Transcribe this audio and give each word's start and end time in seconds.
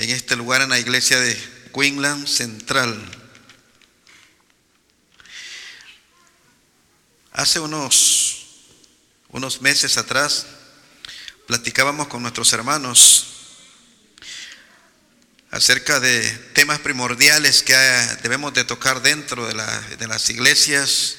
en 0.00 0.08
este 0.08 0.34
lugar 0.34 0.62
en 0.62 0.70
la 0.70 0.78
iglesia 0.78 1.20
de 1.20 1.36
Queensland 1.74 2.26
Central. 2.26 2.98
Hace 7.32 7.60
unos, 7.60 8.46
unos 9.28 9.60
meses 9.60 9.98
atrás 9.98 10.46
platicábamos 11.46 12.08
con 12.08 12.22
nuestros 12.22 12.50
hermanos 12.54 13.26
acerca 15.50 16.00
de 16.00 16.22
temas 16.54 16.78
primordiales 16.78 17.62
que 17.62 17.74
debemos 18.22 18.54
de 18.54 18.64
tocar 18.64 19.02
dentro 19.02 19.46
de, 19.46 19.96
de 19.98 20.08
las 20.08 20.30
iglesias. 20.30 21.16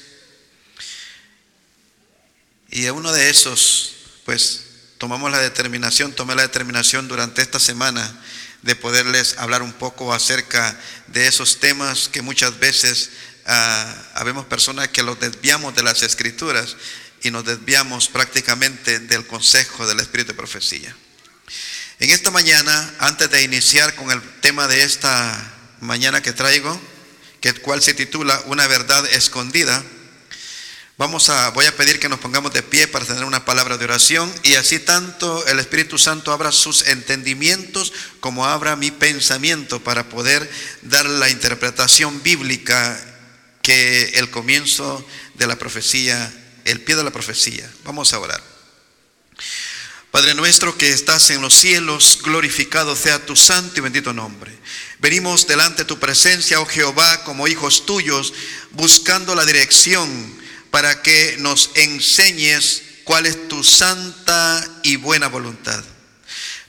Y 2.68 2.88
uno 2.88 3.12
de 3.12 3.30
esos, 3.30 3.94
pues 4.24 4.64
tomamos 4.98 5.30
la 5.30 5.38
determinación, 5.38 6.12
tomé 6.12 6.34
la 6.34 6.42
determinación 6.42 7.06
durante 7.06 7.42
esta 7.42 7.60
semana 7.60 8.20
de 8.62 8.76
poderles 8.76 9.36
hablar 9.38 9.62
un 9.62 9.72
poco 9.72 10.14
acerca 10.14 10.78
de 11.08 11.26
esos 11.26 11.60
temas 11.60 12.08
que 12.08 12.22
muchas 12.22 12.58
veces 12.58 13.10
ah, 13.46 13.94
habemos 14.14 14.46
personas 14.46 14.88
que 14.88 15.02
los 15.02 15.18
desviamos 15.18 15.74
de 15.74 15.82
las 15.82 16.02
escrituras 16.02 16.76
y 17.22 17.30
nos 17.30 17.44
desviamos 17.44 18.08
prácticamente 18.08 19.00
del 19.00 19.26
consejo 19.26 19.86
del 19.86 20.00
Espíritu 20.00 20.28
de 20.28 20.36
Profecía. 20.36 20.96
En 21.98 22.10
esta 22.10 22.30
mañana, 22.30 22.94
antes 22.98 23.30
de 23.30 23.42
iniciar 23.42 23.94
con 23.94 24.10
el 24.10 24.20
tema 24.40 24.66
de 24.66 24.82
esta 24.82 25.54
mañana 25.80 26.20
que 26.20 26.32
traigo, 26.32 26.80
que 27.40 27.54
cual 27.54 27.82
se 27.82 27.94
titula 27.94 28.42
Una 28.46 28.66
verdad 28.66 29.04
escondida, 29.12 29.84
Vamos 30.98 31.30
a, 31.30 31.50
voy 31.50 31.64
a 31.64 31.74
pedir 31.74 31.98
que 31.98 32.08
nos 32.10 32.20
pongamos 32.20 32.52
de 32.52 32.62
pie 32.62 32.86
para 32.86 33.06
tener 33.06 33.24
una 33.24 33.46
palabra 33.46 33.78
de 33.78 33.84
oración 33.86 34.32
y 34.42 34.54
así 34.54 34.78
tanto 34.78 35.44
el 35.46 35.58
Espíritu 35.58 35.96
Santo 35.96 36.32
abra 36.32 36.52
sus 36.52 36.86
entendimientos 36.86 37.92
como 38.20 38.46
abra 38.46 38.76
mi 38.76 38.90
pensamiento 38.90 39.82
para 39.82 40.10
poder 40.10 40.48
dar 40.82 41.06
la 41.06 41.30
interpretación 41.30 42.22
bíblica 42.22 43.00
que 43.62 44.10
el 44.16 44.30
comienzo 44.30 45.04
de 45.34 45.46
la 45.46 45.56
profecía, 45.56 46.30
el 46.66 46.82
pie 46.82 46.94
de 46.94 47.04
la 47.04 47.10
profecía. 47.10 47.68
Vamos 47.84 48.12
a 48.12 48.18
orar. 48.18 48.42
Padre 50.10 50.34
nuestro 50.34 50.76
que 50.76 50.90
estás 50.90 51.30
en 51.30 51.40
los 51.40 51.54
cielos, 51.54 52.18
glorificado 52.22 52.94
sea 52.96 53.24
tu 53.24 53.34
santo 53.34 53.78
y 53.78 53.80
bendito 53.80 54.12
nombre. 54.12 54.52
Venimos 54.98 55.46
delante 55.46 55.84
de 55.84 55.88
tu 55.88 55.98
presencia, 55.98 56.60
oh 56.60 56.66
Jehová, 56.66 57.24
como 57.24 57.48
hijos 57.48 57.86
tuyos, 57.86 58.34
buscando 58.72 59.34
la 59.34 59.46
dirección 59.46 60.41
para 60.72 61.02
que 61.02 61.36
nos 61.38 61.70
enseñes 61.74 62.82
cuál 63.04 63.26
es 63.26 63.46
tu 63.46 63.62
santa 63.62 64.66
y 64.82 64.96
buena 64.96 65.28
voluntad. 65.28 65.84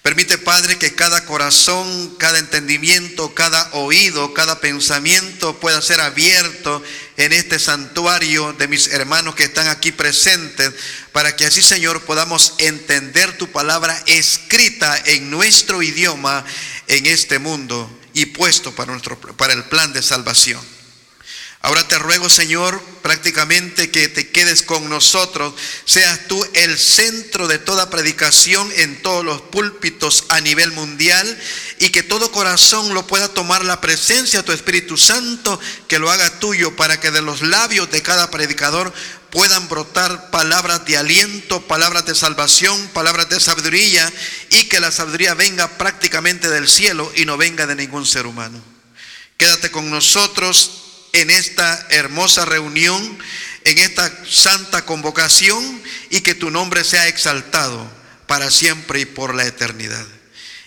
Permite, 0.01 0.37
Padre, 0.37 0.77
que 0.77 0.93
cada 0.93 1.23
corazón, 1.23 2.15
cada 2.17 2.37
entendimiento, 2.37 3.33
cada 3.33 3.69
oído, 3.71 4.33
cada 4.33 4.59
pensamiento 4.59 5.57
pueda 5.61 5.81
ser 5.81 6.01
abierto 6.01 6.83
en 7.15 7.31
este 7.31 7.57
santuario 7.57 8.51
de 8.51 8.67
mis 8.67 8.89
hermanos 8.89 9.35
que 9.35 9.45
están 9.45 9.69
aquí 9.69 9.93
presentes, 9.93 10.73
para 11.13 11.37
que 11.37 11.45
así, 11.45 11.63
Señor, 11.63 12.01
podamos 12.01 12.55
entender 12.57 13.37
tu 13.37 13.53
palabra 13.53 13.97
escrita 14.05 15.01
en 15.05 15.31
nuestro 15.31 15.81
idioma 15.81 16.43
en 16.89 17.05
este 17.05 17.39
mundo 17.39 17.89
y 18.13 18.25
puesto 18.25 18.75
para, 18.75 18.91
nuestro, 18.91 19.17
para 19.17 19.53
el 19.53 19.63
plan 19.63 19.93
de 19.93 20.03
salvación. 20.03 20.72
Ahora 21.65 21.87
te 21.87 21.97
ruego, 21.97 22.29
Señor, 22.29 22.83
prácticamente 23.01 23.89
que 23.89 24.09
te 24.09 24.27
quedes 24.27 24.63
con 24.63 24.89
nosotros, 24.89 25.53
seas 25.85 26.27
tú 26.27 26.45
el 26.55 26.77
centro 26.77 27.47
de 27.47 27.57
toda 27.57 27.89
predicación 27.89 28.69
en 28.75 29.01
todos 29.01 29.23
los 29.23 29.41
púlpitos 29.43 30.25
a 30.27 30.41
nivel 30.41 30.73
mundial 30.73 31.39
y 31.79 31.89
que 31.91 32.03
todo 32.03 32.33
corazón 32.33 32.93
lo 32.93 33.07
pueda 33.07 33.29
tomar 33.29 33.63
la 33.63 33.79
presencia 33.79 34.39
de 34.39 34.45
tu 34.45 34.51
Espíritu 34.51 34.97
Santo, 34.97 35.57
que 35.87 35.99
lo 35.99 36.11
haga 36.11 36.37
tuyo 36.39 36.75
para 36.75 36.99
que 36.99 37.11
de 37.11 37.21
los 37.21 37.41
labios 37.41 37.89
de 37.89 38.01
cada 38.01 38.29
predicador 38.29 38.93
puedan 39.29 39.69
brotar 39.69 40.31
palabras 40.31 40.83
de 40.83 40.97
aliento, 40.97 41.61
palabras 41.61 42.05
de 42.05 42.13
salvación, 42.13 42.89
palabras 42.89 43.29
de 43.29 43.39
sabiduría 43.39 44.11
y 44.49 44.65
que 44.65 44.81
la 44.81 44.91
sabiduría 44.91 45.33
venga 45.33 45.77
prácticamente 45.77 46.49
del 46.49 46.67
cielo 46.67 47.09
y 47.15 47.23
no 47.23 47.37
venga 47.37 47.65
de 47.65 47.75
ningún 47.75 48.05
ser 48.05 48.27
humano. 48.27 48.61
Quédate 49.37 49.71
con 49.71 49.89
nosotros 49.89 50.82
en 51.13 51.29
esta 51.29 51.87
hermosa 51.89 52.43
reunión, 52.43 53.17
en 53.63 53.77
esta 53.79 54.11
santa 54.29 54.85
convocación 54.85 55.81
y 56.09 56.21
que 56.21 56.35
tu 56.35 56.51
nombre 56.51 56.83
sea 56.83 57.07
exaltado 57.07 57.89
para 58.27 58.51
siempre 58.51 59.01
y 59.01 59.05
por 59.05 59.33
la 59.33 59.45
eternidad. 59.45 60.05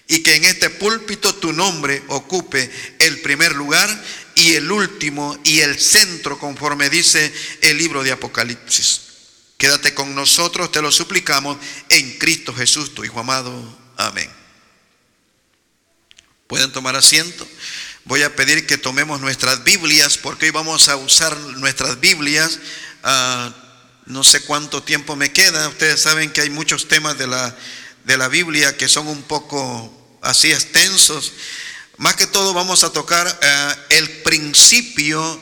Y 0.09 0.23
que 0.23 0.37
en 0.37 0.45
este 0.45 0.71
púlpito 0.71 1.35
tu 1.35 1.53
nombre 1.53 2.03
ocupe 2.09 2.71
el 3.01 3.21
primer 3.21 3.56
lugar 3.56 3.91
y 4.37 4.55
el 4.55 4.71
último 4.71 5.37
y 5.43 5.61
el 5.61 5.79
centro 5.81 6.39
conforme 6.39 6.89
dice 6.89 7.33
el 7.61 7.77
libro 7.77 8.05
de 8.05 8.12
Apocalipsis. 8.12 9.01
Quédate 9.59 9.95
con 9.95 10.15
nosotros, 10.15 10.71
te 10.71 10.83
lo 10.83 10.93
suplicamos, 10.93 11.59
en 11.89 12.19
Cristo 12.19 12.55
Jesús, 12.55 12.95
tu 12.95 13.05
Hijo 13.05 13.19
amado. 13.19 13.79
Amén. 13.97 14.31
¿Pueden 16.47 16.71
tomar 16.71 16.95
asiento? 16.95 17.49
Voy 18.06 18.22
a 18.22 18.37
pedir 18.37 18.69
que 18.69 18.78
tomemos 18.78 19.21
nuestras 19.21 19.65
Biblias 19.65 20.17
porque 20.17 20.47
hoy 20.47 20.53
vamos 20.53 20.89
a 20.89 20.94
usar 20.94 21.37
nuestras 21.37 21.99
Biblias. 21.99 22.61
Ah, 23.03 23.53
no 24.05 24.22
sé 24.22 24.43
cuánto 24.43 24.81
tiempo 24.81 25.17
me 25.17 25.33
queda. 25.33 25.67
Ustedes 25.67 26.03
saben 26.03 26.31
que 26.31 26.41
hay 26.41 26.50
muchos 26.50 26.87
temas 26.87 27.19
de 27.19 27.27
la, 27.27 27.53
de 28.05 28.17
la 28.17 28.28
Biblia 28.28 28.77
que 28.77 28.87
son 28.87 29.09
un 29.09 29.25
poco 29.25 29.93
así 30.22 30.53
extensos. 30.53 31.33
Más 31.97 32.15
que 32.15 32.28
todo 32.28 32.55
vamos 32.55 32.84
a 32.84 32.93
tocar 32.93 33.27
ah, 33.43 33.77
el 33.89 34.09
principio, 34.23 35.41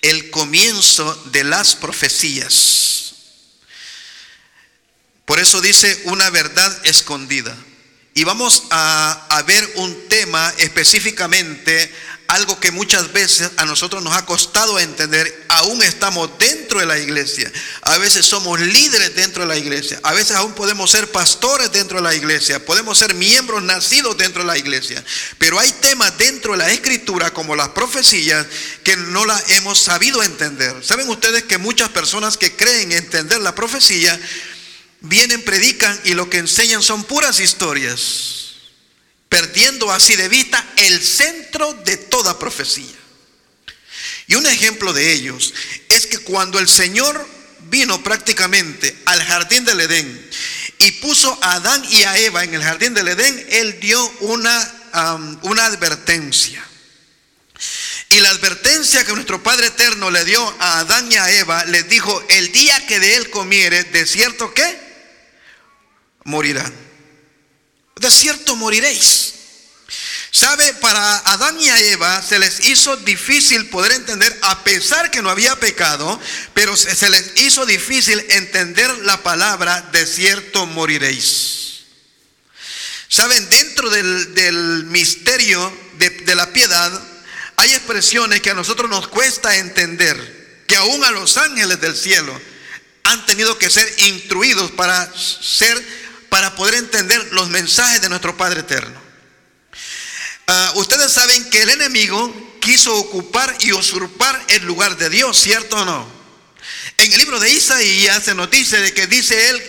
el 0.00 0.30
comienzo 0.30 1.22
de 1.32 1.44
las 1.44 1.76
profecías. 1.76 3.12
Por 5.26 5.38
eso 5.38 5.60
dice 5.60 6.00
una 6.04 6.30
verdad 6.30 6.80
escondida. 6.86 7.54
Y 8.18 8.24
vamos 8.24 8.64
a, 8.70 9.44
ver 9.46 9.74
un 9.76 10.08
tema 10.08 10.52
específicamente, 10.58 11.88
algo 12.26 12.58
que 12.58 12.72
muchas 12.72 13.12
veces 13.12 13.52
a 13.58 13.64
nosotros 13.64 14.02
nos 14.02 14.12
ha 14.16 14.26
costado 14.26 14.80
entender, 14.80 15.46
aún 15.46 15.80
estamos 15.84 16.28
dentro 16.36 16.80
de 16.80 16.86
la 16.86 16.98
iglesia, 16.98 17.48
a 17.82 17.96
veces 17.98 18.26
somos 18.26 18.58
líderes 18.58 19.14
dentro 19.14 19.42
de 19.42 19.48
la 19.48 19.56
iglesia, 19.56 20.00
a 20.02 20.14
veces 20.14 20.34
aún 20.36 20.52
podemos 20.54 20.90
ser 20.90 21.12
pastores 21.12 21.70
dentro 21.70 21.98
de 21.98 22.02
la 22.02 22.14
iglesia, 22.16 22.66
podemos 22.66 22.98
ser 22.98 23.14
miembros 23.14 23.62
nacidos 23.62 24.18
dentro 24.18 24.42
de 24.42 24.48
la 24.48 24.58
iglesia, 24.58 25.04
pero 25.38 25.60
hay 25.60 25.70
temas 25.70 26.18
dentro 26.18 26.52
de 26.52 26.58
la 26.58 26.72
escritura 26.72 27.30
como 27.32 27.54
las 27.54 27.68
profecías 27.68 28.44
que 28.82 28.96
no 28.96 29.26
las 29.26 29.48
hemos 29.50 29.78
sabido 29.78 30.24
entender. 30.24 30.84
¿Saben 30.84 31.08
ustedes 31.08 31.44
que 31.44 31.56
muchas 31.56 31.90
personas 31.90 32.36
que 32.36 32.56
creen 32.56 32.90
entender 32.90 33.40
la 33.40 33.54
profecía, 33.54 34.18
vienen, 35.00 35.42
predican 35.44 35.98
y 36.04 36.14
lo 36.14 36.28
que 36.28 36.38
enseñan 36.38 36.82
son 36.82 37.04
puras 37.04 37.40
historias, 37.40 38.54
perdiendo 39.28 39.90
así 39.90 40.16
de 40.16 40.28
vista 40.28 40.64
el 40.76 41.02
centro 41.02 41.74
de 41.84 41.96
toda 41.96 42.38
profecía. 42.38 42.96
Y 44.26 44.34
un 44.34 44.46
ejemplo 44.46 44.92
de 44.92 45.12
ellos 45.12 45.54
es 45.88 46.06
que 46.06 46.18
cuando 46.18 46.58
el 46.58 46.68
Señor 46.68 47.26
vino 47.70 48.02
prácticamente 48.02 48.96
al 49.06 49.22
jardín 49.22 49.64
del 49.64 49.80
Edén 49.80 50.30
y 50.78 50.92
puso 50.92 51.38
a 51.42 51.54
Adán 51.54 51.82
y 51.90 52.02
a 52.04 52.18
Eva 52.18 52.44
en 52.44 52.54
el 52.54 52.62
jardín 52.62 52.94
del 52.94 53.08
Edén, 53.08 53.46
Él 53.50 53.80
dio 53.80 54.06
una, 54.20 55.38
una 55.42 55.66
advertencia. 55.66 56.64
Y 58.10 58.20
la 58.20 58.30
advertencia 58.30 59.04
que 59.04 59.12
nuestro 59.12 59.42
Padre 59.42 59.66
Eterno 59.66 60.10
le 60.10 60.24
dio 60.24 60.42
a 60.60 60.80
Adán 60.80 61.10
y 61.12 61.16
a 61.16 61.30
Eva, 61.30 61.64
les 61.66 61.88
dijo, 61.88 62.24
el 62.28 62.52
día 62.52 62.86
que 62.86 63.00
de 63.00 63.16
él 63.16 63.28
comiere, 63.30 63.84
de 63.84 64.06
cierto 64.06 64.54
que 64.54 64.87
morirán. 66.28 66.72
De 67.96 68.10
cierto 68.10 68.54
moriréis. 68.54 69.34
¿Sabe? 70.30 70.74
Para 70.74 71.16
Adán 71.18 71.58
y 71.58 71.68
Eva 71.68 72.22
se 72.22 72.38
les 72.38 72.66
hizo 72.66 72.96
difícil 72.98 73.68
poder 73.70 73.92
entender, 73.92 74.38
a 74.42 74.62
pesar 74.62 75.10
que 75.10 75.22
no 75.22 75.30
había 75.30 75.56
pecado, 75.56 76.20
pero 76.54 76.76
se 76.76 77.08
les 77.10 77.32
hizo 77.36 77.64
difícil 77.66 78.24
entender 78.28 78.90
la 78.98 79.22
palabra 79.22 79.80
de 79.90 80.06
cierto 80.06 80.66
moriréis. 80.66 81.84
¿Saben? 83.08 83.48
Dentro 83.48 83.88
del, 83.88 84.84
misterio 84.84 85.72
de, 85.94 86.10
de 86.10 86.34
la 86.34 86.52
piedad 86.52 86.92
hay 87.56 87.72
expresiones 87.72 88.42
que 88.42 88.50
a 88.50 88.54
nosotros 88.54 88.90
nos 88.90 89.08
cuesta 89.08 89.56
entender, 89.56 90.64
que 90.68 90.76
aún 90.76 91.02
a 91.04 91.10
los 91.10 91.38
ángeles 91.38 91.80
del 91.80 91.96
cielo 91.96 92.38
han 93.04 93.24
tenido 93.24 93.56
que 93.58 93.70
ser 93.70 93.90
instruidos 93.98 94.70
para 94.72 95.10
ser 95.16 95.82
para 96.28 96.54
poder 96.54 96.74
entender 96.74 97.32
los 97.32 97.48
mensajes 97.48 98.00
de 98.00 98.08
nuestro 98.08 98.36
Padre 98.36 98.60
Eterno. 98.60 99.00
Ah, 100.46 100.72
ustedes 100.76 101.12
saben 101.12 101.48
que 101.50 101.62
el 101.62 101.70
enemigo 101.70 102.58
quiso 102.60 102.94
ocupar 102.96 103.54
y 103.60 103.72
usurpar 103.72 104.42
el 104.48 104.64
lugar 104.64 104.96
de 104.96 105.10
Dios, 105.10 105.38
¿cierto 105.38 105.76
o 105.76 105.84
no? 105.84 106.18
En 106.96 107.12
el 107.12 107.18
libro 107.18 107.38
de 107.38 107.50
Isaías 107.50 108.24
se 108.24 108.34
nos 108.34 108.50
dice 108.50 108.80
de 108.80 108.92
que 108.92 109.06
dice 109.06 109.50
él 109.50 109.62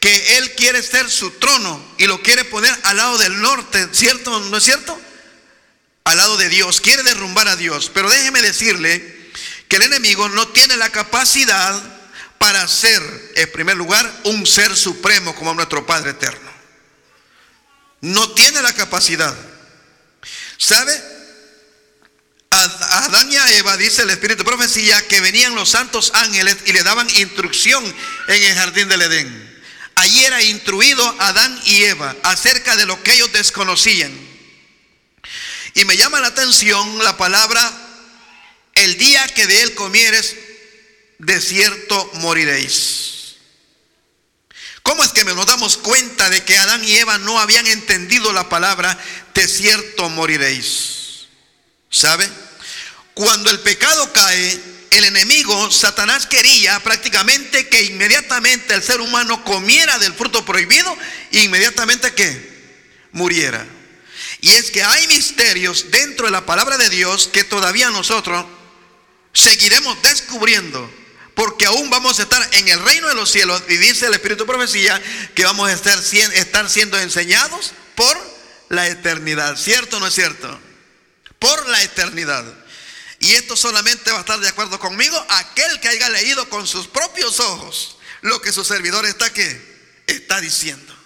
que 0.00 0.38
Él 0.38 0.54
quiere 0.54 0.82
ser 0.82 1.10
su 1.10 1.30
trono 1.32 1.94
y 1.98 2.06
lo 2.06 2.22
quiere 2.22 2.44
poner 2.44 2.74
al 2.84 2.96
lado 2.96 3.18
del 3.18 3.40
norte, 3.40 3.86
¿cierto? 3.92 4.40
¿No 4.40 4.56
es 4.56 4.64
cierto? 4.64 4.98
Al 6.04 6.16
lado 6.16 6.38
de 6.38 6.48
Dios, 6.48 6.80
quiere 6.80 7.02
derrumbar 7.02 7.48
a 7.48 7.56
Dios. 7.56 7.90
Pero 7.92 8.08
déjeme 8.08 8.40
decirle 8.40 9.30
que 9.68 9.76
el 9.76 9.82
enemigo 9.82 10.28
no 10.30 10.48
tiene 10.48 10.76
la 10.78 10.88
capacidad 10.88 11.99
para 12.40 12.66
ser, 12.68 13.02
en 13.36 13.52
primer 13.52 13.76
lugar, 13.76 14.10
un 14.24 14.46
ser 14.46 14.74
supremo 14.74 15.34
como 15.34 15.52
nuestro 15.52 15.84
Padre 15.84 16.12
eterno. 16.12 16.50
No 18.00 18.30
tiene 18.32 18.62
la 18.62 18.72
capacidad. 18.72 19.36
¿Sabe? 20.56 20.90
Adán 22.50 23.30
y 23.30 23.36
a 23.36 23.58
Eva, 23.58 23.76
dice 23.76 24.02
el 24.02 24.10
Espíritu 24.10 24.38
de 24.38 24.50
Profecía, 24.50 25.06
que 25.06 25.20
venían 25.20 25.54
los 25.54 25.68
santos 25.68 26.12
ángeles 26.14 26.56
y 26.64 26.72
le 26.72 26.82
daban 26.82 27.06
instrucción 27.10 27.84
en 28.28 28.42
el 28.42 28.54
jardín 28.54 28.88
del 28.88 29.02
Edén. 29.02 29.62
Allí 29.96 30.24
era 30.24 30.42
instruido 30.42 31.16
Adán 31.18 31.60
y 31.66 31.82
Eva 31.82 32.16
acerca 32.22 32.74
de 32.74 32.86
lo 32.86 33.02
que 33.02 33.12
ellos 33.12 33.30
desconocían. 33.34 34.18
Y 35.74 35.84
me 35.84 35.98
llama 35.98 36.20
la 36.20 36.28
atención 36.28 37.04
la 37.04 37.18
palabra, 37.18 37.70
el 38.76 38.96
día 38.96 39.28
que 39.28 39.46
de 39.46 39.60
él 39.60 39.74
comieres, 39.74 40.34
de 41.20 41.40
cierto 41.40 42.10
moriréis. 42.14 43.36
¿Cómo 44.82 45.04
es 45.04 45.10
que 45.10 45.24
nos 45.24 45.46
damos 45.46 45.76
cuenta 45.76 46.30
de 46.30 46.42
que 46.42 46.56
Adán 46.56 46.82
y 46.82 46.96
Eva 46.96 47.18
no 47.18 47.38
habían 47.38 47.66
entendido 47.66 48.32
la 48.32 48.48
palabra, 48.48 48.98
de 49.34 49.46
cierto 49.46 50.08
moriréis? 50.08 51.26
¿Sabe? 51.90 52.28
Cuando 53.12 53.50
el 53.50 53.60
pecado 53.60 54.10
cae, 54.12 54.60
el 54.90 55.04
enemigo, 55.04 55.70
Satanás 55.70 56.26
quería 56.26 56.80
prácticamente 56.80 57.68
que 57.68 57.82
inmediatamente 57.84 58.74
el 58.74 58.82
ser 58.82 59.00
humano 59.00 59.44
comiera 59.44 59.98
del 59.98 60.14
fruto 60.14 60.44
prohibido 60.44 60.96
e 61.32 61.42
inmediatamente 61.42 62.14
que 62.14 62.50
muriera. 63.12 63.66
Y 64.40 64.50
es 64.52 64.70
que 64.70 64.82
hay 64.82 65.06
misterios 65.08 65.90
dentro 65.90 66.26
de 66.26 66.32
la 66.32 66.46
palabra 66.46 66.78
de 66.78 66.88
Dios 66.88 67.28
que 67.30 67.44
todavía 67.44 67.90
nosotros 67.90 68.46
seguiremos 69.34 70.02
descubriendo. 70.02 70.99
Porque 71.34 71.66
aún 71.66 71.90
vamos 71.90 72.18
a 72.18 72.22
estar 72.22 72.48
en 72.52 72.68
el 72.68 72.80
reino 72.80 73.08
de 73.08 73.14
los 73.14 73.30
cielos. 73.30 73.62
Y 73.68 73.76
dice 73.76 74.06
el 74.06 74.14
Espíritu 74.14 74.44
de 74.44 74.52
Profecía 74.52 75.00
que 75.34 75.44
vamos 75.44 75.68
a 75.68 75.72
estar, 75.72 76.68
siendo 76.68 76.98
enseñados 76.98 77.72
por 77.94 78.18
la 78.68 78.86
eternidad. 78.88 79.56
¿Cierto 79.56 79.96
o 79.96 80.00
no 80.00 80.06
es 80.06 80.14
cierto? 80.14 80.60
Por 81.38 81.68
la 81.68 81.82
eternidad. 81.82 82.44
Y 83.20 83.32
esto 83.32 83.56
solamente 83.56 84.10
va 84.10 84.18
a 84.18 84.20
estar 84.20 84.40
de 84.40 84.48
acuerdo 84.48 84.78
conmigo 84.78 85.24
aquel 85.28 85.80
que 85.80 85.88
haya 85.88 86.08
leído 86.08 86.48
con 86.48 86.66
sus 86.66 86.86
propios 86.86 87.38
ojos 87.40 87.96
lo 88.22 88.40
que 88.40 88.52
su 88.52 88.64
servidor 88.64 89.06
está 89.06 89.30
está 90.06 90.40
diciendo. 90.40 90.96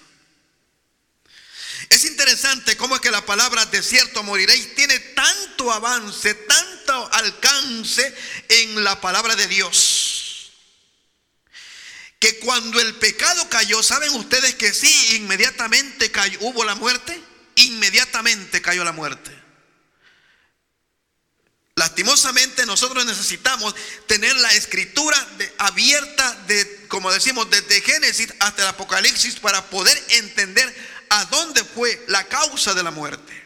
Es 1.91 2.05
interesante 2.05 2.77
cómo 2.77 2.97
es 2.97 3.01
que 3.01 3.11
la 3.11 3.25
palabra 3.25 3.67
desierto 3.67 4.23
moriréis 4.23 4.75
tiene 4.75 4.99
tanto 4.99 5.71
avance, 5.71 6.35
tanto 6.35 7.13
alcance 7.13 8.15
en 8.49 8.83
la 8.83 9.01
palabra 9.01 9.37
de 9.37 9.47
Dios. 9.47 9.94
Que 12.25 12.39
cuando 12.39 12.81
el 12.81 12.95
pecado 12.95 13.51
cayó, 13.51 13.83
¿saben 13.83 14.09
ustedes 14.15 14.55
que 14.55 14.73
sí, 14.73 15.17
inmediatamente 15.17 16.11
cayó, 16.11 16.39
hubo 16.41 16.65
la 16.65 16.75
muerte? 16.75 17.21
Inmediatamente 17.57 18.63
cayó 18.63 18.83
la 18.83 18.93
muerte. 18.93 19.31
Lastimosamente 21.75 22.65
nosotros 22.65 23.05
necesitamos 23.05 23.75
tener 24.07 24.35
la 24.37 24.51
escritura 24.53 25.19
abierta 25.59 26.33
de, 26.47 26.87
como 26.89 27.13
decimos, 27.13 27.51
desde 27.51 27.83
Génesis 27.83 28.33
hasta 28.41 28.63
el 28.63 28.69
Apocalipsis 28.69 29.39
para 29.39 29.69
poder 29.69 30.03
entender 30.09 30.75
a 31.11 31.27
dónde 31.27 31.63
fue 31.63 32.03
la 32.09 32.27
causa 32.27 32.73
de 32.73 32.85
la 32.85 32.91
muerte. 32.91 33.44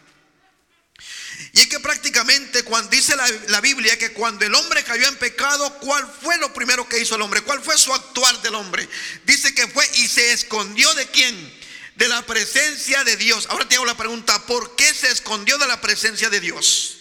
Y 1.53 1.61
es 1.61 1.67
que 1.67 1.79
prácticamente 1.79 2.63
cuando 2.63 2.89
dice 2.89 3.15
la, 3.15 3.27
la, 3.47 3.61
Biblia 3.61 3.97
que 3.97 4.11
cuando 4.11 4.45
el 4.45 4.53
hombre 4.53 4.83
cayó 4.83 5.07
en 5.07 5.15
pecado, 5.17 5.79
¿cuál 5.79 6.05
fue 6.21 6.37
lo 6.37 6.53
primero 6.53 6.87
que 6.87 6.99
hizo 6.99 7.15
el 7.15 7.21
hombre? 7.21 7.41
¿Cuál 7.41 7.61
fue 7.63 7.77
su 7.77 7.93
actuar 7.93 8.41
del 8.41 8.55
hombre? 8.55 8.87
Dice 9.25 9.55
que 9.55 9.67
fue 9.67 9.89
y 9.95 10.07
se 10.07 10.33
escondió 10.33 10.93
de 10.95 11.07
quién? 11.07 11.59
De 11.95 12.07
la 12.07 12.21
presencia 12.25 13.03
de 13.03 13.15
Dios. 13.15 13.47
Ahora 13.49 13.67
te 13.67 13.75
hago 13.75 13.85
la 13.85 13.97
pregunta, 13.97 14.45
¿por 14.45 14.75
qué 14.75 14.93
se 14.93 15.09
escondió 15.09 15.57
de 15.57 15.67
la 15.67 15.79
presencia 15.79 16.29
de 16.29 16.39
Dios? 16.39 16.97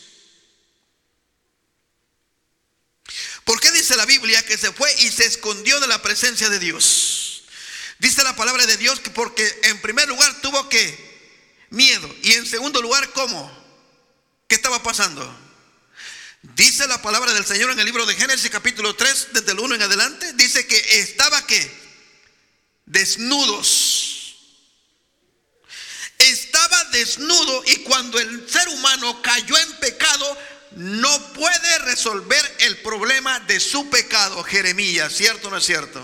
¿Por 3.45 3.61
qué 3.61 3.73
dice 3.73 3.97
la 3.97 4.05
Biblia 4.07 4.45
que 4.45 4.59
se 4.59 4.73
fue 4.73 4.95
y 5.01 5.11
se 5.11 5.25
escondió 5.25 5.81
de 5.81 5.87
la 5.87 6.03
presencia 6.03 6.49
de 6.49 6.59
Dios? 6.59 7.45
Dice 7.99 8.23
la 8.23 8.37
palabra 8.37 8.67
de 8.67 8.77
Dios 8.77 9.01
que 9.01 9.11
porque 9.11 9.61
en 9.65 9.81
primer 9.81 10.07
lugar 10.07 10.41
tuvo 10.43 10.69
que 10.69 11.09
miedo 11.71 12.15
y 12.23 12.33
en 12.33 12.47
segundo 12.47 12.81
lugar 12.81 13.11
cómo? 13.13 13.68
¿Qué 14.49 14.55
estaba 14.55 14.83
pasando? 14.83 15.23
Dice 16.41 16.87
la 16.87 17.03
palabra 17.03 17.35
del 17.35 17.45
Señor 17.45 17.71
en 17.71 17.79
el 17.79 17.85
libro 17.85 18.07
de 18.07 18.15
Génesis 18.15 18.51
capítulo 18.51 18.97
3 18.97 19.29
desde 19.35 19.53
el 19.53 19.61
1 19.61 19.75
en 19.75 19.83
adelante, 19.83 20.33
dice 20.33 20.67
que 20.67 21.01
estaba 21.01 21.47
que 21.47 21.71
desnudos. 22.87 24.39
Estaba 26.17 26.83
desnudo 26.85 27.63
y 27.67 27.77
cuando 27.83 28.19
el 28.19 28.49
ser 28.49 28.67
humano 28.69 29.21
cayó 29.21 29.55
en 29.59 29.73
pecado, 29.81 30.39
no 30.77 31.33
puede 31.35 31.79
resolver 31.81 32.57
el 32.61 32.79
problema 32.79 33.41
de 33.41 33.61
su 33.61 33.91
pecado, 33.91 34.43
Jeremías, 34.45 35.13
¿cierto 35.13 35.49
o 35.49 35.51
no 35.51 35.59
es 35.59 35.67
cierto? 35.67 36.03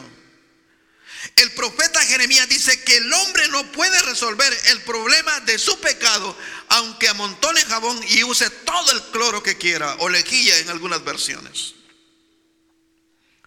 El 1.36 1.50
profeta 1.52 2.00
Jeremías 2.00 2.48
dice 2.48 2.81
que 2.84 2.96
el 2.96 3.12
hombre 3.12 3.48
no 3.48 3.72
puede 3.72 4.00
resolver 4.02 4.56
el 4.66 4.81
problema 4.82 5.40
de 5.40 5.58
su 5.58 5.78
pecado, 5.81 6.36
aunque 6.69 7.08
amontone 7.08 7.60
jabón 7.62 8.00
y 8.08 8.22
use 8.22 8.48
todo 8.50 8.92
el 8.92 9.02
cloro 9.10 9.42
que 9.42 9.58
quiera, 9.58 9.96
o 9.98 10.08
lejía 10.08 10.58
en 10.58 10.70
algunas 10.70 11.02
versiones. 11.02 11.75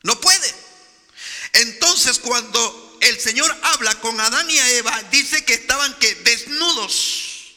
No 0.04 0.20
puede. 0.20 0.54
Entonces 1.54 2.20
cuando 2.20 2.98
el 3.02 3.20
Señor 3.20 3.56
habla 3.64 3.96
con 3.96 4.20
Adán 4.20 4.50
y 4.50 4.58
Eva, 4.58 5.04
dice 5.12 5.46
que 5.46 5.54
estaban 5.54 5.98
que 6.00 6.14
desnudos. 6.16 7.56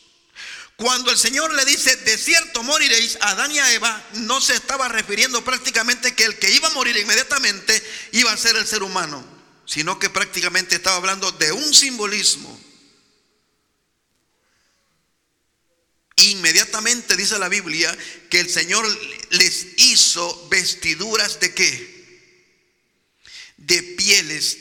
Cuando 0.77 1.11
el 1.11 1.19
Señor 1.19 1.53
le 1.53 1.65
dice, 1.65 1.95
de 1.97 2.17
cierto 2.17 2.63
moriréis 2.63 3.19
a 3.21 3.31
Adán 3.31 3.53
y 3.53 3.59
a 3.59 3.73
Eva, 3.73 4.03
no 4.15 4.41
se 4.41 4.55
estaba 4.55 4.89
refiriendo 4.89 5.45
prácticamente 5.45 6.15
que 6.15 6.25
el 6.25 6.39
que 6.39 6.51
iba 6.51 6.69
a 6.69 6.73
morir 6.73 6.97
inmediatamente 6.97 7.83
iba 8.13 8.33
a 8.33 8.37
ser 8.37 8.57
el 8.57 8.67
ser 8.67 8.83
humano, 8.83 9.23
sino 9.71 10.01
que 10.01 10.11
prácticamente 10.11 10.75
estaba 10.75 10.97
hablando 10.97 11.31
de 11.31 11.53
un 11.53 11.73
simbolismo. 11.73 12.61
Inmediatamente 16.17 17.17
dice 17.17 17.39
la 17.39 17.49
Biblia 17.49 17.97
que 18.29 18.41
el 18.41 18.51
Señor 18.51 18.85
les 19.31 19.69
hizo 19.77 20.49
vestiduras 20.49 21.39
de 21.39 21.55
qué? 21.55 22.35
De 23.59 23.81
pieles 23.97 24.59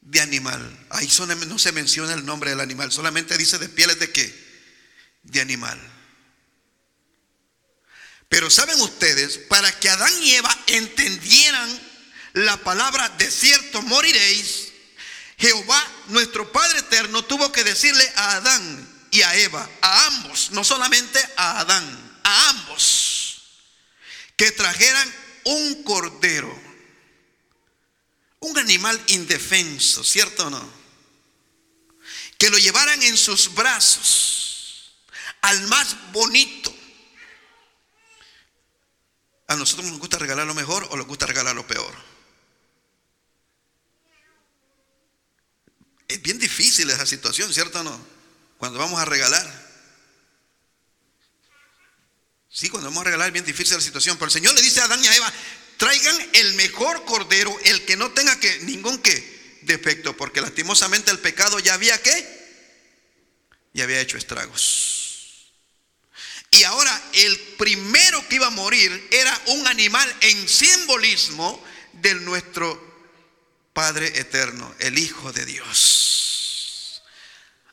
de 0.00 0.20
animal. 0.20 0.86
Ahí 0.90 1.08
no 1.46 1.58
se 1.60 1.70
menciona 1.70 2.12
el 2.12 2.26
nombre 2.26 2.50
del 2.50 2.58
animal, 2.58 2.90
solamente 2.90 3.38
dice 3.38 3.58
de 3.58 3.68
pieles 3.68 4.00
de 4.00 4.10
qué? 4.10 4.48
de 5.22 5.40
animal. 5.40 5.80
Pero 8.28 8.50
saben 8.50 8.80
ustedes, 8.80 9.38
para 9.38 9.70
que 9.78 9.88
Adán 9.88 10.12
y 10.22 10.32
Eva 10.32 10.64
entendieran 10.66 11.87
la 12.38 12.56
palabra 12.58 13.08
de 13.10 13.30
cierto 13.30 13.82
moriréis, 13.82 14.68
Jehová, 15.38 15.84
nuestro 16.08 16.50
Padre 16.52 16.80
eterno, 16.80 17.24
tuvo 17.24 17.50
que 17.50 17.64
decirle 17.64 18.12
a 18.16 18.36
Adán 18.36 19.06
y 19.10 19.22
a 19.22 19.34
Eva, 19.36 19.68
a 19.82 20.06
ambos, 20.06 20.50
no 20.52 20.62
solamente 20.62 21.18
a 21.36 21.60
Adán, 21.60 22.20
a 22.22 22.48
ambos, 22.50 23.42
que 24.36 24.52
trajeran 24.52 25.12
un 25.44 25.82
cordero, 25.82 26.62
un 28.40 28.58
animal 28.58 29.00
indefenso, 29.08 30.04
¿cierto 30.04 30.46
o 30.46 30.50
no? 30.50 30.78
Que 32.36 32.50
lo 32.50 32.58
llevaran 32.58 33.02
en 33.02 33.16
sus 33.16 33.52
brazos 33.52 34.94
al 35.40 35.60
más 35.66 36.12
bonito. 36.12 36.72
A 39.48 39.56
nosotros 39.56 39.88
nos 39.88 39.98
gusta 39.98 40.18
regalar 40.18 40.46
lo 40.46 40.54
mejor 40.54 40.86
o 40.90 40.96
nos 40.96 41.06
gusta 41.06 41.26
regalar 41.26 41.56
lo 41.56 41.66
peor. 41.66 42.07
Es 46.08 46.22
bien 46.22 46.38
difícil 46.38 46.88
esa 46.88 47.04
situación, 47.04 47.52
¿cierto 47.52 47.80
o 47.80 47.82
no? 47.82 48.06
Cuando 48.56 48.78
vamos 48.78 48.98
a 48.98 49.04
regalar. 49.04 49.68
Sí, 52.50 52.70
cuando 52.70 52.88
vamos 52.88 53.02
a 53.02 53.04
regalar 53.04 53.28
es 53.28 53.32
bien 53.34 53.44
difícil 53.44 53.76
la 53.76 53.82
situación. 53.82 54.16
Pero 54.16 54.26
el 54.26 54.32
Señor 54.32 54.54
le 54.54 54.62
dice 54.62 54.80
a 54.80 54.84
Adán 54.84 55.04
y 55.04 55.06
a 55.06 55.14
Eva, 55.14 55.32
traigan 55.76 56.16
el 56.32 56.54
mejor 56.54 57.04
cordero, 57.04 57.54
el 57.64 57.84
que 57.84 57.96
no 57.96 58.10
tenga 58.12 58.40
que, 58.40 58.58
ningún 58.60 58.98
que 58.98 59.58
defecto, 59.62 60.16
porque 60.16 60.40
lastimosamente 60.40 61.10
el 61.10 61.18
pecado 61.18 61.58
ya 61.58 61.74
había 61.74 62.00
que, 62.02 62.38
ya 63.74 63.84
había 63.84 64.00
hecho 64.00 64.16
estragos. 64.16 65.52
Y 66.50 66.62
ahora 66.62 67.10
el 67.12 67.38
primero 67.58 68.26
que 68.28 68.36
iba 68.36 68.46
a 68.46 68.50
morir 68.50 69.08
era 69.10 69.38
un 69.48 69.66
animal 69.66 70.16
en 70.22 70.48
simbolismo 70.48 71.62
de 71.92 72.14
nuestro 72.14 72.87
Padre 73.78 74.08
eterno, 74.18 74.74
el 74.80 74.98
Hijo 74.98 75.32
de 75.32 75.46
Dios. 75.46 77.00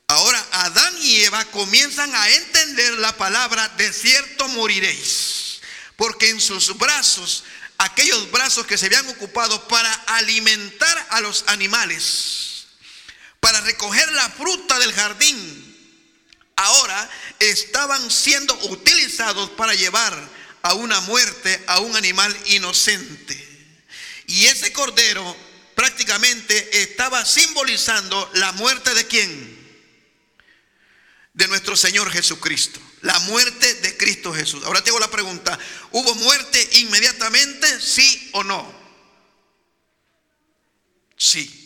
Ahora 0.06 0.48
Adán 0.52 0.94
y 1.02 1.24
Eva 1.24 1.44
comienzan 1.46 2.14
a 2.14 2.30
entender 2.30 2.94
la 3.00 3.18
palabra 3.18 3.68
de 3.70 3.92
cierto 3.92 4.48
moriréis, 4.50 5.62
porque 5.96 6.30
en 6.30 6.40
sus 6.40 6.78
brazos, 6.78 7.44
aquellos 7.80 8.30
brazos 8.30 8.68
que 8.68 8.78
se 8.78 8.86
habían 8.86 9.08
ocupado 9.08 9.68
para 9.68 9.92
alimentar 10.06 11.08
a 11.10 11.22
los 11.22 11.44
animales, 11.48 12.68
para 13.40 13.60
recoger 13.62 14.12
la 14.12 14.30
fruta 14.30 14.78
del 14.78 14.94
jardín, 14.94 15.76
ahora 16.56 17.10
estaban 17.40 18.12
siendo 18.12 18.54
utilizados 18.70 19.50
para 19.50 19.74
llevar 19.74 20.16
a 20.62 20.76
una 20.76 21.02
muerte 21.02 21.64
a 21.66 21.80
un 21.80 21.96
animal 21.96 22.38
inocente. 22.46 23.44
Y 24.28 24.46
ese 24.46 24.72
cordero 24.72 25.45
prácticamente 25.76 26.82
estaba 26.82 27.26
simbolizando 27.26 28.32
la 28.36 28.52
muerte 28.54 28.94
de 28.94 29.06
quién? 29.06 29.56
De 31.34 31.48
nuestro 31.48 31.76
Señor 31.76 32.10
Jesucristo. 32.12 32.80
La 33.02 33.20
muerte 33.20 33.76
de 33.76 33.98
Cristo 33.98 34.34
Jesús. 34.34 34.64
Ahora 34.64 34.84
tengo 34.84 35.00
la 35.00 35.12
pregunta, 35.12 35.60
¿hubo 35.92 36.16
muerte 36.16 36.70
inmediatamente? 36.74 37.80
¿Sí 37.80 38.30
o 38.34 38.44
no? 38.44 38.74
Sí. 41.18 41.62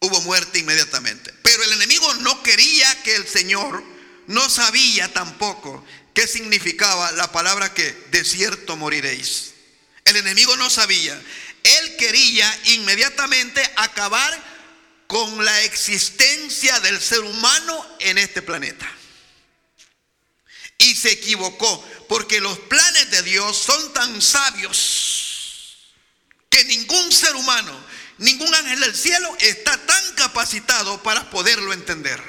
Hubo 0.00 0.20
muerte 0.20 0.58
inmediatamente. 0.58 1.32
Pero 1.42 1.64
el 1.64 1.72
enemigo 1.72 2.12
no 2.16 2.42
quería 2.42 3.02
que 3.02 3.16
el 3.16 3.26
Señor, 3.26 3.82
no 4.26 4.48
sabía 4.48 5.12
tampoco 5.12 5.84
qué 6.12 6.26
significaba 6.26 7.10
la 7.12 7.32
palabra 7.32 7.74
que 7.74 7.92
de 8.10 8.24
cierto 8.24 8.76
moriréis. 8.76 9.54
El 10.04 10.16
enemigo 10.16 10.56
no 10.56 10.70
sabía. 10.70 11.20
Él 11.64 11.96
quería 11.96 12.60
inmediatamente 12.66 13.60
acabar 13.76 14.38
con 15.06 15.44
la 15.44 15.62
existencia 15.62 16.78
del 16.80 17.00
ser 17.00 17.20
humano 17.20 17.86
en 18.00 18.18
este 18.18 18.42
planeta. 18.42 18.86
Y 20.76 20.94
se 20.94 21.12
equivocó, 21.12 21.82
porque 22.08 22.40
los 22.40 22.58
planes 22.58 23.10
de 23.10 23.22
Dios 23.22 23.56
son 23.56 23.92
tan 23.94 24.20
sabios 24.20 25.94
que 26.50 26.64
ningún 26.64 27.10
ser 27.10 27.34
humano, 27.34 27.72
ningún 28.18 28.54
ángel 28.54 28.80
del 28.80 28.94
cielo 28.94 29.34
está 29.40 29.76
tan 29.86 30.14
capacitado 30.14 31.02
para 31.02 31.30
poderlo 31.30 31.72
entender. 31.72 32.22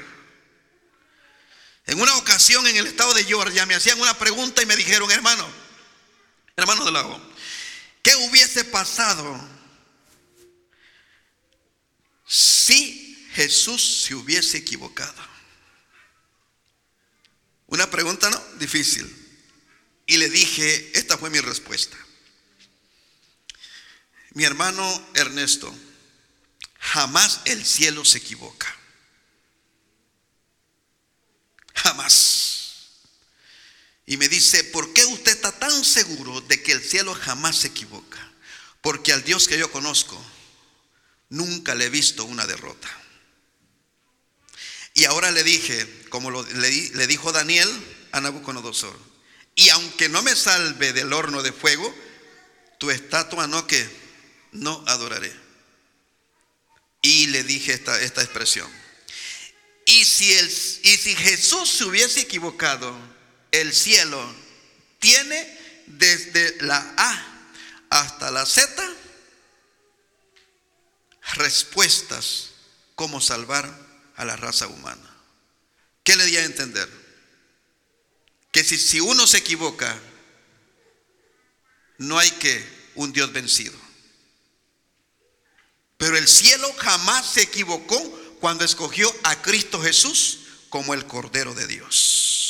En 1.86 2.00
una 2.00 2.16
ocasión 2.16 2.66
en 2.66 2.76
el 2.76 2.86
estado 2.86 3.12
de 3.14 3.24
Georgia 3.24 3.66
me 3.66 3.74
hacían 3.74 4.00
una 4.00 4.18
pregunta 4.18 4.62
y 4.62 4.66
me 4.66 4.76
dijeron, 4.76 5.10
hermano, 5.10 5.46
hermano 6.56 6.84
de 6.84 6.92
lago, 6.92 7.25
¿Qué 8.06 8.14
hubiese 8.14 8.64
pasado 8.64 9.36
si 12.24 13.28
Jesús 13.32 14.04
se 14.04 14.14
hubiese 14.14 14.58
equivocado? 14.58 15.26
Una 17.66 17.90
pregunta, 17.90 18.30
¿no? 18.30 18.38
Difícil. 18.60 19.12
Y 20.06 20.18
le 20.18 20.30
dije, 20.30 20.96
esta 20.96 21.18
fue 21.18 21.30
mi 21.30 21.40
respuesta. 21.40 21.96
Mi 24.34 24.44
hermano 24.44 25.10
Ernesto, 25.14 25.76
jamás 26.78 27.40
el 27.46 27.66
cielo 27.66 28.04
se 28.04 28.18
equivoca. 28.18 28.72
Jamás. 31.74 32.55
Y 34.06 34.16
me 34.16 34.28
dice, 34.28 34.62
¿por 34.62 34.92
qué 34.92 35.04
usted 35.04 35.32
está 35.32 35.50
tan 35.50 35.84
seguro 35.84 36.40
de 36.42 36.62
que 36.62 36.70
el 36.70 36.82
cielo 36.82 37.12
jamás 37.12 37.56
se 37.56 37.68
equivoca? 37.68 38.32
Porque 38.80 39.12
al 39.12 39.24
Dios 39.24 39.48
que 39.48 39.58
yo 39.58 39.70
conozco, 39.72 40.16
nunca 41.28 41.74
le 41.74 41.86
he 41.86 41.90
visto 41.90 42.24
una 42.24 42.46
derrota. 42.46 42.88
Y 44.94 45.04
ahora 45.04 45.32
le 45.32 45.42
dije, 45.42 46.06
como 46.08 46.30
le, 46.30 47.06
dijo 47.08 47.32
Daniel 47.32 47.68
a 48.12 48.20
Nabucodonosor, 48.20 48.96
y 49.56 49.70
aunque 49.70 50.08
no 50.08 50.22
me 50.22 50.36
salve 50.36 50.92
del 50.92 51.12
horno 51.12 51.42
de 51.42 51.52
fuego, 51.52 51.92
tu 52.78 52.90
estatua 52.90 53.48
no 53.48 53.66
que 53.66 53.88
no 54.52 54.84
adoraré. 54.86 55.34
Y 57.02 57.26
le 57.26 57.42
dije 57.42 57.72
esta, 57.72 58.00
expresión. 58.22 58.70
Y 59.84 60.04
si 60.04 61.16
Jesús 61.16 61.70
se 61.70 61.84
hubiese 61.84 62.20
equivocado, 62.20 63.15
el 63.60 63.74
cielo 63.74 64.34
tiene 64.98 65.84
desde 65.86 66.62
la 66.62 66.94
A 66.96 67.48
hasta 67.90 68.30
la 68.30 68.44
Z 68.44 68.96
respuestas 71.34 72.50
cómo 72.94 73.20
salvar 73.20 73.70
a 74.16 74.24
la 74.24 74.36
raza 74.36 74.66
humana. 74.66 75.16
¿Qué 76.02 76.16
le 76.16 76.24
di 76.24 76.36
a 76.36 76.44
entender? 76.44 76.88
Que 78.52 78.64
si, 78.64 78.78
si 78.78 79.00
uno 79.00 79.26
se 79.26 79.38
equivoca, 79.38 79.98
no 81.98 82.18
hay 82.18 82.30
que 82.32 82.64
un 82.94 83.12
Dios 83.12 83.32
vencido. 83.32 83.78
Pero 85.96 86.16
el 86.16 86.28
cielo 86.28 86.72
jamás 86.78 87.26
se 87.26 87.42
equivocó 87.42 87.98
cuando 88.40 88.64
escogió 88.64 89.12
a 89.24 89.40
Cristo 89.42 89.82
Jesús 89.82 90.40
como 90.68 90.94
el 90.94 91.06
Cordero 91.06 91.54
de 91.54 91.66
Dios. 91.66 92.45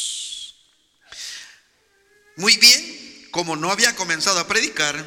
Muy 2.36 2.56
bien, 2.58 3.28
como 3.30 3.56
no 3.56 3.72
había 3.72 3.96
comenzado 3.96 4.38
a 4.38 4.46
predicar, 4.46 5.04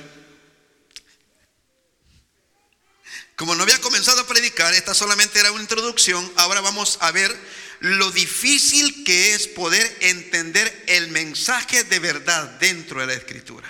como 3.36 3.55
no 3.55 3.63
había 3.63 3.79
comenzado 3.79 4.21
a 4.21 4.27
predicar, 4.27 4.74
esta 4.74 4.93
solamente 4.93 5.39
era 5.39 5.51
una 5.51 5.62
introducción, 5.62 6.29
ahora 6.36 6.59
vamos 6.59 6.98
a 7.01 7.12
ver 7.12 7.33
lo 7.79 8.12
difícil 8.12 9.03
que 9.05 9.33
es 9.36 9.48
poder 9.48 9.98
entender 10.01 10.83
el 10.88 11.09
mensaje 11.09 11.83
de 11.83 12.00
verdad 12.00 12.45
dentro 12.59 13.00
de 13.00 13.07
la 13.07 13.13
escritura. 13.13 13.69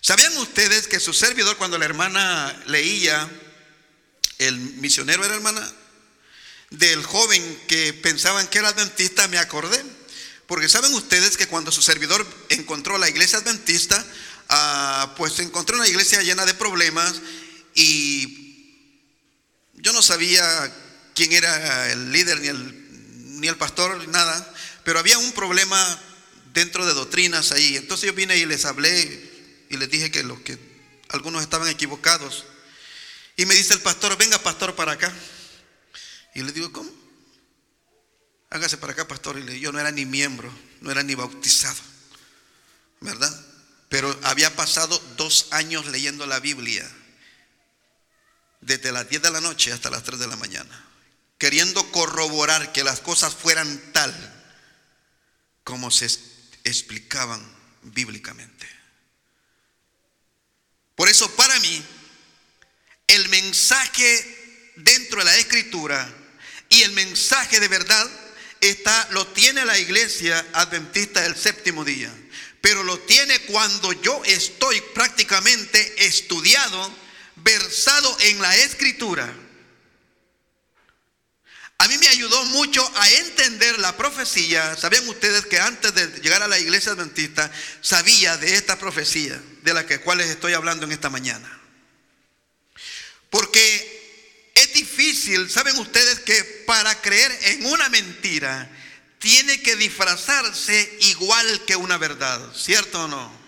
¿Sabían 0.00 0.36
ustedes 0.38 0.88
que 0.88 0.98
su 0.98 1.12
servidor 1.12 1.58
cuando 1.58 1.76
la 1.76 1.84
hermana 1.84 2.58
leía, 2.66 3.30
el 4.38 4.58
misionero 4.58 5.24
era 5.24 5.34
hermana, 5.34 5.70
del 6.70 7.04
joven 7.04 7.62
que 7.68 7.92
pensaban 7.92 8.48
que 8.48 8.58
era 8.58 8.68
adventista, 8.70 9.28
me 9.28 9.38
acordé? 9.38 9.99
Porque 10.50 10.68
saben 10.68 10.92
ustedes 10.94 11.36
que 11.36 11.46
cuando 11.46 11.70
su 11.70 11.80
servidor 11.80 12.26
encontró 12.48 12.98
la 12.98 13.08
iglesia 13.08 13.38
adventista, 13.38 14.04
ah, 14.48 15.14
pues 15.16 15.38
encontró 15.38 15.76
una 15.76 15.86
iglesia 15.86 16.22
llena 16.22 16.44
de 16.44 16.54
problemas 16.54 17.20
y 17.76 18.74
yo 19.74 19.92
no 19.92 20.02
sabía 20.02 20.42
quién 21.14 21.30
era 21.30 21.92
el 21.92 22.10
líder 22.10 22.40
ni 22.40 22.48
el, 22.48 23.40
ni 23.40 23.46
el 23.46 23.56
pastor, 23.58 24.08
nada, 24.08 24.54
pero 24.82 24.98
había 24.98 25.18
un 25.18 25.30
problema 25.30 25.78
dentro 26.52 26.84
de 26.84 26.94
doctrinas 26.94 27.52
ahí. 27.52 27.76
Entonces 27.76 28.08
yo 28.08 28.12
vine 28.12 28.36
y 28.36 28.44
les 28.44 28.64
hablé 28.64 29.66
y 29.70 29.76
les 29.76 29.88
dije 29.88 30.10
que, 30.10 30.24
los 30.24 30.40
que 30.40 30.58
algunos 31.10 31.42
estaban 31.42 31.68
equivocados. 31.68 32.44
Y 33.36 33.46
me 33.46 33.54
dice 33.54 33.74
el 33.74 33.82
pastor, 33.82 34.18
venga 34.18 34.42
pastor 34.42 34.74
para 34.74 34.90
acá. 34.90 35.14
Y 36.34 36.42
le 36.42 36.50
digo, 36.50 36.72
¿cómo? 36.72 36.99
Hágase 38.50 38.76
para 38.76 38.92
acá, 38.92 39.08
pastor. 39.08 39.38
Y 39.38 39.60
yo 39.60 39.72
no 39.72 39.78
era 39.78 39.90
ni 39.90 40.04
miembro, 40.04 40.52
no 40.80 40.90
era 40.90 41.02
ni 41.02 41.14
bautizado, 41.14 41.80
¿verdad? 43.00 43.46
Pero 43.88 44.16
había 44.24 44.54
pasado 44.54 44.98
dos 45.16 45.48
años 45.52 45.86
leyendo 45.86 46.26
la 46.26 46.40
Biblia, 46.40 46.88
desde 48.60 48.92
las 48.92 49.08
10 49.08 49.22
de 49.22 49.30
la 49.30 49.40
noche 49.40 49.72
hasta 49.72 49.90
las 49.90 50.02
3 50.02 50.18
de 50.18 50.26
la 50.26 50.36
mañana, 50.36 50.84
queriendo 51.38 51.90
corroborar 51.90 52.72
que 52.72 52.84
las 52.84 53.00
cosas 53.00 53.34
fueran 53.34 53.92
tal 53.92 54.12
como 55.64 55.90
se 55.90 56.06
explicaban 56.64 57.40
bíblicamente. 57.82 58.68
Por 60.94 61.08
eso 61.08 61.34
para 61.36 61.58
mí, 61.60 61.82
el 63.06 63.28
mensaje 63.30 64.72
dentro 64.76 65.20
de 65.20 65.24
la 65.24 65.36
escritura 65.36 66.12
y 66.68 66.82
el 66.82 66.92
mensaje 66.92 67.58
de 67.58 67.68
verdad 67.68 68.19
está, 68.60 69.08
lo 69.12 69.26
tiene 69.28 69.64
la 69.64 69.78
iglesia 69.78 70.44
adventista 70.52 71.22
del 71.22 71.36
séptimo 71.36 71.84
día, 71.84 72.12
pero 72.60 72.82
lo 72.82 72.98
tiene 73.00 73.38
cuando 73.40 73.92
yo 74.02 74.22
estoy 74.24 74.80
prácticamente 74.94 76.06
estudiado, 76.06 76.92
versado 77.36 78.16
en 78.20 78.40
la 78.40 78.54
escritura. 78.56 79.32
A 81.78 81.88
mí 81.88 81.96
me 81.96 82.08
ayudó 82.08 82.44
mucho 82.44 82.86
a 82.96 83.10
entender 83.10 83.78
la 83.78 83.96
profecía. 83.96 84.76
Sabían 84.76 85.08
ustedes 85.08 85.46
que 85.46 85.58
antes 85.58 85.94
de 85.94 86.08
llegar 86.20 86.42
a 86.42 86.48
la 86.48 86.58
iglesia 86.58 86.92
adventista 86.92 87.50
sabía 87.80 88.36
de 88.36 88.54
esta 88.54 88.78
profecía 88.78 89.40
de 89.62 89.72
la 89.72 89.86
que 89.86 90.00
cuales 90.00 90.28
estoy 90.28 90.52
hablando 90.52 90.84
en 90.84 90.92
esta 90.92 91.08
mañana. 91.08 91.58
Porque 93.30 93.99
difícil, 94.72 95.50
saben 95.50 95.78
ustedes 95.78 96.20
que 96.20 96.42
para 96.66 97.00
creer 97.00 97.36
en 97.42 97.66
una 97.66 97.88
mentira 97.88 98.70
tiene 99.18 99.60
que 99.62 99.76
disfrazarse 99.76 100.98
igual 101.00 101.64
que 101.66 101.76
una 101.76 101.98
verdad, 101.98 102.40
¿cierto 102.54 103.04
o 103.04 103.08
no? 103.08 103.40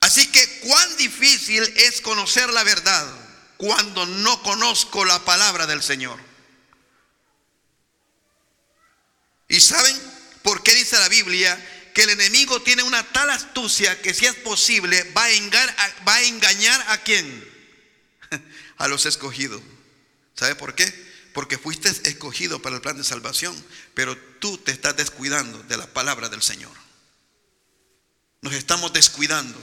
Así 0.00 0.26
que 0.26 0.60
cuán 0.60 0.96
difícil 0.96 1.62
es 1.76 2.00
conocer 2.00 2.50
la 2.50 2.64
verdad 2.64 3.06
cuando 3.56 4.04
no 4.04 4.42
conozco 4.42 5.04
la 5.04 5.24
palabra 5.24 5.66
del 5.66 5.82
Señor. 5.82 6.18
¿Y 9.48 9.60
saben 9.60 9.96
por 10.42 10.62
qué 10.62 10.74
dice 10.74 10.98
la 10.98 11.08
Biblia 11.08 11.56
que 11.94 12.02
el 12.02 12.10
enemigo 12.10 12.62
tiene 12.62 12.82
una 12.82 13.02
tal 13.12 13.30
astucia 13.30 14.00
que 14.00 14.14
si 14.14 14.26
es 14.26 14.34
posible 14.36 15.10
va 15.16 15.24
a 15.24 15.30
engañar 15.32 15.76
va 16.06 16.14
a, 16.14 16.22
engañar 16.22 16.84
a 16.88 16.98
quién? 16.98 17.50
A 18.78 18.88
los 18.88 19.06
escogidos. 19.06 19.62
¿Sabe 20.34 20.54
por 20.54 20.74
qué? 20.74 20.92
Porque 21.34 21.58
fuiste 21.58 21.88
escogido 21.88 22.60
para 22.60 22.76
el 22.76 22.82
plan 22.82 22.96
de 22.96 23.04
salvación, 23.04 23.54
pero 23.94 24.16
tú 24.40 24.58
te 24.58 24.72
estás 24.72 24.96
descuidando 24.96 25.62
de 25.64 25.76
la 25.76 25.86
palabra 25.86 26.28
del 26.28 26.42
Señor. 26.42 26.72
Nos 28.40 28.54
estamos 28.54 28.92
descuidando. 28.92 29.56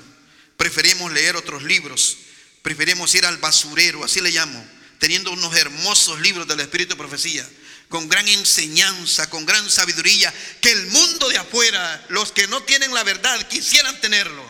Preferimos 0.56 1.12
leer 1.12 1.36
otros 1.36 1.64
libros, 1.64 2.18
preferimos 2.62 3.14
ir 3.16 3.26
al 3.26 3.38
basurero, 3.38 4.04
así 4.04 4.22
le 4.22 4.32
llamo, 4.32 4.66
teniendo 5.00 5.32
unos 5.32 5.56
hermosos 5.56 6.20
libros 6.22 6.48
del 6.48 6.62
Espíritu 6.62 6.92
de 6.94 6.98
Profecía 6.98 7.48
con 7.90 8.08
gran 8.08 8.28
enseñanza, 8.28 9.30
con 9.30 9.46
gran 9.46 9.70
sabiduría, 9.70 10.34
que 10.62 10.72
el 10.72 10.86
mundo 10.88 11.28
de 11.28 11.38
afuera, 11.38 12.06
los 12.10 12.32
que 12.32 12.48
no 12.48 12.62
tienen 12.64 12.94
la 12.94 13.04
verdad, 13.04 13.48
quisieran 13.48 14.00
tenerlo 14.00 14.46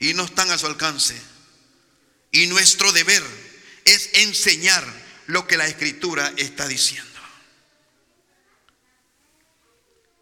y 0.00 0.12
no 0.12 0.24
están 0.24 0.50
a 0.50 0.58
su 0.58 0.66
alcance. 0.66 1.18
Y 2.32 2.48
nuestro 2.48 2.90
deber 2.92 3.22
es 3.84 4.10
enseñar 4.14 4.84
lo 5.26 5.46
que 5.46 5.56
la 5.56 5.66
escritura 5.66 6.32
está 6.36 6.66
diciendo. 6.66 7.08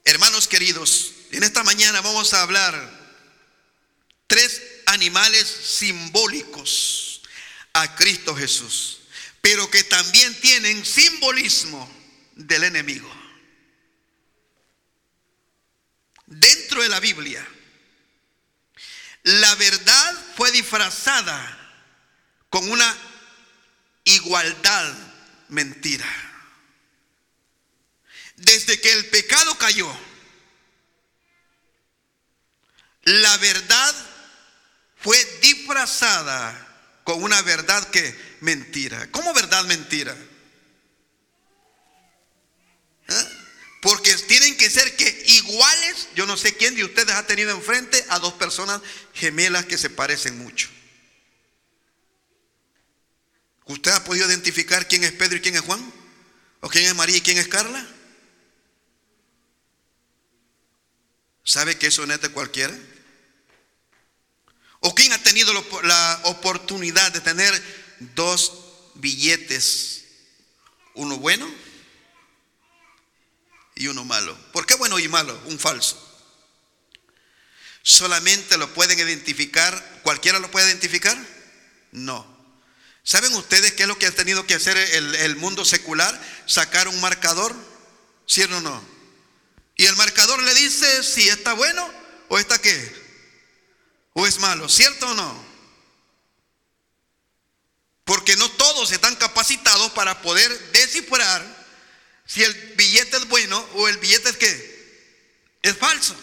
Hermanos 0.04 0.48
queridos, 0.48 1.12
en 1.32 1.44
esta 1.44 1.62
mañana 1.64 2.02
vamos 2.02 2.34
a 2.34 2.42
hablar 2.42 3.00
tres 4.26 4.60
animales 4.86 5.46
simbólicos 5.48 7.22
a 7.72 7.94
Cristo 7.96 8.34
Jesús 8.36 8.99
pero 9.40 9.70
que 9.70 9.84
también 9.84 10.38
tienen 10.40 10.84
simbolismo 10.84 11.90
del 12.34 12.64
enemigo. 12.64 13.10
Dentro 16.26 16.82
de 16.82 16.88
la 16.88 17.00
Biblia, 17.00 17.46
la 19.22 19.54
verdad 19.56 20.24
fue 20.36 20.50
disfrazada 20.52 21.56
con 22.48 22.70
una 22.70 22.96
igualdad 24.04 24.94
mentira. 25.48 26.06
Desde 28.36 28.80
que 28.80 28.92
el 28.92 29.06
pecado 29.06 29.56
cayó, 29.58 29.92
la 33.02 33.36
verdad 33.38 33.94
fue 34.96 35.22
disfrazada 35.42 36.69
con 37.04 37.22
una 37.22 37.40
verdad 37.42 37.88
que 37.90 38.14
mentira. 38.40 39.10
¿Cómo 39.10 39.32
verdad 39.34 39.64
mentira? 39.64 40.16
¿Eh? 43.08 43.28
Porque 43.80 44.14
tienen 44.14 44.56
que 44.56 44.68
ser 44.68 44.94
que 44.94 45.24
iguales, 45.26 46.08
yo 46.14 46.26
no 46.26 46.36
sé 46.36 46.54
quién 46.56 46.74
de 46.74 46.84
ustedes 46.84 47.14
ha 47.14 47.26
tenido 47.26 47.50
enfrente 47.50 48.04
a 48.10 48.18
dos 48.18 48.34
personas 48.34 48.80
gemelas 49.14 49.64
que 49.64 49.78
se 49.78 49.88
parecen 49.88 50.38
mucho. 50.38 50.68
¿Usted 53.64 53.92
ha 53.92 54.04
podido 54.04 54.28
identificar 54.28 54.86
quién 54.86 55.04
es 55.04 55.12
Pedro 55.12 55.36
y 55.36 55.40
quién 55.40 55.54
es 55.54 55.62
Juan? 55.62 55.92
¿O 56.60 56.68
quién 56.68 56.84
es 56.86 56.94
María 56.94 57.16
y 57.16 57.20
quién 57.22 57.38
es 57.38 57.48
Carla? 57.48 57.86
¿Sabe 61.44 61.78
que 61.78 61.86
eso 61.86 62.04
no 62.04 62.12
es 62.12 62.20
de 62.20 62.28
cualquiera? 62.28 62.76
¿O 64.80 64.94
quién 64.94 65.12
ha 65.12 65.22
tenido 65.22 65.52
la 65.82 66.20
oportunidad 66.24 67.12
de 67.12 67.20
tener 67.20 67.80
dos 68.14 68.52
billetes, 68.94 70.04
uno 70.94 71.18
bueno 71.18 71.50
y 73.74 73.86
uno 73.86 74.04
malo. 74.04 74.36
¿Por 74.52 74.66
qué 74.66 74.74
bueno 74.74 74.98
y 74.98 75.08
malo? 75.08 75.38
Un 75.46 75.58
falso. 75.58 76.06
¿Solamente 77.82 78.58
lo 78.58 78.72
pueden 78.74 78.98
identificar? 78.98 80.00
¿Cualquiera 80.02 80.38
lo 80.38 80.50
puede 80.50 80.68
identificar? 80.68 81.16
No. 81.92 82.26
¿Saben 83.02 83.32
ustedes 83.34 83.72
qué 83.72 83.82
es 83.82 83.88
lo 83.88 83.98
que 83.98 84.06
ha 84.06 84.14
tenido 84.14 84.46
que 84.46 84.54
hacer 84.54 84.76
el, 84.76 85.36
mundo 85.36 85.64
secular? 85.64 86.20
Sacar 86.46 86.88
un 86.88 87.00
marcador, 87.00 87.54
¿cierto 88.26 88.58
o 88.58 88.60
no? 88.60 88.84
Y 89.76 89.86
el 89.86 89.96
marcador 89.96 90.42
le 90.42 90.54
dice 90.54 91.02
si 91.02 91.28
está 91.28 91.54
bueno 91.54 91.90
o 92.28 92.38
está 92.38 92.60
qué. 92.60 92.99
O 94.12 94.26
es 94.26 94.38
malo, 94.38 94.68
¿cierto 94.68 95.08
o 95.08 95.14
no? 95.14 95.50
Porque 98.04 98.36
no 98.36 98.50
todos 98.50 98.90
están 98.90 99.14
capacitados 99.16 99.92
para 99.92 100.20
poder 100.20 100.72
descifrar 100.72 101.60
si 102.26 102.42
el 102.42 102.54
billete 102.76 103.16
es 103.16 103.28
bueno 103.28 103.58
o 103.74 103.88
el 103.88 103.98
billete 103.98 104.30
es 104.30 104.36
que 104.36 104.70
es 105.62 105.76
falso. 105.76 106.16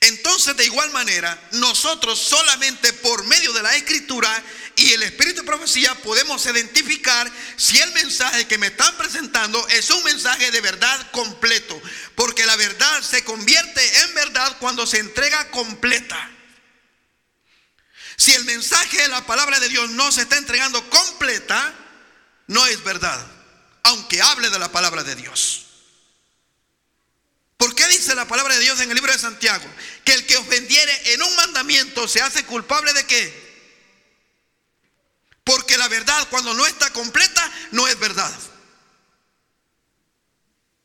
Entonces, 0.00 0.56
de 0.56 0.64
igual 0.64 0.90
manera, 0.90 1.40
nosotros 1.52 2.18
solamente 2.18 2.92
por 2.92 3.24
medio 3.26 3.52
de 3.52 3.62
la 3.62 3.76
escritura 3.76 4.42
y 4.74 4.92
el 4.94 5.02
espíritu 5.04 5.42
de 5.42 5.46
profecía 5.46 5.94
podemos 5.96 6.44
identificar 6.44 7.30
si 7.56 7.78
el 7.78 7.92
mensaje 7.92 8.48
que 8.48 8.58
me 8.58 8.68
están 8.68 8.96
presentando 8.96 9.64
es 9.68 9.90
un 9.90 10.02
mensaje 10.02 10.50
de 10.50 10.60
verdad 10.60 11.10
completo. 11.12 11.80
Porque 12.16 12.44
la 12.46 12.56
verdad 12.56 13.00
se 13.02 13.22
convierte 13.22 13.98
en 14.00 14.14
verdad 14.14 14.56
cuando 14.58 14.86
se 14.88 14.98
entrega 14.98 15.50
completa. 15.50 16.30
Si 18.22 18.32
el 18.32 18.44
mensaje 18.44 18.98
de 18.98 19.08
la 19.08 19.26
palabra 19.26 19.58
de 19.58 19.68
Dios 19.68 19.90
no 19.90 20.12
se 20.12 20.22
está 20.22 20.36
entregando 20.36 20.88
completa, 20.90 21.74
no 22.46 22.64
es 22.68 22.84
verdad, 22.84 23.20
aunque 23.82 24.22
hable 24.22 24.48
de 24.48 24.60
la 24.60 24.70
palabra 24.70 25.02
de 25.02 25.16
Dios. 25.16 25.66
¿Por 27.56 27.74
qué 27.74 27.84
dice 27.88 28.14
la 28.14 28.28
palabra 28.28 28.54
de 28.54 28.60
Dios 28.60 28.78
en 28.78 28.90
el 28.90 28.94
libro 28.94 29.10
de 29.10 29.18
Santiago? 29.18 29.68
Que 30.04 30.12
el 30.12 30.24
que 30.24 30.36
ofendiere 30.36 31.14
en 31.14 31.22
un 31.24 31.34
mandamiento 31.34 32.06
se 32.06 32.22
hace 32.22 32.44
culpable 32.44 32.92
de 32.92 33.04
qué? 33.06 33.42
Porque 35.42 35.76
la 35.76 35.88
verdad 35.88 36.28
cuando 36.30 36.54
no 36.54 36.64
está 36.64 36.92
completa 36.92 37.52
no 37.72 37.88
es 37.88 37.98
verdad. 37.98 38.32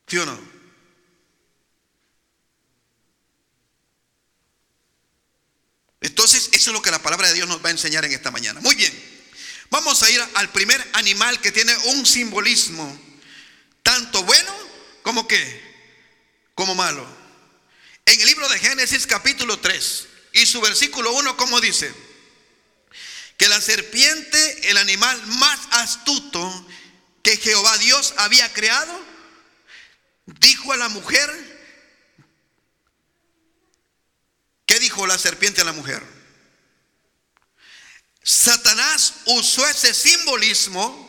¿Sí 0.08 0.18
o 0.18 0.26
no? 0.26 0.47
Entonces, 6.08 6.48
eso 6.52 6.70
es 6.70 6.74
lo 6.74 6.80
que 6.80 6.90
la 6.90 7.02
palabra 7.02 7.28
de 7.28 7.34
Dios 7.34 7.46
nos 7.48 7.62
va 7.62 7.68
a 7.68 7.72
enseñar 7.72 8.02
en 8.06 8.12
esta 8.12 8.30
mañana. 8.30 8.60
Muy 8.60 8.74
bien, 8.74 8.92
vamos 9.68 10.02
a 10.02 10.10
ir 10.10 10.20
al 10.34 10.50
primer 10.52 10.82
animal 10.94 11.38
que 11.40 11.52
tiene 11.52 11.76
un 11.84 12.06
simbolismo, 12.06 12.98
tanto 13.82 14.24
bueno 14.24 14.52
como 15.02 15.28
como 16.54 16.74
malo. 16.74 17.06
En 18.06 18.18
el 18.20 18.26
libro 18.26 18.48
de 18.48 18.58
Génesis 18.58 19.06
capítulo 19.06 19.60
3 19.60 20.08
y 20.32 20.46
su 20.46 20.62
versículo 20.62 21.12
1, 21.12 21.36
como 21.36 21.60
dice, 21.60 21.92
que 23.36 23.48
la 23.48 23.60
serpiente, 23.60 24.70
el 24.70 24.78
animal 24.78 25.24
más 25.26 25.60
astuto 25.72 26.66
que 27.22 27.36
Jehová 27.36 27.76
Dios 27.76 28.14
había 28.16 28.50
creado, 28.54 28.98
dijo 30.24 30.72
a 30.72 30.78
la 30.78 30.88
mujer, 30.88 31.48
¿Qué 34.68 34.78
la 35.06 35.18
serpiente 35.18 35.60
a 35.60 35.64
la 35.64 35.72
mujer? 35.72 36.02
Satanás 38.22 39.14
usó 39.26 39.66
ese 39.68 39.94
simbolismo 39.94 41.06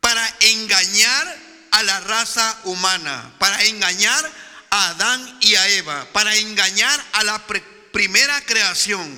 para 0.00 0.36
engañar 0.40 1.38
a 1.70 1.82
la 1.82 2.00
raza 2.00 2.58
humana, 2.64 3.34
para 3.38 3.62
engañar 3.64 4.32
a 4.70 4.88
Adán 4.88 5.38
y 5.40 5.54
a 5.54 5.68
Eva, 5.68 6.06
para 6.12 6.34
engañar 6.36 7.04
a 7.12 7.24
la 7.24 7.46
primera 7.92 8.40
creación. 8.44 9.08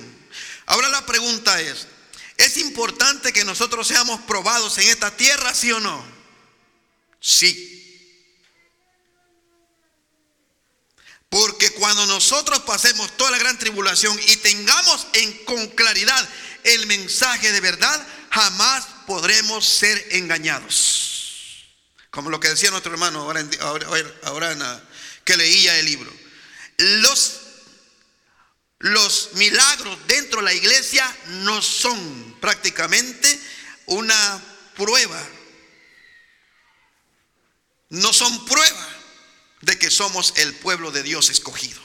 Ahora 0.65 0.89
la 0.89 1.05
pregunta 1.05 1.59
es, 1.61 1.87
¿es 2.37 2.57
importante 2.57 3.33
que 3.33 3.43
nosotros 3.43 3.87
seamos 3.87 4.21
probados 4.21 4.77
en 4.77 4.87
esta 4.87 5.15
tierra, 5.15 5.53
sí 5.53 5.71
o 5.71 5.79
no? 5.79 6.05
Sí. 7.19 7.70
Porque 11.31 11.69
cuando 11.71 12.05
nosotros 12.07 12.59
pasemos 12.63 13.15
toda 13.15 13.31
la 13.31 13.37
gran 13.37 13.57
tribulación 13.57 14.19
y 14.27 14.35
tengamos 14.35 15.07
en, 15.13 15.45
con 15.45 15.65
claridad 15.69 16.29
el 16.65 16.87
mensaje 16.87 17.53
de 17.53 17.61
verdad, 17.61 18.05
jamás 18.29 18.85
podremos 19.07 19.65
ser 19.65 20.07
engañados. 20.11 21.69
Como 22.09 22.29
lo 22.29 22.41
que 22.41 22.49
decía 22.49 22.69
nuestro 22.69 22.91
hermano 22.91 23.21
ahora, 23.21 23.47
ahora, 24.23 24.83
que 25.23 25.37
leía 25.37 25.79
el 25.79 25.85
libro. 25.85 26.11
Los, 26.77 27.39
los 28.79 29.29
milagros 29.35 29.97
dentro 30.07 30.39
de 30.39 30.45
la 30.47 30.53
iglesia 30.53 31.15
no 31.27 31.61
son 31.61 32.41
prácticamente 32.41 33.39
una 33.85 34.43
prueba. 34.75 35.25
No 37.87 38.11
son 38.11 38.43
pruebas 38.43 39.00
de 39.61 39.77
que 39.77 39.91
somos 39.91 40.33
el 40.37 40.53
pueblo 40.55 40.91
de 40.91 41.03
Dios 41.03 41.29
escogido. 41.29 41.81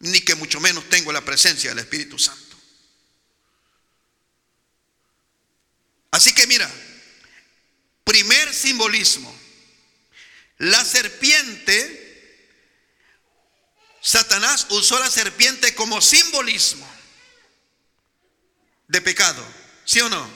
ni 0.00 0.22
que 0.22 0.34
mucho 0.34 0.60
menos 0.60 0.88
tengo 0.88 1.12
la 1.12 1.24
presencia 1.24 1.68
del 1.68 1.80
Espíritu 1.80 2.18
Santo. 2.18 2.56
Así 6.10 6.32
que 6.32 6.46
mira, 6.46 6.70
primer 8.02 8.52
simbolismo, 8.54 9.38
la 10.56 10.82
serpiente, 10.84 12.48
Satanás 14.00 14.68
usó 14.70 14.98
la 14.98 15.10
serpiente 15.10 15.74
como 15.74 16.00
simbolismo 16.00 16.90
de 18.88 19.00
pecado, 19.02 19.46
¿sí 19.84 20.00
o 20.00 20.08
no? 20.08 20.30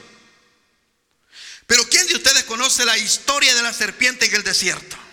Pero 1.66 1.88
¿quién 1.88 2.06
de 2.06 2.16
ustedes 2.16 2.44
conoce 2.44 2.84
la 2.84 2.98
historia 2.98 3.54
de 3.54 3.62
la 3.62 3.72
serpiente 3.72 4.26
en 4.26 4.34
el 4.34 4.44
desierto? 4.44 5.03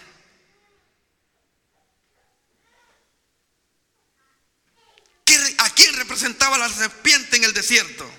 ¿A 6.12 6.14
quién 6.14 6.28
representaba 6.28 6.58
la 6.58 6.68
serpiente 6.68 7.38
en 7.38 7.46
el 7.46 7.54
desierto? 7.54 8.10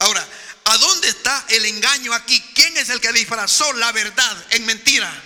Ahora, 0.00 0.26
¿a 0.64 0.78
dónde 0.78 1.08
está 1.08 1.44
el 1.50 1.66
engaño 1.66 2.14
aquí? 2.14 2.40
¿Quién 2.54 2.74
es 2.78 2.88
el 2.88 2.98
que 2.98 3.12
disfrazó 3.12 3.70
la 3.74 3.92
verdad 3.92 4.46
en 4.50 4.64
mentira? 4.64 5.24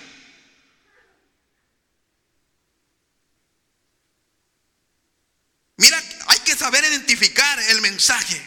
Mira, 5.76 6.02
hay 6.26 6.40
que 6.40 6.56
saber 6.56 6.82
identificar 6.84 7.60
el 7.60 7.80
mensaje. 7.80 8.42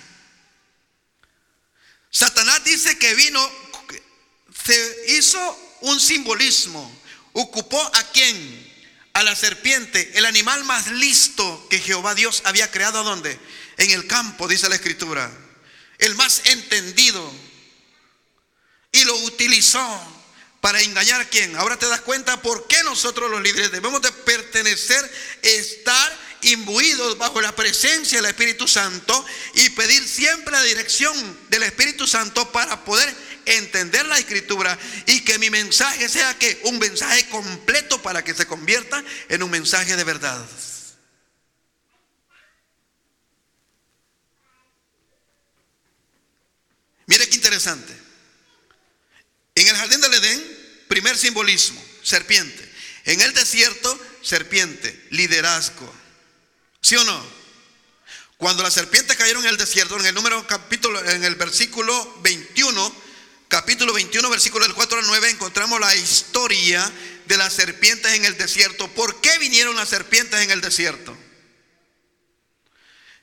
Satanás 2.10 2.66
dice 2.66 2.98
que 2.98 3.14
vino, 3.14 3.52
se 4.66 5.06
hizo 5.18 5.78
un 5.82 6.02
simbolismo, 6.02 7.02
ocupó 7.32 7.82
a 7.96 8.04
quién? 8.12 8.75
A 9.16 9.24
la 9.24 9.34
serpiente, 9.34 10.12
el 10.16 10.26
animal 10.26 10.66
más 10.66 10.88
listo 10.88 11.68
que 11.70 11.80
Jehová 11.80 12.16
Dios 12.16 12.42
había 12.44 12.70
creado, 12.70 13.00
¿a 13.00 13.04
dónde? 13.04 13.40
En 13.78 13.92
el 13.92 14.08
campo, 14.08 14.46
dice 14.46 14.68
la 14.68 14.76
escritura. 14.76 15.32
El 16.00 16.16
más 16.16 16.42
entendido. 16.44 17.34
Y 18.92 19.06
lo 19.06 19.16
utilizó 19.20 20.02
para 20.60 20.82
engañar 20.82 21.22
a 21.22 21.30
quién. 21.30 21.56
Ahora 21.56 21.80
te 21.80 21.88
das 21.88 22.02
cuenta 22.02 22.42
por 22.42 22.68
qué 22.68 22.84
nosotros 22.84 23.32
los 23.32 23.42
líderes 23.42 23.72
debemos 23.72 24.02
de 24.02 24.12
pertenecer, 24.12 25.10
estar 25.42 26.20
imbuidos 26.42 27.18
bajo 27.18 27.40
la 27.40 27.56
presencia 27.56 28.18
del 28.18 28.32
Espíritu 28.32 28.68
Santo 28.68 29.26
y 29.54 29.70
pedir 29.70 30.06
siempre 30.06 30.52
la 30.52 30.64
dirección 30.64 31.40
del 31.48 31.64
Espíritu 31.64 32.06
Santo 32.06 32.52
para 32.52 32.84
poder 32.84 33.16
entender 33.46 34.06
la 34.06 34.18
escritura 34.18 34.78
y 35.06 35.22
que 35.22 35.40
mi 35.40 35.50
mensaje 35.50 36.10
sea 36.10 36.38
que 36.38 36.60
un 36.64 36.80
mensaje 36.80 37.28
completo 37.30 38.02
para 38.02 38.24
que 38.24 38.34
se 38.34 38.46
convierta 38.46 39.04
en 39.30 39.44
un 39.44 39.52
mensaje 39.52 39.96
de 39.96 40.04
verdad. 40.04 40.46
Mire 47.08 47.30
qué 47.30 47.36
interesante. 47.36 47.94
En 49.56 49.68
el 49.68 49.76
jardín 49.76 50.02
del 50.02 50.14
Edén, 50.14 50.84
primer 50.88 51.18
simbolismo, 51.18 51.84
serpiente. 52.04 52.70
En 53.06 53.22
el 53.22 53.34
desierto, 53.34 54.00
serpiente, 54.22 55.08
liderazgo. 55.12 55.94
¿Sí 56.82 56.96
o 56.96 57.04
no? 57.04 57.36
Cuando 58.38 58.64
las 58.64 58.74
serpientes 58.74 59.16
cayeron 59.16 59.44
en 59.44 59.52
el 59.52 59.58
desierto, 59.58 59.98
en 60.00 60.08
el 60.08 60.16
número 60.16 60.46
capítulo, 60.46 61.00
en 61.10 61.24
el 61.24 61.36
versículo 61.36 62.20
21, 62.22 62.96
capítulo 63.48 63.94
21, 63.94 64.30
versículo 64.30 64.66
del 64.66 64.76
4 64.76 65.00
al 65.00 65.08
9, 65.08 65.30
encontramos 65.30 65.80
la 65.80 65.96
historia 65.96 66.92
de 67.26 67.38
las 67.38 67.54
serpientes 67.54 68.14
en 68.14 68.26
el 68.26 68.38
desierto. 68.38 68.88
¿Por 68.90 69.22
qué 69.22 69.38
vinieron 69.40 69.76
las 69.76 69.90
serpientes 69.90 70.42
en 70.42 70.52
el 70.52 70.62
desierto? 70.62 71.18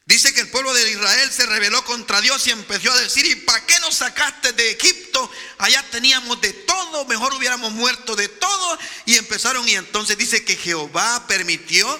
Dice 0.05 0.35
que 0.35 0.41
el 0.41 0.49
pueblo 0.49 0.75
de 0.75 0.91
Israel 0.91 1.31
se 1.31 1.47
rebeló 1.47 1.85
contra 1.85 2.21
Dios 2.21 2.47
y 2.47 2.51
empezó 2.51 2.91
a 2.91 3.01
decir, 3.01 3.25
¿y 3.25 3.37
para 3.37 3.65
qué 3.65 3.79
nos 3.81 3.95
sacaste 3.95 4.53
de 4.53 4.73
Egipto? 4.73 5.31
Allá 5.59 5.85
teníamos 5.91 6.41
de 6.41 6.53
todo, 6.53 7.05
mejor 7.07 7.33
hubiéramos 7.35 7.73
muerto 7.73 8.17
de 8.17 8.29
todo. 8.29 8.79
Y 9.07 9.17
empezaron 9.17 9.67
y 9.69 9.77
entonces 9.77 10.19
dice 10.19 10.45
que 10.45 10.57
Jehová 10.57 11.27
permitió 11.29 11.99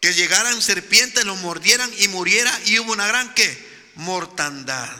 que 0.00 0.14
llegaran 0.14 0.62
serpientes, 0.62 1.24
los 1.24 1.38
mordieran 1.38 1.90
y 1.98 2.08
muriera 2.08 2.58
y 2.66 2.78
hubo 2.78 2.92
una 2.92 3.08
gran 3.08 3.34
que 3.34 3.66
mortandad. 3.96 4.96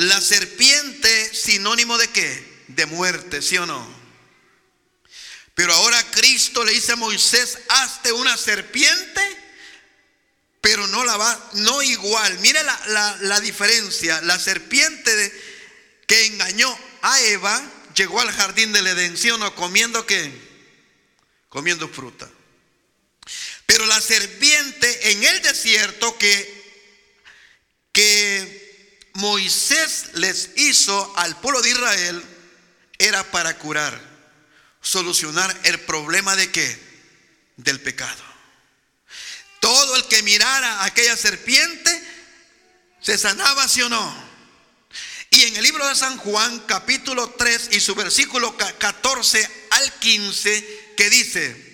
La 0.00 0.18
serpiente 0.22 1.34
sinónimo 1.34 1.98
de 1.98 2.08
qué? 2.08 2.64
De 2.68 2.86
muerte, 2.86 3.42
¿sí 3.42 3.58
o 3.58 3.66
no? 3.66 3.86
Pero 5.54 5.74
ahora 5.74 6.02
Cristo 6.10 6.64
le 6.64 6.72
dice 6.72 6.92
a 6.92 6.96
Moisés, 6.96 7.58
hazte 7.68 8.10
una 8.10 8.38
serpiente, 8.38 9.20
pero 10.62 10.86
no 10.86 11.04
la 11.04 11.18
va, 11.18 11.50
no 11.52 11.82
igual. 11.82 12.38
Mire 12.38 12.62
la, 12.62 13.18
la 13.20 13.40
diferencia. 13.40 14.22
La 14.22 14.38
serpiente 14.38 15.32
que 16.06 16.24
engañó 16.24 16.74
a 17.02 17.20
Eva 17.20 17.62
llegó 17.94 18.22
al 18.22 18.32
jardín 18.32 18.72
del 18.72 18.86
Edén, 18.86 19.18
¿sí 19.18 19.28
o 19.30 19.36
no? 19.36 19.54
Comiendo 19.54 20.06
que 20.06 20.32
comiendo 21.50 21.90
fruta. 21.90 22.26
Pero 23.66 23.84
la 23.84 24.00
serpiente 24.00 25.10
en 25.10 25.24
el 25.24 25.42
desierto 25.42 26.16
que, 26.16 26.88
que 27.92 28.59
Moisés 29.14 30.10
les 30.14 30.50
hizo 30.56 31.12
al 31.16 31.36
pueblo 31.40 31.62
de 31.62 31.70
Israel 31.70 32.24
era 32.98 33.24
para 33.30 33.56
curar, 33.58 33.98
solucionar 34.82 35.58
el 35.64 35.80
problema 35.80 36.36
de 36.36 36.50
qué? 36.50 36.90
Del 37.56 37.80
pecado. 37.80 38.22
Todo 39.60 39.96
el 39.96 40.04
que 40.06 40.22
mirara 40.22 40.80
a 40.80 40.84
aquella 40.84 41.16
serpiente 41.16 42.04
se 43.00 43.16
sanaba, 43.18 43.66
sí 43.68 43.82
o 43.82 43.88
no. 43.88 44.30
Y 45.30 45.44
en 45.44 45.56
el 45.56 45.62
libro 45.62 45.86
de 45.86 45.94
San 45.94 46.16
Juan, 46.18 46.60
capítulo 46.66 47.30
3 47.30 47.70
y 47.72 47.80
su 47.80 47.94
versículo 47.94 48.56
14 48.56 49.66
al 49.70 49.92
15, 49.94 50.94
que 50.96 51.08
dice 51.08 51.70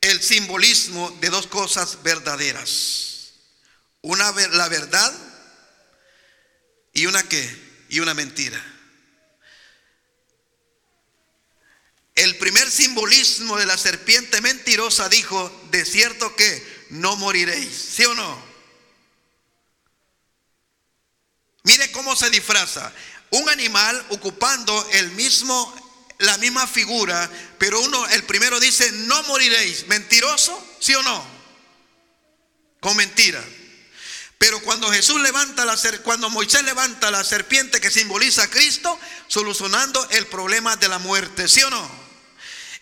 el 0.00 0.22
simbolismo 0.22 1.10
de 1.20 1.30
dos 1.30 1.46
cosas 1.46 2.02
verdaderas. 2.02 3.32
Una 4.02 4.30
la 4.32 4.68
verdad 4.68 5.29
y 6.92 7.06
una 7.06 7.22
qué? 7.22 7.84
Y 7.88 8.00
una 8.00 8.14
mentira. 8.14 8.62
El 12.14 12.36
primer 12.36 12.70
simbolismo 12.70 13.56
de 13.56 13.66
la 13.66 13.78
serpiente 13.78 14.40
mentirosa 14.40 15.08
dijo, 15.08 15.50
de 15.70 15.84
cierto 15.84 16.36
que 16.36 16.86
no 16.90 17.16
moriréis, 17.16 17.74
¿sí 17.74 18.04
o 18.04 18.14
no? 18.14 18.50
Mire 21.62 21.90
cómo 21.92 22.16
se 22.16 22.30
disfraza. 22.30 22.92
Un 23.30 23.48
animal 23.48 24.06
ocupando 24.10 24.88
el 24.92 25.10
mismo 25.12 25.74
la 26.20 26.36
misma 26.38 26.66
figura, 26.66 27.30
pero 27.58 27.80
uno, 27.80 28.06
el 28.08 28.22
primero 28.24 28.60
dice, 28.60 28.92
no 28.92 29.22
moriréis. 29.24 29.86
¿Mentiroso? 29.86 30.76
¿Sí 30.78 30.94
o 30.94 31.02
no? 31.02 31.24
Con 32.80 32.96
mentira. 32.96 33.42
Pero 34.40 34.58
cuando 34.62 34.90
Jesús 34.90 35.20
levanta 35.20 35.66
la 35.66 35.78
cuando 36.02 36.30
Moisés 36.30 36.64
levanta 36.64 37.10
la 37.10 37.22
serpiente 37.24 37.78
que 37.78 37.90
simboliza 37.90 38.44
a 38.44 38.48
Cristo, 38.48 38.98
solucionando 39.26 40.08
el 40.12 40.26
problema 40.28 40.76
de 40.76 40.88
la 40.88 40.98
muerte, 40.98 41.46
¿sí 41.46 41.62
o 41.62 41.68
no? 41.68 41.90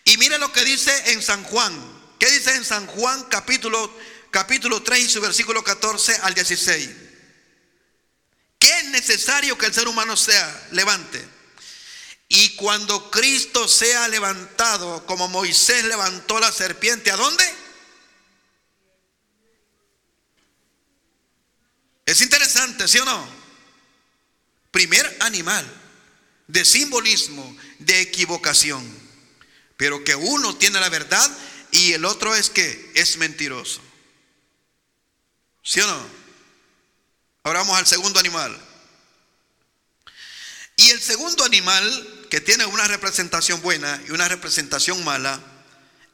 Y 0.05 0.15
mire 0.15 0.37
lo 0.37 0.53
que 0.53 0.63
dice 0.63 1.11
en 1.11 1.21
San 1.21 1.43
Juan. 1.43 1.77
¿Qué 2.17 2.31
dice 2.31 2.55
en 2.55 2.63
San 2.63 2.87
Juan 2.87 3.25
capítulo 3.25 3.93
capítulo 4.31 4.81
3 4.81 4.99
y 5.03 5.09
su 5.09 5.19
versículo 5.19 5.61
14 5.61 6.19
al 6.23 6.33
16? 6.33 6.89
¿Qué 8.57 8.79
es 8.79 8.85
necesario 8.85 9.57
que 9.57 9.65
el 9.65 9.73
ser 9.73 9.89
humano 9.89 10.15
sea 10.15 10.67
levante? 10.71 11.21
Y 12.29 12.55
cuando 12.55 13.11
Cristo 13.11 13.67
sea 13.67 14.07
levantado, 14.07 15.05
como 15.05 15.27
Moisés 15.27 15.83
levantó 15.83 16.39
la 16.39 16.53
serpiente, 16.53 17.11
¿a 17.11 17.17
dónde? 17.17 17.58
Es 22.09 22.21
interesante, 22.21 22.87
¿sí 22.87 22.97
o 22.97 23.05
no? 23.05 23.29
Primer 24.71 25.17
animal 25.19 25.63
de 26.47 26.65
simbolismo, 26.65 27.55
de 27.77 28.01
equivocación. 28.01 28.83
Pero 29.77 30.03
que 30.03 30.15
uno 30.15 30.57
tiene 30.57 30.79
la 30.79 30.89
verdad 30.89 31.37
y 31.69 31.93
el 31.93 32.05
otro 32.05 32.33
es 32.33 32.49
que 32.49 32.91
es 32.95 33.17
mentiroso. 33.17 33.79
¿Sí 35.61 35.81
o 35.81 35.85
no? 35.85 36.03
Ahora 37.43 37.59
vamos 37.59 37.77
al 37.77 37.85
segundo 37.85 38.19
animal. 38.19 38.59
Y 40.77 40.89
el 40.89 40.99
segundo 40.99 41.43
animal 41.43 42.25
que 42.31 42.41
tiene 42.41 42.65
una 42.65 42.87
representación 42.87 43.61
buena 43.61 44.01
y 44.07 44.11
una 44.13 44.27
representación 44.27 45.03
mala 45.03 45.39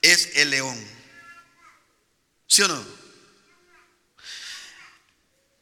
es 0.01 0.31
el 0.33 0.49
león. 0.49 0.77
¿Sí 2.47 2.63
o 2.63 2.67
no? 2.67 2.94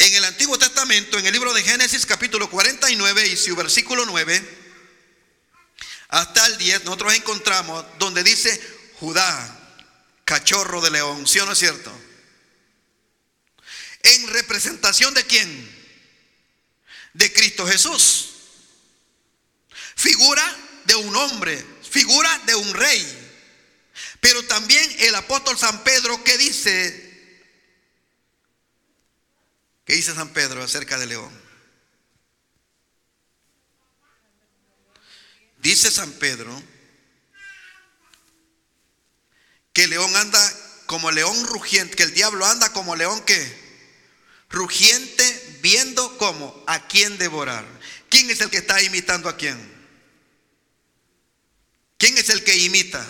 En 0.03 0.13
el 0.15 0.25
Antiguo 0.25 0.59
Testamento, 0.59 1.17
en 1.17 1.25
el 1.25 1.31
libro 1.31 1.53
de 1.53 1.63
Génesis 1.63 2.05
capítulo 2.05 2.49
49 2.49 3.25
y 3.25 3.37
su 3.37 3.55
versículo 3.55 4.05
9, 4.05 4.59
hasta 6.09 6.45
el 6.45 6.57
10, 6.57 6.83
nosotros 6.83 7.13
encontramos 7.13 7.85
donde 7.99 8.21
dice 8.21 8.61
Judá, 8.99 9.77
cachorro 10.25 10.81
de 10.81 10.91
león, 10.91 11.25
¿sí 11.25 11.39
o 11.39 11.45
no 11.45 11.53
es 11.53 11.59
cierto? 11.59 11.89
¿En 14.01 14.27
representación 14.27 15.13
de 15.13 15.23
quién? 15.23 15.95
De 17.13 17.31
Cristo 17.31 17.65
Jesús. 17.65 18.31
Figura 19.95 20.43
de 20.83 20.95
un 20.95 21.15
hombre, 21.15 21.65
figura 21.89 22.41
de 22.45 22.55
un 22.55 22.73
rey. 22.73 23.31
Pero 24.19 24.43
también 24.47 24.97
el 24.99 25.15
apóstol 25.15 25.57
San 25.57 25.81
Pedro, 25.85 26.21
¿qué 26.25 26.37
dice? 26.37 27.02
¿Qué 29.85 29.93
dice 29.93 30.13
San 30.13 30.29
Pedro 30.29 30.63
acerca 30.63 30.97
de 30.97 31.07
León? 31.07 31.31
Dice 35.57 35.89
San 35.91 36.11
Pedro 36.13 36.61
que 39.71 39.87
León 39.87 40.15
anda 40.15 40.39
como 40.85 41.09
león 41.11 41.47
rugiente, 41.47 41.95
que 41.95 42.03
el 42.03 42.13
diablo 42.13 42.45
anda 42.45 42.71
como 42.73 42.95
león 42.95 43.23
que 43.25 43.63
rugiente 44.49 45.59
viendo 45.61 46.17
cómo 46.17 46.63
a 46.67 46.87
quién 46.87 47.17
devorar. 47.17 47.65
¿Quién 48.09 48.29
es 48.29 48.41
el 48.41 48.51
que 48.51 48.57
está 48.57 48.81
imitando 48.81 49.27
a 49.27 49.35
quién? 49.35 49.57
¿Quién 51.97 52.17
es 52.17 52.29
el 52.29 52.43
que 52.43 52.55
imita? 52.57 53.03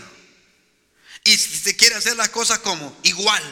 Y 1.25 1.35
si 1.35 1.57
se 1.57 1.75
quiere 1.75 1.95
hacer 1.95 2.15
las 2.15 2.29
cosas 2.29 2.59
como 2.59 2.97
igual, 3.03 3.43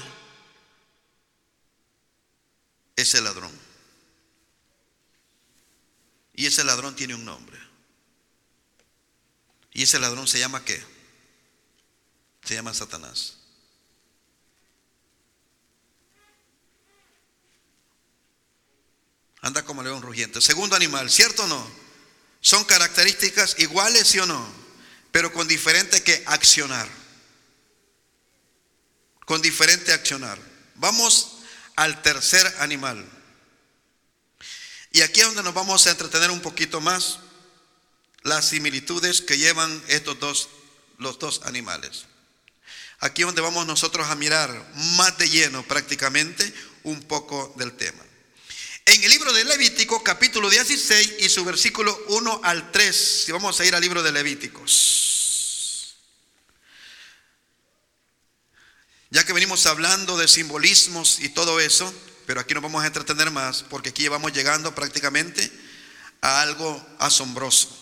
ese 2.96 3.22
ladrón. 3.22 3.52
Y 6.34 6.46
ese 6.46 6.64
ladrón 6.64 6.96
tiene 6.96 7.16
un 7.16 7.26
nombre. 7.26 7.60
Y 9.74 9.84
ese 9.84 10.00
ladrón 10.00 10.28
se 10.28 10.40
llama 10.40 10.64
qué? 10.66 10.84
Se 12.44 12.56
llama 12.56 12.74
Satanás. 12.74 13.38
Anda 19.42 19.64
como 19.64 19.82
león 19.82 20.02
rugiente. 20.02 20.40
Segundo 20.40 20.76
animal, 20.76 21.10
¿cierto 21.10 21.44
o 21.44 21.48
no? 21.48 21.68
Son 22.42 22.64
características 22.64 23.60
iguales, 23.60 24.08
¿sí 24.08 24.20
o 24.20 24.26
no? 24.26 24.48
Pero 25.12 25.34
con 25.34 25.48
diferente 25.48 26.04
que 26.04 26.24
accionar. 26.28 26.88
Con 29.26 29.42
diferente 29.42 29.94
accionar. 29.94 30.40
Vamos 30.76 31.41
al 31.76 32.02
tercer 32.02 32.46
animal. 32.60 33.06
Y 34.92 35.02
aquí 35.02 35.22
es 35.22 35.28
donde 35.28 35.44
nos 35.44 35.54
vamos 35.54 35.88
a 35.88 35.92
entretener 35.92 36.32
un 36.32 36.42
poquito 36.42 36.82
más 36.82 37.20
las 38.24 38.50
similitudes 38.50 39.22
que 39.22 39.38
llevan 39.38 39.82
estos 39.88 40.20
dos, 40.20 40.50
los 40.98 41.18
dos 41.18 41.42
animales. 41.46 42.06
Aquí 43.00 43.22
es 43.22 43.26
donde 43.26 43.42
vamos 43.42 43.66
nosotros 43.66 44.08
a 44.10 44.16
mirar 44.16 44.50
más 44.98 45.18
de 45.18 45.30
lleno 45.30 45.64
prácticamente 45.64 46.54
un 46.84 47.02
poco 47.04 47.54
del 47.58 47.74
tema. 47.74 48.04
En 48.86 49.04
el 49.04 49.10
libro 49.10 49.32
de 49.32 49.46
Levítico, 49.46 50.04
capítulo 50.04 50.50
16 50.50 51.16
y 51.20 51.30
su 51.30 51.46
versículo 51.46 51.98
1 52.10 52.42
al 52.44 52.72
3, 52.72 53.24
si 53.26 53.32
vamos 53.32 53.60
a 53.60 53.66
ir 53.66 53.74
al 53.74 53.82
libro 53.82 54.04
de 54.04 54.12
Levíticos. 54.12 55.11
Ya 59.12 59.26
que 59.26 59.34
venimos 59.34 59.66
hablando 59.66 60.18
de 60.18 60.30
simbolismos 60.30 61.20
y 61.20 61.28
todo 61.28 61.60
eso, 61.60 61.94
pero 62.26 62.40
aquí 62.40 62.54
nos 62.54 62.64
vamos 62.64 62.82
a 62.82 62.88
entretener 62.88 63.30
más, 63.30 63.64
porque 63.64 63.90
aquí 63.90 64.08
vamos 64.08 64.32
llegando 64.32 64.74
prácticamente 64.74 65.52
a 66.22 66.42
algo 66.42 66.82
asombroso. 66.98 67.78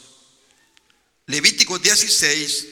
Levítico 1.28 1.78
16, 1.78 2.66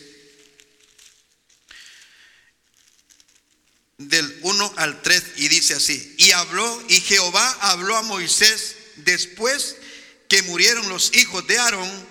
del 3.99 4.39
1 4.41 4.73
al 4.77 5.03
3, 5.03 5.23
y 5.35 5.49
dice 5.49 5.75
así, 5.75 6.15
y 6.17 6.31
habló, 6.31 6.83
y 6.89 6.99
Jehová 6.99 7.57
habló 7.61 7.95
a 7.95 8.01
Moisés 8.01 8.75
después 8.95 9.75
que 10.27 10.41
murieron 10.41 10.89
los 10.89 11.15
hijos 11.15 11.45
de 11.45 11.59
Aarón, 11.59 12.07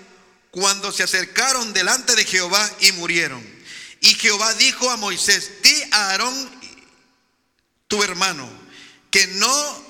cuando 0.51 0.93
se 0.93 1.03
acercaron 1.03 1.73
delante 1.73 2.15
de 2.15 2.23
Jehová 2.23 2.73
y 2.79 2.93
murieron. 2.93 3.56
Y 4.01 4.13
Jehová 4.15 4.53
dijo 4.55 4.89
a 4.89 4.97
Moisés, 4.97 5.61
di 5.63 5.83
a 5.91 6.11
Aarón, 6.11 6.49
tu 7.87 8.03
hermano, 8.03 8.49
que 9.09 9.27
no 9.27 9.87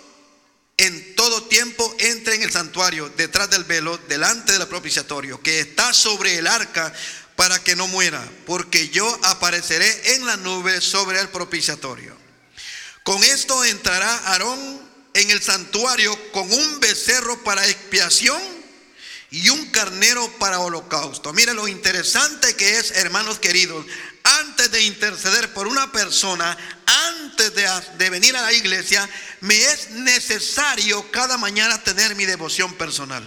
en 0.78 1.16
todo 1.16 1.44
tiempo 1.44 1.96
entre 2.00 2.36
en 2.36 2.44
el 2.44 2.52
santuario, 2.52 3.10
detrás 3.18 3.50
del 3.50 3.64
velo, 3.64 3.98
delante 4.10 4.54
del 4.54 4.68
propiciatorio, 4.68 5.42
que 5.42 5.60
está 5.60 5.94
sobre 5.94 6.38
el 6.38 6.48
arca, 6.48 6.94
para 7.38 7.64
que 7.64 7.76
no 7.76 7.88
muera, 7.88 8.28
porque 8.48 8.90
yo 8.90 9.08
apareceré 9.24 10.16
en 10.16 10.26
la 10.26 10.38
nube 10.38 10.82
sobre 10.82 11.20
el 11.20 11.30
propiciatorio. 11.30 12.18
Con 13.04 13.24
esto 13.24 13.64
entrará 13.64 14.12
Aarón 14.30 14.82
en 15.14 15.30
el 15.30 15.42
santuario 15.42 16.18
con 16.32 16.52
un 16.52 16.80
becerro 16.80 17.44
para 17.44 17.68
expiación 17.68 18.42
y 19.30 19.50
un 19.50 19.66
carnero 19.72 20.30
para 20.40 20.60
holocausto. 20.60 21.34
Mire 21.34 21.54
lo 21.54 21.68
interesante 21.68 22.56
que 22.56 22.78
es, 22.78 22.92
hermanos 22.92 23.40
queridos, 23.40 23.86
antes 24.24 24.72
de 24.72 24.84
interceder 24.84 25.54
por 25.54 25.68
una 25.68 25.92
persona, 25.92 26.58
antes 26.86 27.54
de, 27.54 27.70
de, 27.98 28.10
venir 28.10 28.36
a 28.36 28.42
la 28.42 28.54
iglesia, 28.54 29.08
me 29.42 29.56
es 29.56 29.92
necesario 29.92 31.12
cada 31.12 31.38
mañana 31.38 31.84
tener 31.84 32.16
mi 32.16 32.26
devoción 32.26 32.74
personal. 32.76 33.26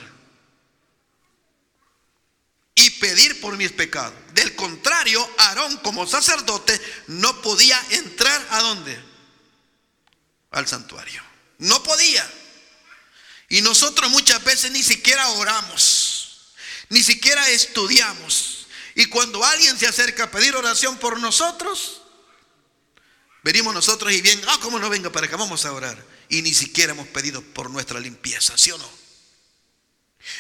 Y 2.75 2.91
pedir 2.91 3.41
por 3.41 3.57
mis 3.59 3.73
pecados. 3.73 4.15
Del 4.33 4.55
contrario, 4.57 5.29
Aarón 5.39 5.77
como 5.79 6.07
sacerdote 6.07 6.81
no 7.09 7.43
podía 7.43 7.79
entrar 7.91 8.47
a 8.51 8.61
dónde? 8.61 8.99
Al 10.51 10.67
santuario. 10.67 11.23
No 11.59 11.83
podía. 11.83 12.27
Y 13.51 13.63
nosotros 13.63 14.09
muchas 14.11 14.43
veces 14.45 14.71
ni 14.71 14.83
siquiera 14.83 15.29
oramos, 15.31 16.53
ni 16.89 17.03
siquiera 17.03 17.47
estudiamos. 17.51 18.67
Y 18.95 19.07
cuando 19.07 19.45
alguien 19.45 19.77
se 19.77 19.89
acerca 19.89 20.25
a 20.25 20.31
pedir 20.31 20.55
oración 20.55 20.97
por 20.99 21.19
nosotros, 21.19 22.01
venimos 23.43 23.75
nosotros 23.75 24.13
y 24.13 24.23
bien, 24.23 24.41
ah, 24.47 24.59
¿cómo 24.63 24.79
no 24.79 24.89
venga 24.89 25.11
para 25.11 25.27
acá? 25.27 25.37
Vamos 25.37 25.65
a 25.67 25.73
orar. 25.73 26.03
Y 26.29 26.43
ni 26.43 26.55
siquiera 26.55 26.93
hemos 26.93 27.09
pedido 27.09 27.43
por 27.43 27.71
nuestra 27.71 27.99
limpieza, 27.99 28.57
¿sí 28.57 28.71
o 28.71 28.79
no? 28.79 28.89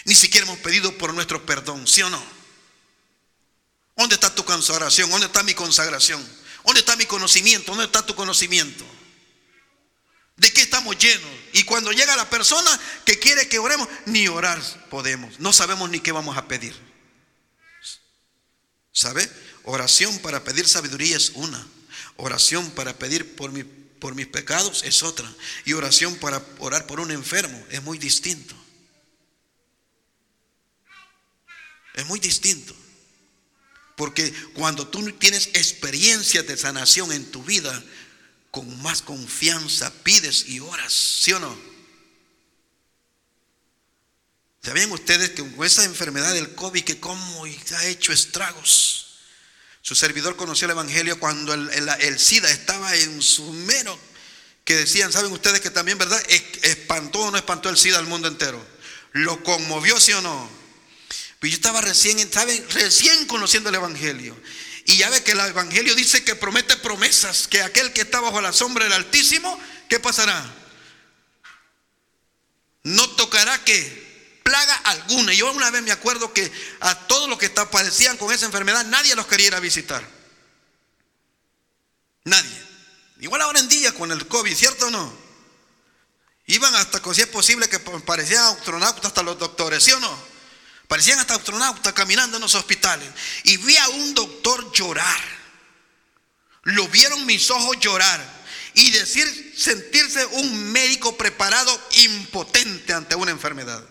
Ni 0.04 0.14
siquiera 0.14 0.46
hemos 0.46 0.58
pedido 0.60 0.96
por 0.96 1.12
nuestro 1.12 1.44
perdón, 1.44 1.88
¿sí 1.88 2.02
o 2.02 2.10
no? 2.10 2.22
¿Dónde 3.96 4.14
está 4.14 4.32
tu 4.32 4.44
consagración? 4.44 5.10
¿Dónde 5.10 5.26
está 5.26 5.42
mi 5.42 5.54
consagración? 5.54 6.24
¿Dónde 6.64 6.80
está 6.80 6.94
mi 6.94 7.06
conocimiento? 7.06 7.72
¿Dónde 7.72 7.86
está 7.86 8.06
tu 8.06 8.14
conocimiento? 8.14 8.84
¿De 10.40 10.50
qué 10.54 10.62
estamos 10.62 10.96
llenos? 10.96 11.30
Y 11.52 11.64
cuando 11.64 11.92
llega 11.92 12.16
la 12.16 12.30
persona 12.30 12.80
que 13.04 13.18
quiere 13.18 13.46
que 13.46 13.58
oremos, 13.58 13.86
ni 14.06 14.26
orar 14.26 14.58
podemos. 14.88 15.38
No 15.38 15.52
sabemos 15.52 15.90
ni 15.90 16.00
qué 16.00 16.12
vamos 16.12 16.38
a 16.38 16.48
pedir. 16.48 16.74
¿Sabe? 18.90 19.30
Oración 19.64 20.18
para 20.20 20.42
pedir 20.42 20.66
sabiduría 20.66 21.18
es 21.18 21.32
una. 21.34 21.68
Oración 22.16 22.70
para 22.70 22.98
pedir 22.98 23.36
por, 23.36 23.52
mi, 23.52 23.64
por 23.64 24.14
mis 24.14 24.28
pecados 24.28 24.82
es 24.82 25.02
otra. 25.02 25.30
Y 25.66 25.74
oración 25.74 26.16
para 26.16 26.42
orar 26.58 26.86
por 26.86 27.00
un 27.00 27.10
enfermo 27.10 27.62
es 27.68 27.82
muy 27.82 27.98
distinto. 27.98 28.54
Es 31.92 32.06
muy 32.06 32.18
distinto. 32.18 32.74
Porque 33.94 34.32
cuando 34.54 34.88
tú 34.88 35.12
tienes 35.18 35.48
experiencias 35.48 36.46
de 36.46 36.56
sanación 36.56 37.12
en 37.12 37.30
tu 37.30 37.42
vida, 37.42 37.84
con 38.50 38.82
más 38.82 39.02
confianza 39.02 39.92
pides 40.02 40.46
y 40.48 40.60
oras, 40.60 40.92
¿sí 40.92 41.32
o 41.32 41.38
no? 41.38 41.70
¿Sabían 44.62 44.92
ustedes 44.92 45.30
que 45.30 45.48
con 45.54 45.66
esa 45.66 45.84
enfermedad 45.84 46.34
del 46.34 46.54
COVID 46.54 46.84
que 46.84 47.00
cómo 47.00 47.44
ha 47.44 47.86
hecho 47.86 48.12
estragos? 48.12 49.06
Su 49.82 49.94
servidor 49.94 50.36
conoció 50.36 50.66
el 50.66 50.72
Evangelio 50.72 51.18
cuando 51.18 51.54
el, 51.54 52.18
SIDA 52.18 52.50
estaba 52.50 52.94
en 52.94 53.22
su 53.22 53.50
mero, 53.52 53.98
que 54.64 54.76
decían, 54.76 55.10
¿saben 55.12 55.32
ustedes 55.32 55.60
que 55.60 55.70
también, 55.70 55.96
verdad? 55.96 56.22
¿Espantó 56.62 57.20
o 57.20 57.30
no 57.30 57.38
espantó 57.38 57.70
el 57.70 57.78
SIDA 57.78 57.98
al 57.98 58.06
mundo 58.06 58.28
entero? 58.28 58.64
¿Lo 59.12 59.42
conmovió, 59.42 59.98
sí 59.98 60.12
o 60.12 60.20
no? 60.20 60.50
Pues 61.40 61.52
yo 61.52 61.56
estaba 61.56 61.80
recién, 61.80 62.30
¿saben? 62.30 62.62
Recién 62.70 63.26
conociendo 63.26 63.70
el 63.70 63.76
Evangelio. 63.76 64.38
Y 64.90 64.96
ya 64.96 65.08
ve 65.08 65.22
que 65.22 65.30
el 65.30 65.38
Evangelio 65.38 65.94
dice 65.94 66.24
que 66.24 66.34
promete 66.34 66.76
promesas, 66.76 67.46
que 67.46 67.62
aquel 67.62 67.92
que 67.92 68.00
está 68.00 68.18
bajo 68.18 68.40
la 68.40 68.52
sombra 68.52 68.82
del 68.82 68.92
Altísimo, 68.94 69.56
¿qué 69.88 70.00
pasará? 70.00 70.44
No 72.82 73.08
tocará 73.10 73.62
que 73.62 74.40
plaga 74.42 74.74
alguna. 74.74 75.32
Yo 75.32 75.48
una 75.52 75.70
vez 75.70 75.82
me 75.82 75.92
acuerdo 75.92 76.32
que 76.32 76.50
a 76.80 77.06
todos 77.06 77.28
los 77.28 77.38
que 77.38 77.48
padecían 77.50 78.16
con 78.16 78.34
esa 78.34 78.46
enfermedad, 78.46 78.84
nadie 78.86 79.14
los 79.14 79.28
quería 79.28 79.46
ir 79.46 79.54
a 79.54 79.60
visitar. 79.60 80.04
Nadie. 82.24 82.62
Igual 83.20 83.42
ahora 83.42 83.60
en 83.60 83.68
día 83.68 83.94
con 83.94 84.10
el 84.10 84.26
COVID, 84.26 84.56
¿cierto 84.56 84.88
o 84.88 84.90
no? 84.90 85.16
Iban 86.46 86.74
hasta, 86.74 87.00
si 87.14 87.20
es 87.20 87.28
posible, 87.28 87.68
que 87.68 87.78
parecían 87.78 88.42
astronautas 88.42 89.04
hasta 89.04 89.22
los 89.22 89.38
doctores, 89.38 89.84
¿sí 89.84 89.92
o 89.92 90.00
no? 90.00 90.29
Parecían 90.90 91.20
hasta 91.20 91.36
astronautas 91.36 91.92
caminando 91.92 92.36
en 92.36 92.40
los 92.40 92.56
hospitales. 92.56 93.08
Y 93.44 93.58
vi 93.58 93.76
a 93.76 93.88
un 93.90 94.12
doctor 94.12 94.72
llorar. 94.72 95.20
Lo 96.64 96.88
vieron 96.88 97.24
mis 97.26 97.48
ojos 97.48 97.78
llorar. 97.78 98.20
Y 98.74 98.90
decir, 98.90 99.54
sentirse 99.56 100.26
un 100.26 100.72
médico 100.72 101.16
preparado, 101.16 101.80
impotente 101.92 102.92
ante 102.92 103.14
una 103.14 103.30
enfermedad. 103.30 103.84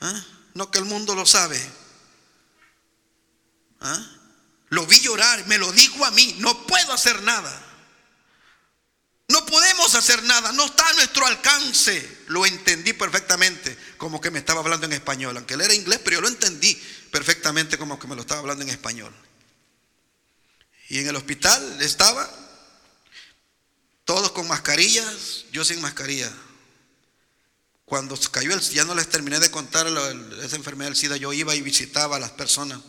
¿Ah? 0.00 0.20
No 0.54 0.68
que 0.68 0.80
el 0.80 0.84
mundo 0.84 1.14
lo 1.14 1.24
sabe. 1.24 1.64
¿Ah? 3.80 4.04
Lo 4.70 4.84
vi 4.84 4.98
llorar, 4.98 5.46
me 5.46 5.58
lo 5.58 5.70
dijo 5.70 6.04
a 6.04 6.10
mí, 6.10 6.34
no 6.40 6.66
puedo 6.66 6.92
hacer 6.92 7.22
nada. 7.22 7.66
No 9.28 9.46
podemos 9.46 9.94
hacer 9.94 10.22
nada, 10.24 10.50
no 10.50 10.64
está 10.64 10.88
a 10.88 10.92
nuestro 10.94 11.24
alcance. 11.24 12.24
Lo 12.26 12.46
entendí 12.46 12.94
perfectamente, 12.94 13.78
como 13.98 14.20
que 14.20 14.30
me 14.30 14.38
estaba 14.38 14.60
hablando 14.60 14.86
en 14.86 14.94
español, 14.94 15.36
aunque 15.36 15.54
él 15.54 15.60
era 15.60 15.74
inglés, 15.74 16.00
pero 16.02 16.16
yo 16.16 16.20
lo 16.22 16.28
entendí 16.28 16.80
perfectamente 17.10 17.76
como 17.76 17.98
que 17.98 18.06
me 18.06 18.14
lo 18.14 18.22
estaba 18.22 18.40
hablando 18.40 18.62
en 18.62 18.70
español. 18.70 19.12
Y 20.88 21.00
en 21.00 21.08
el 21.08 21.16
hospital 21.16 21.82
estaba, 21.82 22.28
todos 24.04 24.32
con 24.32 24.48
mascarillas, 24.48 25.44
yo 25.52 25.64
sin 25.64 25.82
mascarilla. 25.82 26.32
Cuando 27.84 28.18
cayó 28.30 28.54
el, 28.54 28.60
ya 28.60 28.84
no 28.84 28.94
les 28.94 29.08
terminé 29.08 29.38
de 29.38 29.50
contar 29.50 29.86
esa 30.42 30.56
enfermedad 30.56 30.90
del 30.90 30.96
SIDA, 30.96 31.16
yo 31.16 31.32
iba 31.32 31.54
y 31.54 31.60
visitaba 31.60 32.16
a 32.16 32.20
las 32.20 32.30
personas 32.30 32.80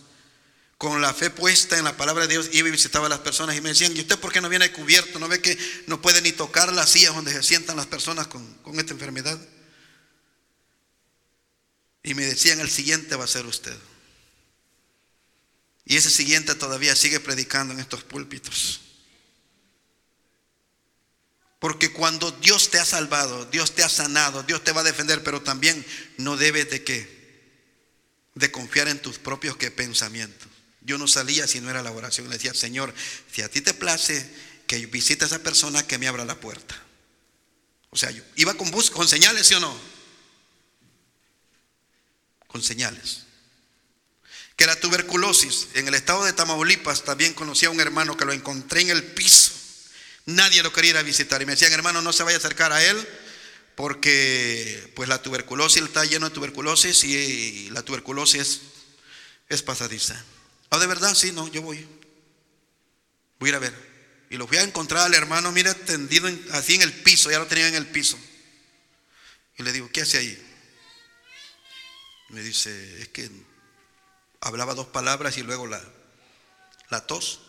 con 0.78 1.02
la 1.02 1.14
fe 1.14 1.30
puesta 1.30 1.78
en 1.78 1.84
la 1.84 1.98
palabra 1.98 2.26
de 2.26 2.36
Dios, 2.36 2.50
iba 2.54 2.70
y 2.70 2.72
visitaba 2.72 3.08
a 3.08 3.10
las 3.10 3.20
personas 3.20 3.58
y 3.58 3.60
me 3.60 3.70
decían, 3.70 3.96
¿y 3.98 4.00
usted 4.00 4.18
por 4.18 4.32
qué 4.32 4.40
no 4.40 4.48
viene 4.48 4.72
cubierto? 4.72 5.20
¿No 5.20 5.28
ve 5.28 5.42
que 5.42 5.58
no 5.88 6.02
puede 6.02 6.22
ni 6.22 6.32
tocar 6.32 6.72
las 6.72 6.90
sillas 6.90 7.14
donde 7.14 7.34
se 7.34 7.44
sientan 7.44 7.76
las 7.76 7.88
personas 7.88 8.28
con, 8.28 8.46
con 8.64 8.80
esta 8.80 8.94
enfermedad? 8.94 9.38
Y 12.04 12.14
me 12.14 12.26
decían, 12.26 12.60
el 12.60 12.70
siguiente 12.70 13.16
va 13.16 13.26
a 13.26 13.28
ser 13.28 13.46
usted. 13.46 13.78
Y 15.86 15.98
ese 15.98 16.10
siguiente 16.10 16.56
todavía 16.56 16.96
sigue 16.96 17.20
predicando 17.20 17.74
en 17.74 17.80
estos 17.80 18.04
púlpitos. 18.04 18.82
Porque 21.60 21.92
cuando 21.92 22.32
Dios 22.32 22.70
te 22.70 22.80
ha 22.80 22.86
salvado, 22.86 23.46
Dios 23.46 23.76
te 23.76 23.84
ha 23.84 23.90
sanado, 23.90 24.44
Dios 24.44 24.64
te 24.64 24.72
va 24.72 24.82
a 24.82 24.86
defender, 24.86 25.24
pero 25.24 25.42
también 25.42 25.86
no 26.18 26.38
debes 26.38 26.70
de 26.70 26.84
qué? 26.84 27.20
De 28.36 28.52
confiar 28.52 28.88
en 28.88 29.02
tus 29.02 29.18
propios 29.18 29.58
¿qué? 29.58 29.70
pensamientos. 29.72 30.48
Yo 30.82 30.98
no 30.98 31.08
salía 31.08 31.48
si 31.48 31.60
no 31.60 31.70
era 31.70 31.84
la 31.84 31.92
oración. 31.92 32.30
Le 32.30 32.36
decía, 32.36 32.54
Señor, 32.54 32.94
si 33.32 33.42
a 33.42 33.50
ti 33.50 33.60
te 33.60 33.74
place 33.74 34.32
que 34.68 34.86
visite 34.86 35.26
a 35.26 35.28
esa 35.28 35.40
persona, 35.40 35.86
que 35.86 35.98
me 35.98 36.08
abra 36.08 36.24
la 36.24 36.40
puerta. 36.40 36.82
O 37.90 37.98
sea, 37.98 38.12
yo 38.12 38.24
iba 38.36 38.54
con 38.54 38.72
bus, 38.72 38.90
con 38.92 39.08
señales, 39.08 39.48
¿sí 39.48 39.56
o 39.56 39.60
no? 39.60 39.76
Con 42.50 42.62
señales. 42.62 43.22
Que 44.58 44.66
la 44.66 44.78
tuberculosis, 44.78 45.70
en 45.76 45.88
el 45.88 45.94
estado 45.94 46.26
de 46.26 46.34
Tamaulipas, 46.34 47.06
también 47.06 47.34
conocí 47.34 47.66
a 47.66 47.70
un 47.70 47.80
hermano 47.80 48.18
que 48.18 48.26
lo 48.26 48.34
encontré 48.34 48.82
en 48.82 48.90
el 48.90 49.04
piso. 49.04 49.54
Nadie 50.26 50.62
lo 50.62 50.74
quería 50.74 50.92
ir 50.92 50.98
a 50.98 51.04
visitar. 51.04 51.42
Y 51.42 51.46
me 51.46 51.54
decían, 51.54 51.72
hermano, 51.72 52.02
no 52.02 52.12
se 52.12 52.24
vaya 52.24 52.36
a 52.36 52.40
acercar 52.40 52.74
a 52.74 52.84
él 52.84 53.08
porque 53.80 54.92
pues 54.94 55.08
la 55.08 55.22
tuberculosis, 55.22 55.82
está 55.82 56.04
lleno 56.04 56.28
de 56.28 56.36
tuberculosis 56.36 57.06
y 57.06 57.70
la 57.70 57.82
tuberculosis 57.82 58.60
es, 59.48 59.62
pasadiza. 59.62 60.22
Ah, 60.70 60.80
de 60.80 60.86
verdad, 60.86 61.16
sí, 61.16 61.32
no, 61.32 61.48
yo 61.48 61.62
voy. 61.62 61.88
Voy 63.40 63.48
a 63.48 63.52
ir 63.52 63.56
a 63.56 63.60
ver. 63.60 63.74
Y 64.30 64.36
lo 64.36 64.48
fui 64.48 64.58
a 64.58 64.64
encontrar 64.64 65.06
al 65.06 65.14
hermano, 65.14 65.54
mira, 65.54 65.74
tendido 65.74 66.30
así 66.52 66.76
en 66.76 66.82
el 66.82 66.92
piso, 66.92 67.32
ya 67.32 67.40
lo 67.40 67.48
tenía 67.48 67.70
en 67.70 67.76
el 67.76 67.88
piso. 67.88 68.20
Y 69.58 69.64
le 69.64 69.72
digo, 69.72 69.90
¿qué 69.94 70.02
hace 70.02 70.18
ahí? 70.18 70.49
Me 72.30 72.42
dice, 72.42 73.02
es 73.02 73.10
que 73.10 73.30
hablaba 74.42 74.76
dos 74.76 74.88
palabras 74.88 75.38
y 75.38 75.44
luego 75.44 75.68
la, 75.68 75.82
la 76.90 77.06
tos. 77.06 77.42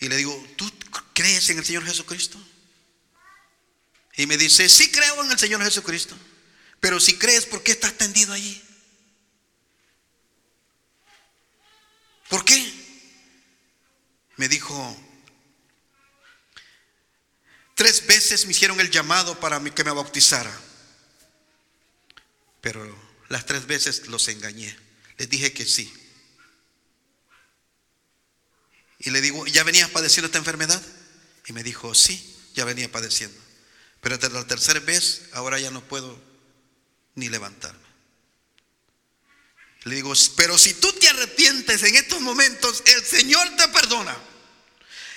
Y 0.00 0.08
le 0.08 0.16
digo, 0.16 0.34
¿tú 0.56 0.70
crees 1.12 1.48
en 1.50 1.58
el 1.58 1.64
Señor 1.64 1.84
Jesucristo? 1.84 2.38
Y 4.16 4.26
me 4.26 4.36
dice, 4.36 4.68
sí 4.68 4.90
creo 4.90 5.24
en 5.24 5.30
el 5.30 5.38
Señor 5.38 5.62
Jesucristo. 5.62 6.16
Pero 6.80 7.00
si 7.00 7.18
crees, 7.18 7.46
¿por 7.46 7.62
qué 7.62 7.72
estás 7.72 7.94
tendido 7.94 8.32
allí? 8.32 8.62
¿Por 12.28 12.44
qué? 12.44 12.84
Me 14.36 14.48
dijo, 14.48 14.96
tres 17.74 18.06
veces 18.06 18.46
me 18.46 18.52
hicieron 18.52 18.80
el 18.80 18.90
llamado 18.90 19.38
para 19.38 19.62
que 19.62 19.84
me 19.84 19.92
bautizara, 19.92 20.52
pero 22.60 23.03
las 23.34 23.46
tres 23.46 23.66
veces 23.66 24.06
los 24.06 24.28
engañé. 24.28 24.78
Les 25.18 25.28
dije 25.28 25.52
que 25.52 25.66
sí. 25.66 25.92
Y 29.00 29.10
le 29.10 29.20
digo, 29.20 29.44
¿ya 29.48 29.64
venías 29.64 29.90
padeciendo 29.90 30.26
esta 30.26 30.38
enfermedad? 30.38 30.80
Y 31.44 31.52
me 31.52 31.64
dijo, 31.64 31.96
sí, 31.96 32.32
ya 32.54 32.64
venía 32.64 32.92
padeciendo. 32.92 33.36
Pero 34.00 34.18
desde 34.18 34.32
la 34.32 34.46
tercera 34.46 34.78
vez, 34.78 35.22
ahora 35.32 35.58
ya 35.58 35.72
no 35.72 35.82
puedo 35.82 36.16
ni 37.16 37.28
levantarme. 37.28 37.82
Le 39.82 39.96
digo, 39.96 40.12
pero 40.36 40.56
si 40.56 40.74
tú 40.74 40.92
te 40.92 41.08
arrepientes 41.08 41.82
en 41.82 41.96
estos 41.96 42.20
momentos, 42.20 42.84
el 42.86 43.04
Señor 43.04 43.56
te 43.56 43.66
perdona. 43.66 44.16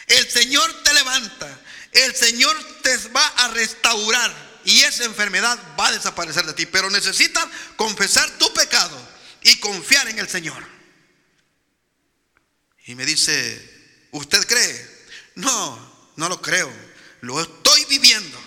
El 0.08 0.28
Señor 0.28 0.84
te 0.84 0.92
levanta. 0.96 1.62
El 1.92 2.16
Señor 2.16 2.82
te 2.82 2.98
va 3.10 3.28
a 3.28 3.50
restaurar. 3.50 4.47
Y 4.68 4.82
esa 4.82 5.06
enfermedad 5.06 5.58
va 5.80 5.88
a 5.88 5.94
desaparecer 5.94 6.46
de 6.46 6.52
ti. 6.52 6.66
Pero 6.66 6.90
necesitas 6.90 7.48
confesar 7.78 8.30
tu 8.38 8.52
pecado 8.54 9.00
y 9.44 9.56
confiar 9.62 10.10
en 10.10 10.20
el 10.20 10.28
Señor. 10.28 10.62
Y 12.86 12.94
me 12.94 13.06
dice, 13.06 14.08
¿usted 14.12 14.46
cree? 14.46 15.08
No, 15.36 16.12
no 16.18 16.28
lo 16.28 16.42
creo. 16.42 16.70
Lo 17.22 17.42
estoy 17.42 17.86
viviendo. 17.86 18.38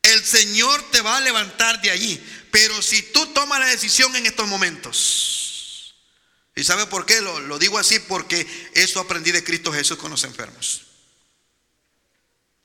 El 0.00 0.24
Señor 0.24 0.90
te 0.90 1.02
va 1.02 1.18
a 1.18 1.20
levantar 1.20 1.82
de 1.82 1.90
allí. 1.90 2.18
Pero 2.50 2.80
si 2.80 3.02
tú 3.02 3.26
tomas 3.34 3.60
la 3.60 3.66
decisión 3.66 4.16
en 4.16 4.24
estos 4.24 4.48
momentos, 4.48 5.94
¿y 6.54 6.64
sabe 6.64 6.86
por 6.86 7.04
qué? 7.04 7.20
Lo, 7.20 7.58
digo 7.58 7.78
así 7.78 7.98
porque 7.98 8.70
eso 8.72 9.00
aprendí 9.00 9.32
de 9.32 9.44
Cristo 9.44 9.70
Jesús 9.70 9.98
con 9.98 10.10
los 10.10 10.24
enfermos. 10.24 10.86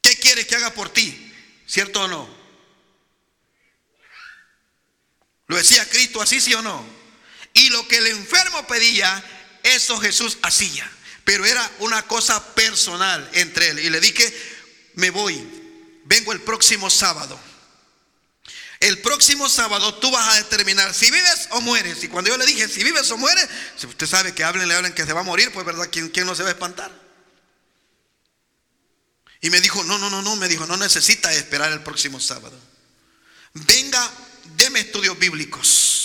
¿Qué 0.01 0.15
quieres 0.15 0.47
que 0.47 0.55
haga 0.55 0.73
por 0.73 0.87
ti? 0.87 1.27
¿Cierto 1.71 2.01
o 2.01 2.07
no? 2.09 2.27
¿Lo 5.47 5.55
decía 5.55 5.87
Cristo 5.89 6.21
así, 6.21 6.41
sí 6.41 6.53
o 6.53 6.61
no? 6.61 6.85
Y 7.53 7.69
lo 7.69 7.87
que 7.87 7.95
el 7.95 8.07
enfermo 8.07 8.67
pedía, 8.67 9.23
eso 9.63 9.97
Jesús 9.97 10.37
hacía. 10.41 10.91
Pero 11.23 11.45
era 11.45 11.71
una 11.79 12.01
cosa 12.07 12.55
personal 12.55 13.29
entre 13.31 13.69
él. 13.69 13.79
Y 13.79 13.89
le 13.89 14.01
dije, 14.01 14.33
me 14.95 15.11
voy, 15.11 15.41
vengo 16.03 16.33
el 16.33 16.41
próximo 16.41 16.89
sábado. 16.89 17.39
El 18.81 18.99
próximo 18.99 19.47
sábado 19.47 19.95
tú 19.95 20.11
vas 20.11 20.27
a 20.27 20.37
determinar 20.39 20.93
si 20.93 21.09
vives 21.09 21.47
o 21.51 21.61
mueres. 21.61 22.03
Y 22.03 22.09
cuando 22.09 22.31
yo 22.31 22.37
le 22.37 22.45
dije 22.47 22.67
si 22.67 22.83
vives 22.83 23.09
o 23.11 23.17
mueres, 23.17 23.47
si 23.77 23.87
usted 23.87 24.07
sabe 24.07 24.35
que 24.35 24.43
hablen, 24.43 24.67
le 24.67 24.75
hablen 24.75 24.91
que 24.91 25.05
se 25.05 25.13
va 25.13 25.21
a 25.21 25.23
morir, 25.23 25.53
pues 25.53 25.65
verdad, 25.65 25.87
¿quién, 25.89 26.09
quién 26.09 26.25
no 26.25 26.35
se 26.35 26.43
va 26.43 26.49
a 26.49 26.51
espantar? 26.51 27.00
Y 29.41 29.49
me 29.49 29.59
dijo, 29.59 29.83
no, 29.83 29.97
no, 29.97 30.09
no, 30.09 30.21
no, 30.21 30.35
me 30.35 30.47
dijo, 30.47 30.67
no 30.67 30.77
necesita 30.77 31.33
esperar 31.33 31.71
el 31.71 31.81
próximo 31.81 32.19
sábado. 32.19 32.57
Venga, 33.53 34.11
deme 34.55 34.79
estudios 34.79 35.17
bíblicos. 35.17 36.01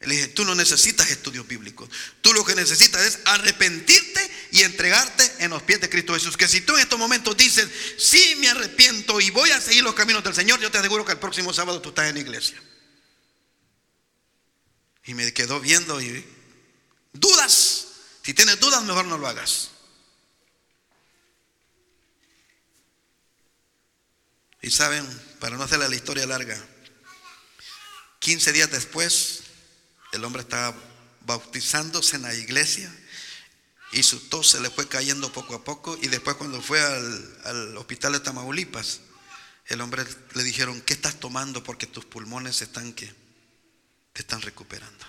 Le 0.00 0.16
dije, 0.16 0.28
tú 0.28 0.44
no 0.44 0.54
necesitas 0.54 1.10
estudios 1.10 1.46
bíblicos. 1.46 1.88
Tú 2.22 2.32
lo 2.32 2.44
que 2.44 2.54
necesitas 2.54 3.02
es 3.02 3.18
arrepentirte 3.26 4.30
y 4.50 4.62
entregarte 4.62 5.30
en 5.38 5.50
los 5.50 5.62
pies 5.62 5.80
de 5.80 5.90
Cristo 5.90 6.14
Jesús. 6.14 6.36
Que 6.36 6.48
si 6.48 6.62
tú 6.62 6.74
en 6.74 6.80
estos 6.80 6.98
momentos 6.98 7.36
dices, 7.36 7.68
sí 7.98 8.34
me 8.38 8.48
arrepiento 8.48 9.20
y 9.20 9.30
voy 9.30 9.50
a 9.50 9.60
seguir 9.60 9.84
los 9.84 9.94
caminos 9.94 10.24
del 10.24 10.34
Señor, 10.34 10.58
yo 10.58 10.70
te 10.70 10.78
aseguro 10.78 11.04
que 11.04 11.12
el 11.12 11.18
próximo 11.18 11.52
sábado 11.52 11.80
tú 11.80 11.90
estás 11.90 12.08
en 12.08 12.14
la 12.14 12.20
iglesia. 12.20 12.60
Y 15.04 15.14
me 15.14 15.32
quedó 15.32 15.60
viendo 15.60 16.00
y 16.00 16.24
dudas. 17.12 17.86
Si 18.24 18.34
tienes 18.34 18.58
dudas, 18.58 18.82
mejor 18.84 19.04
no 19.04 19.18
lo 19.18 19.28
hagas. 19.28 19.71
Y 24.62 24.70
saben, 24.70 25.04
para 25.40 25.56
no 25.56 25.64
hacerle 25.64 25.88
la 25.88 25.96
historia 25.96 26.24
larga, 26.24 26.56
15 28.20 28.52
días 28.52 28.70
después 28.70 29.42
el 30.12 30.24
hombre 30.24 30.42
estaba 30.42 30.74
bautizándose 31.26 32.16
en 32.16 32.22
la 32.22 32.34
iglesia 32.34 32.92
y 33.90 34.04
su 34.04 34.28
tos 34.28 34.50
se 34.50 34.60
le 34.60 34.70
fue 34.70 34.88
cayendo 34.88 35.32
poco 35.32 35.56
a 35.56 35.64
poco 35.64 35.98
y 36.00 36.06
después 36.06 36.36
cuando 36.36 36.62
fue 36.62 36.80
al, 36.80 37.76
hospital 37.76 38.12
de 38.12 38.20
Tamaulipas, 38.20 39.00
el 39.66 39.80
hombre 39.80 40.04
le 40.34 40.44
dijeron, 40.44 40.80
¿qué 40.82 40.94
estás 40.94 41.18
tomando? 41.18 41.64
Porque 41.64 41.86
tus 41.86 42.04
pulmones 42.04 42.62
están 42.62 42.92
que 42.92 43.12
te 44.12 44.22
están 44.22 44.42
recuperando. 44.42 45.06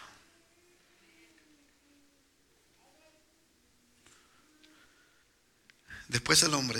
Después 6.07 6.41
el 6.43 6.53
hombre 6.55 6.79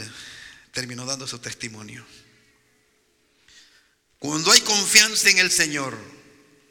terminó 0.72 1.06
dando 1.06 1.28
su 1.28 1.40
testimonio. 1.40 2.06
Cuando 4.24 4.54
hay 4.54 4.62
confianza 4.62 5.30
en 5.32 5.40
el 5.40 5.52
Señor, 5.52 5.98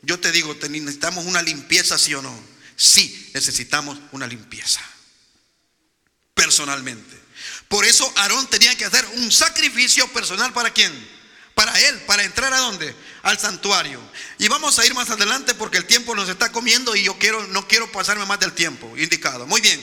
yo 0.01 0.19
te 0.19 0.33
digo, 0.33 0.57
necesitamos 0.71 1.27
una 1.27 1.43
limpieza, 1.43 1.99
sí 1.99 2.15
o 2.15 2.23
no. 2.23 2.35
Sí, 2.77 3.31
necesitamos 3.35 3.99
una 4.13 4.27
limpieza. 4.27 4.81
Personalmente. 6.33 7.15
Por 7.69 7.85
eso 7.85 8.11
Aarón 8.17 8.47
tenía 8.47 8.75
que 8.79 8.87
hacer 8.87 9.07
un 9.17 9.31
sacrificio 9.31 10.11
personal 10.15 10.55
para 10.55 10.73
quién? 10.73 10.91
Para 11.55 11.79
él, 11.79 12.01
para 12.07 12.25
entrar 12.25 12.55
a 12.55 12.59
dónde? 12.59 12.97
Al 13.23 13.39
santuario. 13.39 14.01
Y 14.39 14.49
vamos 14.49 14.79
a 14.79 14.87
ir 14.87 14.95
más 14.95 15.11
adelante 15.11 15.55
porque 15.55 15.77
el 15.77 15.85
tiempo 15.85 16.15
nos 16.15 16.31
está 16.31 16.51
comiendo 16.53 16.97
y 16.97 17.03
yo 17.03 17.19
quiero 17.19 17.47
no 17.49 17.69
quiero 17.69 17.93
pasarme 17.93 18.25
más 18.25 18.41
del 18.41 18.55
tiempo 18.55 18.97
indicado. 18.97 19.47
Muy 19.47 19.61
bien. 19.61 19.79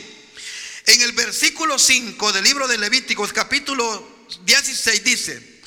En 0.87 1.01
el 1.03 1.11
versículo 1.11 1.77
5 1.77 2.31
del 2.31 2.45
libro 2.45 2.67
de 2.67 2.79
Levíticos 2.79 3.31
capítulo 3.31 4.25
16 4.43 5.03
dice, 5.03 5.58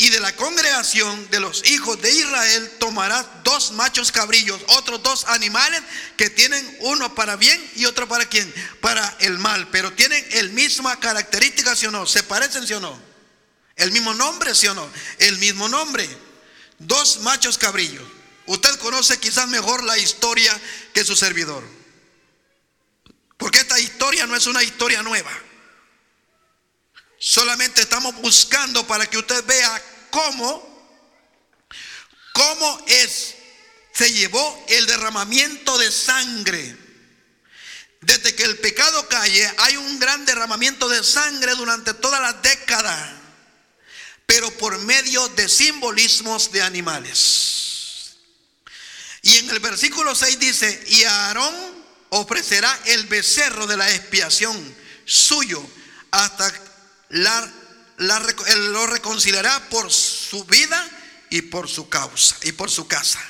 y 0.00 0.10
de 0.10 0.20
la 0.20 0.34
congregación 0.36 1.28
de 1.28 1.40
los 1.40 1.68
hijos 1.68 2.00
de 2.00 2.12
Israel 2.12 2.70
tomarás 2.78 3.26
dos 3.42 3.72
machos 3.72 4.12
cabrillos, 4.12 4.60
otros 4.68 5.02
dos 5.02 5.24
animales 5.26 5.82
que 6.16 6.30
tienen 6.30 6.76
uno 6.80 7.16
para 7.16 7.34
bien 7.34 7.60
y 7.74 7.84
otro 7.84 8.06
para 8.06 8.24
quién? 8.26 8.52
Para 8.80 9.16
el 9.18 9.38
mal, 9.38 9.68
pero 9.70 9.92
tienen 9.92 10.24
el 10.30 10.50
misma 10.50 11.00
característica, 11.00 11.74
¿sí 11.74 11.86
o 11.86 11.90
no? 11.90 12.06
¿Se 12.06 12.22
parecen, 12.22 12.64
sí 12.64 12.74
o 12.74 12.80
no? 12.80 12.96
¿El 13.74 13.90
mismo 13.90 14.14
nombre, 14.14 14.54
sí 14.54 14.68
o 14.68 14.74
no? 14.74 14.88
El 15.18 15.36
mismo 15.38 15.68
nombre. 15.68 16.08
Dos 16.78 17.18
machos 17.20 17.58
cabrillos. 17.58 18.06
Usted 18.46 18.78
conoce 18.78 19.18
quizás 19.18 19.48
mejor 19.48 19.82
la 19.82 19.98
historia 19.98 20.56
que 20.94 21.04
su 21.04 21.16
servidor. 21.16 21.64
Porque 23.36 23.58
esta 23.58 23.80
historia 23.80 24.26
no 24.28 24.36
es 24.36 24.46
una 24.46 24.62
historia 24.62 25.02
nueva. 25.02 25.30
Solamente 27.18 27.80
estamos 27.80 28.14
buscando 28.16 28.86
para 28.86 29.06
que 29.06 29.18
usted 29.18 29.44
vea 29.44 29.82
cómo, 30.10 30.96
cómo 32.32 32.84
es, 32.86 33.34
se 33.92 34.12
llevó 34.12 34.64
el 34.68 34.86
derramamiento 34.86 35.76
de 35.78 35.90
sangre. 35.90 36.76
Desde 38.00 38.34
que 38.36 38.44
el 38.44 38.58
pecado 38.58 39.08
cae, 39.08 39.54
hay 39.58 39.76
un 39.76 39.98
gran 39.98 40.24
derramamiento 40.24 40.88
de 40.88 41.02
sangre 41.02 41.56
durante 41.56 41.92
toda 41.94 42.20
la 42.20 42.32
década, 42.34 43.20
pero 44.24 44.56
por 44.56 44.78
medio 44.78 45.28
de 45.30 45.48
simbolismos 45.48 46.52
de 46.52 46.62
animales. 46.62 48.16
Y 49.22 49.38
en 49.38 49.50
el 49.50 49.58
versículo 49.58 50.14
6 50.14 50.38
dice, 50.38 50.84
y 50.86 51.02
Aarón 51.02 51.54
ofrecerá 52.10 52.80
el 52.86 53.06
becerro 53.08 53.66
de 53.66 53.76
la 53.76 53.92
expiación 53.92 54.76
suyo 55.04 55.68
hasta 56.12 56.67
la, 57.10 57.52
lo 57.98 58.86
reconciliará 58.86 59.68
por 59.68 59.90
su 59.90 60.44
vida 60.44 60.90
y 61.30 61.42
por 61.42 61.68
su 61.68 61.88
causa 61.88 62.36
y 62.42 62.52
por 62.52 62.70
su 62.70 62.86
casa. 62.86 63.20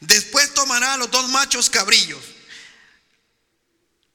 Después 0.00 0.52
tomará 0.54 0.94
a 0.94 0.96
los 0.96 1.10
dos 1.10 1.28
machos 1.28 1.70
cabrillos 1.70 2.22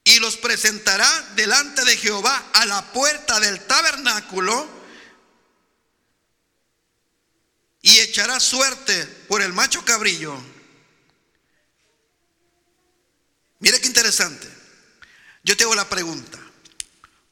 y 0.03 0.19
los 0.19 0.37
presentará 0.37 1.09
delante 1.35 1.83
de 1.85 1.97
Jehová 1.97 2.51
a 2.53 2.65
la 2.65 2.91
puerta 2.91 3.39
del 3.39 3.59
tabernáculo 3.65 4.67
y 7.81 7.99
echará 7.99 8.39
suerte 8.39 9.05
por 9.27 9.41
el 9.41 9.53
macho 9.53 9.83
cabrillo. 9.85 10.37
Mire 13.59 13.79
qué 13.79 13.87
interesante. 13.87 14.47
Yo 15.43 15.55
te 15.55 15.63
hago 15.63 15.75
la 15.75 15.87
pregunta. 15.87 16.39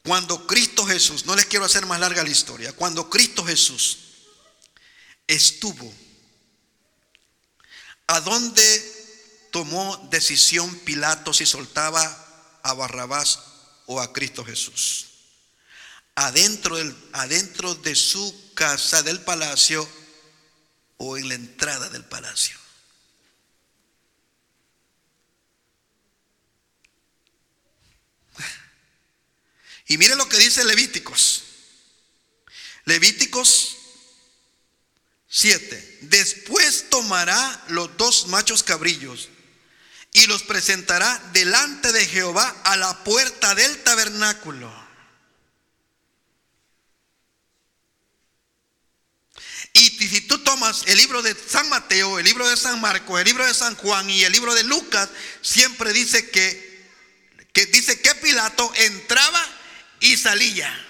Cuando 0.08 0.46
Cristo 0.46 0.86
Jesús, 0.86 1.26
no 1.26 1.36
les 1.36 1.44
quiero 1.44 1.66
hacer 1.66 1.84
más 1.84 2.00
larga 2.00 2.22
la 2.22 2.30
historia, 2.30 2.72
cuando 2.72 3.10
Cristo 3.10 3.44
Jesús 3.44 3.98
estuvo, 5.26 5.92
¿a 8.06 8.18
dónde 8.20 9.48
tomó 9.52 10.08
decisión 10.10 10.74
Pilato 10.76 11.34
si 11.34 11.44
soltaba 11.44 12.58
a 12.62 12.72
Barrabás 12.72 13.38
o 13.84 14.00
a 14.00 14.14
Cristo 14.14 14.46
Jesús? 14.46 15.08
Adentro, 16.14 16.78
del, 16.78 16.96
adentro 17.12 17.74
de 17.74 17.94
su 17.94 18.54
casa 18.54 19.02
del 19.02 19.20
palacio 19.20 19.86
o 20.96 21.18
en 21.18 21.28
la 21.28 21.34
entrada 21.34 21.90
del 21.90 22.06
palacio. 22.06 22.57
Y 29.88 29.96
mire 29.96 30.14
lo 30.16 30.28
que 30.28 30.36
dice 30.36 30.64
Levíticos. 30.64 31.44
Levíticos 32.84 33.76
7. 35.30 35.98
Después 36.02 36.90
tomará 36.90 37.64
los 37.68 37.96
dos 37.96 38.28
machos 38.28 38.62
cabrillos 38.62 39.28
y 40.12 40.26
los 40.26 40.42
presentará 40.42 41.18
delante 41.32 41.92
de 41.92 42.06
Jehová 42.06 42.48
a 42.64 42.76
la 42.76 43.02
puerta 43.02 43.54
del 43.54 43.82
tabernáculo. 43.82 44.88
Y 49.72 49.90
si 49.90 50.22
tú 50.22 50.38
tomas 50.38 50.82
el 50.86 50.96
libro 50.96 51.22
de 51.22 51.34
San 51.34 51.68
Mateo, 51.68 52.18
el 52.18 52.24
libro 52.24 52.48
de 52.48 52.56
San 52.56 52.80
Marcos, 52.80 53.20
el 53.20 53.26
libro 53.26 53.46
de 53.46 53.54
San 53.54 53.74
Juan 53.76 54.08
y 54.10 54.24
el 54.24 54.32
libro 54.32 54.54
de 54.54 54.64
Lucas, 54.64 55.08
siempre 55.40 55.92
dice 55.92 56.30
que, 56.30 56.88
que 57.52 57.66
dice 57.66 58.00
que 58.00 58.14
Pilato 58.16 58.72
entraba 58.76 59.57
salía. 60.18 60.86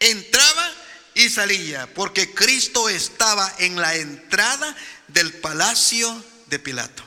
Entraba 0.00 0.74
y 1.14 1.28
salía, 1.28 1.92
porque 1.94 2.32
Cristo 2.32 2.88
estaba 2.88 3.54
en 3.58 3.80
la 3.80 3.94
entrada 3.94 4.76
del 5.08 5.32
palacio 5.34 6.24
de 6.46 6.58
Pilato. 6.58 7.04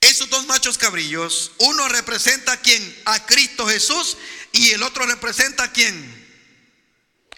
Esos 0.00 0.28
dos 0.28 0.46
machos 0.46 0.78
cabrillos, 0.78 1.52
uno 1.58 1.88
representa 1.88 2.52
a 2.52 2.60
quien? 2.60 3.02
A 3.06 3.24
Cristo 3.26 3.66
Jesús 3.66 4.16
y 4.52 4.70
el 4.70 4.82
otro 4.82 5.06
representa 5.06 5.64
a 5.64 5.72
quién? 5.72 6.26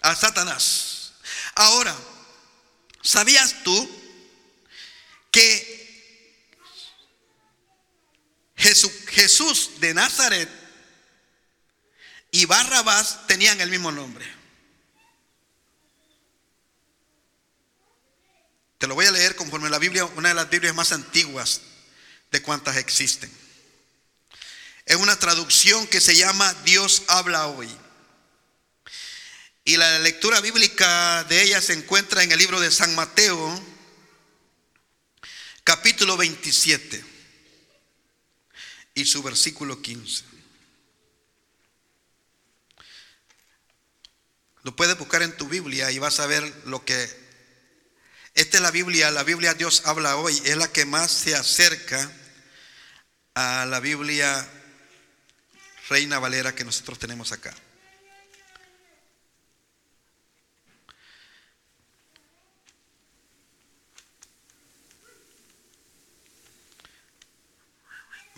A 0.01 0.15
Satanás. 0.15 1.13
Ahora, 1.55 1.95
¿sabías 3.01 3.63
tú 3.63 3.89
que 5.31 5.78
Jesús 8.59 9.79
de 9.79 9.93
Nazaret 9.93 10.49
y 12.31 12.45
Barrabás 12.45 13.25
tenían 13.25 13.61
el 13.61 13.69
mismo 13.69 13.91
nombre. 13.91 14.25
Te 18.77 18.87
lo 18.87 18.95
voy 18.95 19.05
a 19.05 19.11
leer 19.11 19.35
conforme 19.35 19.69
la 19.69 19.79
Biblia, 19.79 20.05
una 20.05 20.29
de 20.29 20.35
las 20.35 20.49
Biblias 20.49 20.75
más 20.75 20.91
antiguas 20.91 21.61
de 22.31 22.41
cuantas 22.41 22.75
existen. 22.77 23.31
Es 24.85 24.97
una 24.97 25.17
traducción 25.17 25.87
que 25.87 26.01
se 26.01 26.15
llama 26.15 26.53
Dios 26.65 27.03
habla 27.07 27.47
hoy. 27.47 27.69
Y 29.63 29.77
la 29.77 29.99
lectura 29.99 30.41
bíblica 30.41 31.23
de 31.25 31.43
ella 31.43 31.61
se 31.61 31.73
encuentra 31.73 32.23
en 32.23 32.31
el 32.31 32.39
libro 32.39 32.59
de 32.59 32.71
San 32.71 32.93
Mateo, 32.95 33.61
capítulo 35.63 36.17
27 36.17 37.08
y 38.99 39.05
su 39.05 39.23
versículo 39.23 39.81
15. 39.81 40.25
Lo 44.63 44.75
puedes 44.75 44.97
buscar 44.97 45.21
en 45.21 45.35
tu 45.37 45.47
Biblia 45.47 45.89
y 45.91 45.99
vas 45.99 46.19
a 46.19 46.27
ver 46.27 46.43
lo 46.65 46.83
que... 46.83 47.29
Esta 48.35 48.57
es 48.57 48.63
la 48.63 48.71
Biblia, 48.71 49.09
la 49.11 49.23
Biblia 49.23 49.53
Dios 49.53 49.83
habla 49.85 50.17
hoy, 50.17 50.39
es 50.45 50.57
la 50.57 50.71
que 50.71 50.85
más 50.85 51.11
se 51.11 51.35
acerca 51.35 52.11
a 53.35 53.65
la 53.65 53.79
Biblia 53.79 54.47
Reina 55.89 56.19
Valera 56.19 56.53
que 56.53 56.65
nosotros 56.65 56.99
tenemos 56.99 57.31
acá. 57.31 57.55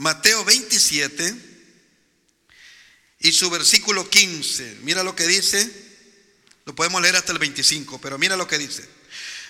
Mateo 0.02 0.44
27 0.44 1.36
y 3.20 3.32
su 3.32 3.52
versículo 3.52 4.10
15. 4.10 4.80
Mira 4.82 5.04
lo 5.04 5.16
que 5.16 5.28
dice. 5.28 5.72
Lo 6.66 6.74
podemos 6.74 7.04
leer 7.04 7.18
hasta 7.18 7.32
el 7.32 7.38
25, 7.38 8.02
pero 8.02 8.18
mira 8.18 8.36
lo 8.36 8.48
que 8.48 8.58
dice. 8.58 8.84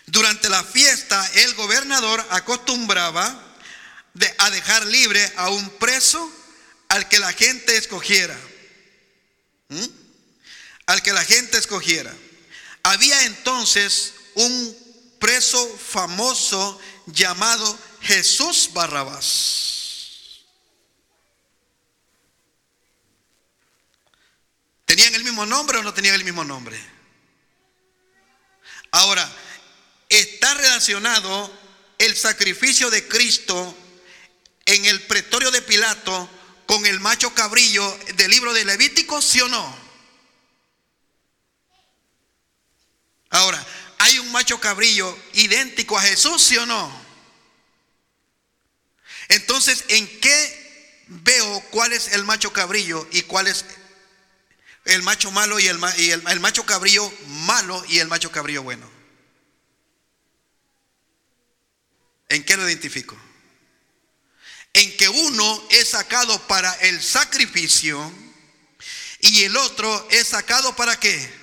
Durante 0.07 0.49
la 0.49 0.61
fiesta 0.61 1.25
el 1.35 1.53
gobernador 1.53 2.27
acostumbraba 2.31 3.55
a 4.39 4.49
dejar 4.49 4.85
libre 4.87 5.31
a 5.37 5.47
un 5.47 5.69
preso 5.77 6.29
al 6.89 7.07
que 7.07 7.19
la 7.19 7.31
gente 7.31 7.77
escogiera. 7.77 8.37
¿Mm? 9.69 9.85
Al 10.87 11.01
que 11.01 11.13
la 11.13 11.23
gente 11.23 11.59
escogiera. 11.59 12.13
Había 12.83 13.23
entonces 13.23 14.15
un 14.33 14.77
preso 15.17 15.77
famoso 15.77 16.77
llamado 17.05 17.79
Jesús 18.01 18.71
Barrabás. 18.73 19.80
¿Tenían 24.91 25.15
el 25.15 25.23
mismo 25.23 25.45
nombre 25.45 25.77
o 25.77 25.83
no 25.83 25.93
tenían 25.93 26.15
el 26.15 26.25
mismo 26.25 26.43
nombre? 26.43 26.77
Ahora, 28.91 29.25
está 30.09 30.53
relacionado 30.53 31.49
el 31.97 32.17
sacrificio 32.17 32.89
de 32.89 33.07
Cristo 33.07 33.73
en 34.65 34.83
el 34.83 35.01
pretorio 35.03 35.49
de 35.49 35.61
Pilato 35.61 36.29
con 36.65 36.85
el 36.85 36.99
macho 36.99 37.33
cabrillo 37.33 37.97
del 38.15 38.31
libro 38.31 38.51
de 38.51 38.65
Levítico, 38.65 39.21
sí 39.21 39.39
o 39.39 39.47
no? 39.47 39.77
Ahora, 43.29 43.65
¿hay 43.99 44.19
un 44.19 44.29
macho 44.33 44.59
cabrillo 44.59 45.17
idéntico 45.35 45.97
a 45.97 46.01
Jesús, 46.01 46.43
sí 46.43 46.57
o 46.57 46.65
no? 46.65 46.91
Entonces, 49.29 49.85
¿en 49.87 50.19
qué 50.19 51.05
veo 51.07 51.61
cuál 51.71 51.93
es 51.93 52.09
el 52.09 52.25
macho 52.25 52.51
cabrillo 52.51 53.07
y 53.13 53.21
cuál 53.21 53.47
es 53.47 53.63
el 54.85 55.03
macho 55.03 55.31
malo 55.31 55.59
y 55.59 55.67
el, 55.67 55.79
y 55.97 56.09
el 56.11 56.39
macho 56.39 56.65
cabrillo 56.65 57.11
malo 57.27 57.83
y 57.87 57.99
el 57.99 58.07
macho 58.07 58.31
cabrillo 58.31 58.63
bueno? 58.63 58.89
¿En 62.29 62.43
qué 62.45 62.55
lo 62.55 62.67
identifico? 62.67 63.17
En 64.73 64.95
que 64.95 65.09
uno 65.09 65.67
es 65.69 65.89
sacado 65.89 66.39
para 66.47 66.73
el 66.75 67.01
sacrificio 67.03 68.11
y 69.19 69.43
el 69.43 69.57
otro 69.57 70.07
es 70.09 70.29
sacado 70.29 70.75
para 70.75 70.97
qué? 70.99 71.41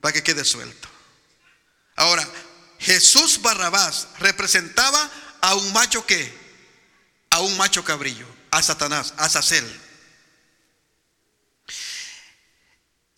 Para 0.00 0.12
que 0.12 0.24
quede 0.24 0.44
suelto. 0.44 0.88
Ahora, 1.94 2.28
Jesús 2.80 3.40
Barrabás 3.42 4.08
representaba 4.18 5.10
a 5.40 5.54
un 5.54 5.72
macho 5.72 6.04
que, 6.04 6.32
a 7.30 7.40
un 7.40 7.56
macho 7.56 7.84
cabrillo, 7.84 8.26
a 8.50 8.62
Satanás, 8.62 9.14
a 9.18 9.28
Sacel. 9.28 9.80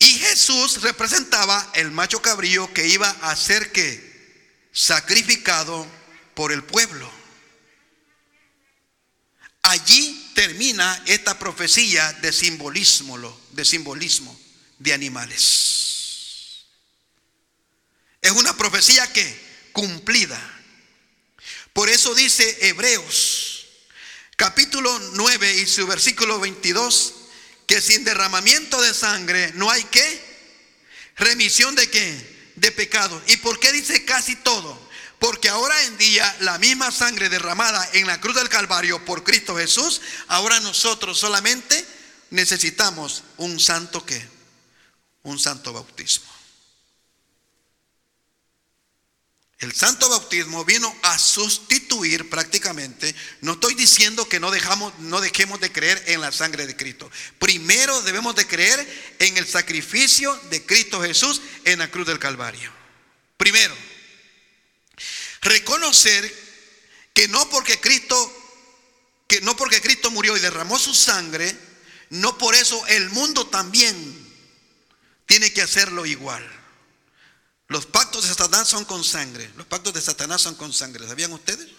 Y 0.03 0.19
Jesús 0.19 0.81
representaba 0.81 1.71
el 1.75 1.89
macho 1.89 2.21
cabrillo 2.21 2.73
que 2.73 2.85
iba 2.85 3.09
a 3.09 3.33
ser 3.37 3.71
que 3.71 4.11
sacrificado 4.73 5.87
por 6.33 6.51
el 6.51 6.61
pueblo. 6.61 7.09
Allí 9.61 10.31
termina 10.35 11.01
esta 11.05 11.39
profecía 11.39 12.11
de 12.21 12.33
simbolismo, 12.33 13.17
de 13.51 13.63
simbolismo 13.63 14.37
de 14.77 14.93
animales. 14.93 16.65
Es 18.21 18.31
una 18.31 18.57
profecía 18.57 19.07
que 19.13 19.69
cumplida. 19.71 20.37
Por 21.71 21.87
eso 21.87 22.13
dice 22.13 22.67
Hebreos, 22.67 23.67
capítulo 24.35 24.99
9 25.13 25.61
y 25.61 25.65
su 25.65 25.87
versículo 25.87 26.41
22, 26.41 27.22
que 27.67 27.81
sin 27.81 28.03
derramamiento 28.03 28.81
de 28.81 28.93
sangre 28.93 29.51
no 29.55 29.69
hay 29.69 29.83
que 29.85 30.33
remisión 31.15 31.75
de 31.75 31.89
qué? 31.89 32.33
de 32.55 32.71
pecado. 32.71 33.21
¿Y 33.27 33.37
por 33.37 33.59
qué 33.59 33.71
dice 33.71 34.05
casi 34.05 34.35
todo? 34.37 34.79
Porque 35.19 35.49
ahora 35.49 35.81
en 35.85 35.97
día 35.97 36.35
la 36.41 36.57
misma 36.57 36.91
sangre 36.91 37.29
derramada 37.29 37.87
en 37.93 38.07
la 38.07 38.19
cruz 38.19 38.35
del 38.35 38.49
Calvario 38.49 39.03
por 39.05 39.23
Cristo 39.23 39.55
Jesús, 39.55 40.01
ahora 40.27 40.59
nosotros 40.59 41.17
solamente 41.17 41.85
necesitamos 42.29 43.23
un 43.37 43.59
santo 43.59 44.05
que, 44.05 44.21
un 45.23 45.39
santo 45.39 45.71
bautismo. 45.71 46.32
El 49.63 49.73
santo 49.73 50.09
bautismo 50.09 50.65
vino 50.65 50.93
a 51.03 51.17
sustituir 51.17 52.29
prácticamente. 52.29 53.15
No 53.39 53.53
estoy 53.53 53.75
diciendo 53.75 54.27
que 54.27 54.41
no, 54.41 54.51
dejamos, 54.51 54.93
no 54.99 55.21
dejemos 55.21 55.61
de 55.61 55.71
creer 55.71 56.03
en 56.07 56.19
la 56.19 56.33
sangre 56.33 56.67
de 56.67 56.75
Cristo. 56.75 57.09
Primero 57.39 58.01
debemos 58.01 58.35
de 58.35 58.45
creer 58.45 59.15
en 59.19 59.37
el 59.37 59.47
sacrificio 59.47 60.35
de 60.49 60.65
Cristo 60.65 61.01
Jesús 61.01 61.41
en 61.63 61.79
la 61.79 61.89
cruz 61.89 62.05
del 62.05 62.19
Calvario. 62.19 62.73
Primero, 63.37 63.73
reconocer 65.41 66.29
que 67.13 67.29
no 67.29 67.49
porque 67.49 67.79
Cristo 67.79 68.39
que 69.29 69.39
no 69.39 69.55
porque 69.55 69.81
Cristo 69.81 70.11
murió 70.11 70.35
y 70.35 70.41
derramó 70.41 70.77
su 70.77 70.93
sangre, 70.93 71.55
no 72.09 72.37
por 72.37 72.53
eso 72.53 72.85
el 72.87 73.09
mundo 73.11 73.47
también 73.47 73.95
tiene 75.25 75.53
que 75.53 75.61
hacerlo 75.61 76.05
igual. 76.05 76.62
Los 77.73 77.87
pactos 77.87 78.21
de 78.21 78.29
Satanás 78.29 78.67
son 78.67 78.85
con 78.85 79.03
sangre. 79.03 79.51
Los 79.57 79.65
pactos 79.65 79.95
de 79.95 79.99
Satanás 79.99 80.43
son 80.43 80.53
con 80.53 80.71
sangre. 80.71 81.07
¿Sabían 81.07 81.33
ustedes? 81.33 81.71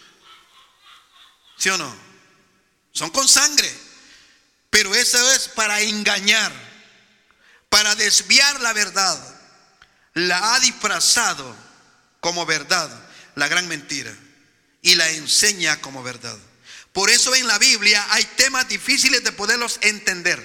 ¿Sí 1.57 1.69
o 1.69 1.79
no? 1.79 1.97
Son 2.91 3.11
con 3.11 3.29
sangre. 3.29 3.73
Pero 4.71 4.93
eso 4.93 5.31
es 5.31 5.47
para 5.51 5.81
engañar, 5.83 6.53
para 7.69 7.95
desviar 7.95 8.61
la 8.61 8.73
verdad. 8.73 9.41
La 10.15 10.57
ha 10.57 10.59
disfrazado 10.59 11.55
como 12.19 12.45
verdad, 12.45 12.91
la 13.37 13.47
gran 13.47 13.69
mentira, 13.69 14.13
y 14.83 14.97
la 14.97 15.09
enseña 15.11 15.81
como 15.81 16.03
verdad. 16.03 16.37
Por 16.93 17.09
eso 17.09 17.33
en 17.37 17.47
la 17.47 17.59
Biblia 17.59 18.05
hay 18.11 18.25
temas 18.37 18.67
difíciles 18.67 19.23
de 19.23 19.31
poderlos 19.31 19.79
entender. 19.81 20.43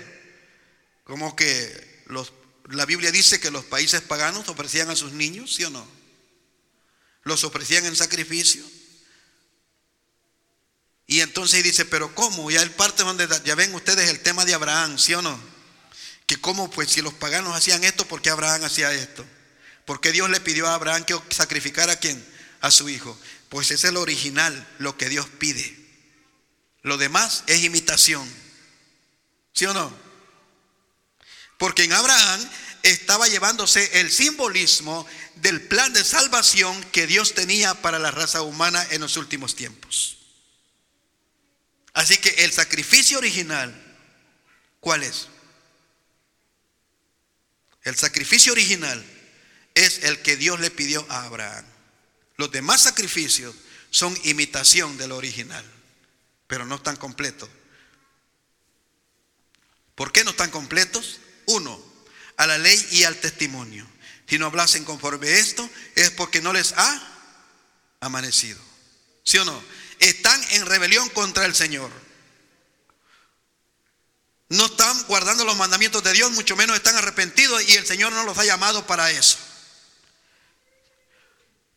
Como 1.06 1.36
que 1.36 2.04
los 2.06 2.34
la 2.70 2.86
Biblia 2.86 3.12
dice 3.12 3.40
que 3.40 3.52
los 3.52 3.66
países 3.66 4.02
paganos 4.02 4.48
ofrecían 4.48 4.90
a 4.90 4.96
sus 4.96 5.12
niños, 5.14 5.56
¿sí 5.56 5.64
o 5.64 5.70
no? 5.70 5.88
Los 7.24 7.44
ofrecían 7.44 7.86
en 7.86 7.96
sacrificio. 7.96 8.64
Y 11.08 11.22
entonces 11.22 11.64
dice, 11.64 11.86
pero 11.86 12.14
¿cómo? 12.14 12.52
Ya 12.52 12.62
el 12.62 12.72
parte 12.72 13.04
donde 13.04 13.28
ya 13.44 13.56
ven 13.56 13.74
ustedes 13.74 14.10
el 14.10 14.20
tema 14.20 14.46
de 14.46 14.54
Abraham, 14.54 15.00
¿sí 15.00 15.16
o 15.16 15.22
no? 15.22 15.40
Que 16.28 16.38
cómo, 16.38 16.70
pues 16.70 16.92
si 16.92 17.02
los 17.02 17.14
paganos 17.16 17.56
hacían 17.56 17.84
esto, 17.84 18.08
¿por 18.08 18.22
qué 18.22 18.30
Abraham 18.30 18.66
hacía 18.66 18.94
esto? 18.94 19.26
¿Por 19.86 20.00
qué 20.00 20.12
Dios 20.12 20.30
le 20.30 20.40
pidió 20.40 20.68
a 20.68 20.76
Abraham 20.76 21.04
que 21.06 21.20
sacrificara 21.32 21.94
a 21.94 21.96
quién? 21.96 22.24
A 22.62 22.70
su 22.70 22.88
hijo. 22.90 23.18
Pues 23.50 23.72
es 23.72 23.84
el 23.86 23.98
original, 23.98 24.68
lo 24.78 24.96
que 24.96 25.10
Dios 25.10 25.28
pide. 25.40 25.76
Lo 26.84 26.98
demás 26.98 27.44
es 27.48 27.64
imitación. 27.64 28.32
¿Sí 29.54 29.66
o 29.66 29.74
no? 29.74 30.09
Porque 31.60 31.84
en 31.84 31.92
Abraham 31.92 32.50
estaba 32.84 33.28
llevándose 33.28 34.00
el 34.00 34.10
simbolismo 34.10 35.06
del 35.36 35.62
plan 35.62 35.92
de 35.92 36.06
salvación 36.06 36.82
que 36.86 37.06
Dios 37.06 37.36
tenía 37.36 37.76
para 37.76 38.00
la 38.00 38.12
raza 38.12 38.42
humana 38.42 38.84
en 38.92 39.02
los 39.02 39.18
últimos 39.18 39.58
tiempos. 39.58 40.18
Así 41.94 42.18
que 42.18 42.30
el 42.46 42.54
sacrificio 42.54 43.18
original, 43.18 43.76
¿cuál 44.80 45.04
es? 45.04 45.28
El 47.84 47.98
sacrificio 47.98 48.54
original 48.54 49.04
es 49.76 50.06
el 50.06 50.22
que 50.22 50.38
Dios 50.38 50.62
le 50.62 50.72
pidió 50.72 51.06
a 51.10 51.26
Abraham. 51.26 51.66
Los 52.38 52.52
demás 52.52 52.84
sacrificios 52.84 53.54
son 53.90 54.18
imitación 54.24 54.98
del 54.98 55.12
original, 55.12 55.66
pero 56.48 56.66
no 56.66 56.76
están 56.76 56.96
completos. 56.96 57.50
¿Por 59.96 60.14
qué 60.14 60.24
no 60.24 60.32
están 60.32 60.52
completos? 60.52 61.20
Uno, 61.50 61.80
a 62.38 62.48
la 62.48 62.58
ley 62.58 62.88
y 62.92 63.04
al 63.04 63.18
testimonio. 63.18 63.86
Si 64.28 64.38
no 64.38 64.46
hablasen 64.46 64.86
conforme 64.86 65.28
a 65.28 65.38
esto, 65.38 65.68
es 65.96 66.12
porque 66.12 66.42
no 66.42 66.54
les 66.54 66.74
ha 66.74 67.08
amanecido. 68.00 68.60
¿Sí 69.24 69.38
o 69.40 69.46
no? 69.46 69.64
Están 70.00 70.42
en 70.52 70.66
rebelión 70.66 71.10
contra 71.10 71.46
el 71.46 71.56
Señor. 71.56 71.92
No 74.50 74.66
están 74.68 75.04
guardando 75.08 75.44
los 75.44 75.58
mandamientos 75.58 76.04
de 76.04 76.14
Dios, 76.14 76.32
mucho 76.32 76.56
menos 76.56 76.78
están 76.78 76.96
arrepentidos 76.96 77.68
y 77.68 77.76
el 77.76 77.86
Señor 77.86 78.12
no 78.12 78.24
los 78.24 78.38
ha 78.38 78.46
llamado 78.46 78.86
para 78.86 79.10
eso. 79.12 79.38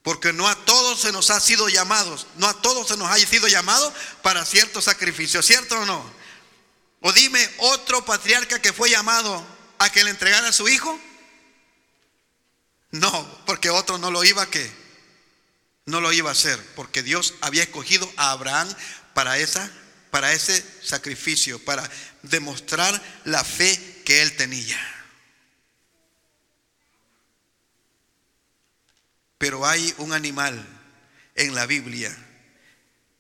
Porque 0.03 0.33
no 0.33 0.49
a 0.49 0.55
todos 0.64 1.01
se 1.01 1.12
nos 1.12 1.31
ha 1.31 1.41
sido 1.41 1.68
llamados, 1.68 2.27
no 2.37 2.47
a 2.47 2.61
todos 2.61 2.89
se 2.89 2.97
nos 2.97 3.11
ha 3.11 3.16
sido 3.18 3.49
llamado 3.49 3.93
para 4.23 4.45
ciertos 4.45 4.85
sacrificios, 4.85 5.47
¿cierto 5.47 5.79
o 5.81 5.87
no? 5.87 6.12
O 7.01 7.12
dime 7.12 7.49
otro 7.59 8.05
patriarca 8.05 8.61
que 8.61 8.73
fue 8.73 8.91
llamado 8.91 9.47
a 9.85 9.91
que 9.91 10.05
le 10.05 10.11
entregara 10.11 10.49
a 10.49 10.53
su 10.53 10.68
hijo? 10.68 10.99
No, 12.91 13.45
porque 13.47 13.70
otro 13.70 13.99
no 13.99 14.11
lo 14.11 14.22
iba 14.24 14.43
a 14.43 14.51
que 14.51 14.83
no 15.87 16.01
lo 16.01 16.12
iba 16.12 16.30
a 16.30 16.33
hacer, 16.33 16.62
porque 16.76 17.03
Dios 17.03 17.35
había 17.41 17.64
escogido 17.64 18.11
a 18.16 18.30
Abraham 18.30 18.72
para 19.14 19.39
esa 19.39 19.70
para 20.12 20.35
ese 20.35 20.62
sacrificio, 20.83 21.59
para 21.64 21.91
demostrar 22.20 23.03
la 23.24 23.43
fe 23.43 24.03
que 24.05 24.20
él 24.20 24.37
tenía. 24.37 24.78
Pero 29.39 29.66
hay 29.66 29.95
un 29.97 30.12
animal 30.12 30.62
en 31.35 31.55
la 31.55 31.64
Biblia 31.64 32.14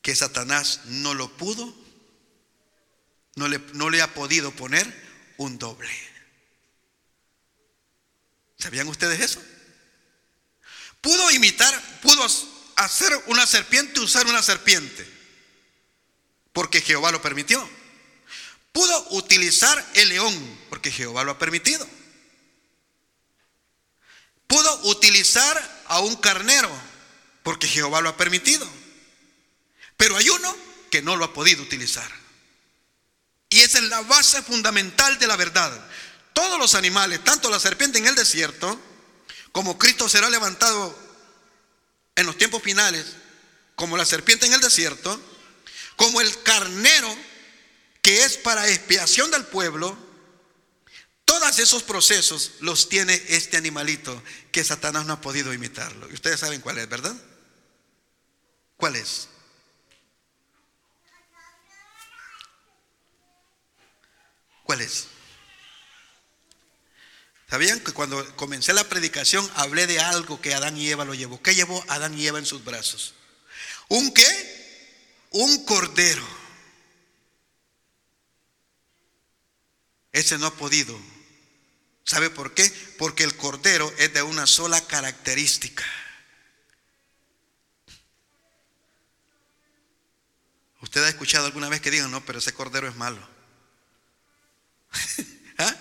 que 0.02 0.14
Satanás 0.14 0.82
no 0.84 1.14
lo 1.14 1.34
pudo, 1.38 1.74
no 3.36 3.48
le, 3.48 3.58
no 3.72 3.88
le 3.88 4.02
ha 4.02 4.12
podido 4.12 4.50
poner 4.52 4.86
un 5.38 5.58
doble. 5.58 6.11
¿Sabían 8.62 8.86
ustedes 8.86 9.18
eso? 9.18 9.42
Pudo 11.00 11.32
imitar, 11.32 12.00
pudo 12.00 12.24
hacer 12.76 13.12
una 13.26 13.44
serpiente, 13.44 13.98
usar 13.98 14.24
una 14.28 14.40
serpiente, 14.40 15.04
porque 16.52 16.80
Jehová 16.80 17.10
lo 17.10 17.20
permitió. 17.20 17.68
Pudo 18.70 19.08
utilizar 19.10 19.84
el 19.94 20.10
león, 20.10 20.60
porque 20.68 20.92
Jehová 20.92 21.24
lo 21.24 21.32
ha 21.32 21.38
permitido. 21.40 21.88
Pudo 24.46 24.80
utilizar 24.84 25.82
a 25.88 25.98
un 25.98 26.14
carnero, 26.14 26.70
porque 27.42 27.66
Jehová 27.66 28.00
lo 28.00 28.10
ha 28.10 28.16
permitido. 28.16 28.70
Pero 29.96 30.16
hay 30.16 30.30
uno 30.30 30.56
que 30.88 31.02
no 31.02 31.16
lo 31.16 31.24
ha 31.24 31.34
podido 31.34 31.64
utilizar. 31.64 32.10
Y 33.50 33.58
esa 33.58 33.78
es 33.78 33.84
la 33.84 34.02
base 34.02 34.40
fundamental 34.40 35.18
de 35.18 35.26
la 35.26 35.34
verdad. 35.34 35.84
Todos 36.32 36.58
los 36.58 36.74
animales, 36.74 37.22
tanto 37.24 37.50
la 37.50 37.60
serpiente 37.60 37.98
en 37.98 38.06
el 38.06 38.14
desierto, 38.14 38.80
como 39.52 39.78
Cristo 39.78 40.08
será 40.08 40.30
levantado 40.30 40.96
en 42.16 42.26
los 42.26 42.38
tiempos 42.38 42.62
finales, 42.62 43.06
como 43.74 43.96
la 43.96 44.04
serpiente 44.04 44.46
en 44.46 44.52
el 44.52 44.60
desierto, 44.60 45.20
como 45.96 46.20
el 46.20 46.42
carnero 46.42 47.14
que 48.02 48.24
es 48.24 48.36
para 48.36 48.68
expiación 48.68 49.30
del 49.30 49.44
pueblo, 49.44 49.96
todos 51.24 51.58
esos 51.58 51.82
procesos 51.82 52.52
los 52.60 52.88
tiene 52.88 53.14
este 53.28 53.56
animalito 53.56 54.22
que 54.50 54.64
Satanás 54.64 55.06
no 55.06 55.14
ha 55.14 55.20
podido 55.20 55.52
imitarlo. 55.54 56.10
Y 56.10 56.14
ustedes 56.14 56.40
saben 56.40 56.60
cuál 56.60 56.78
es, 56.78 56.88
¿verdad? 56.88 57.14
¿Cuál 58.76 58.96
es? 58.96 59.28
¿Cuál 64.64 64.80
es? 64.80 65.06
¿Sabían 67.52 67.80
que 67.80 67.92
cuando 67.92 68.34
comencé 68.36 68.72
la 68.72 68.88
predicación 68.88 69.46
hablé 69.56 69.86
de 69.86 70.00
algo 70.00 70.40
que 70.40 70.54
Adán 70.54 70.74
y 70.78 70.88
Eva 70.88 71.04
lo 71.04 71.12
llevó? 71.12 71.42
¿Qué 71.42 71.54
llevó 71.54 71.84
Adán 71.88 72.18
y 72.18 72.26
Eva 72.26 72.38
en 72.38 72.46
sus 72.46 72.64
brazos? 72.64 73.12
¿Un 73.88 74.14
qué? 74.14 75.26
Un 75.32 75.62
cordero. 75.66 76.26
Ese 80.12 80.38
no 80.38 80.46
ha 80.46 80.56
podido. 80.56 80.98
¿Sabe 82.04 82.30
por 82.30 82.54
qué? 82.54 82.66
Porque 82.96 83.22
el 83.22 83.36
cordero 83.36 83.92
es 83.98 84.14
de 84.14 84.22
una 84.22 84.46
sola 84.46 84.80
característica. 84.86 85.84
¿Usted 90.80 91.04
ha 91.04 91.10
escuchado 91.10 91.44
alguna 91.44 91.68
vez 91.68 91.82
que 91.82 91.90
digan, 91.90 92.10
no, 92.10 92.24
pero 92.24 92.38
ese 92.38 92.54
cordero 92.54 92.88
es 92.88 92.96
malo? 92.96 93.20
¿Ah? 95.58 95.76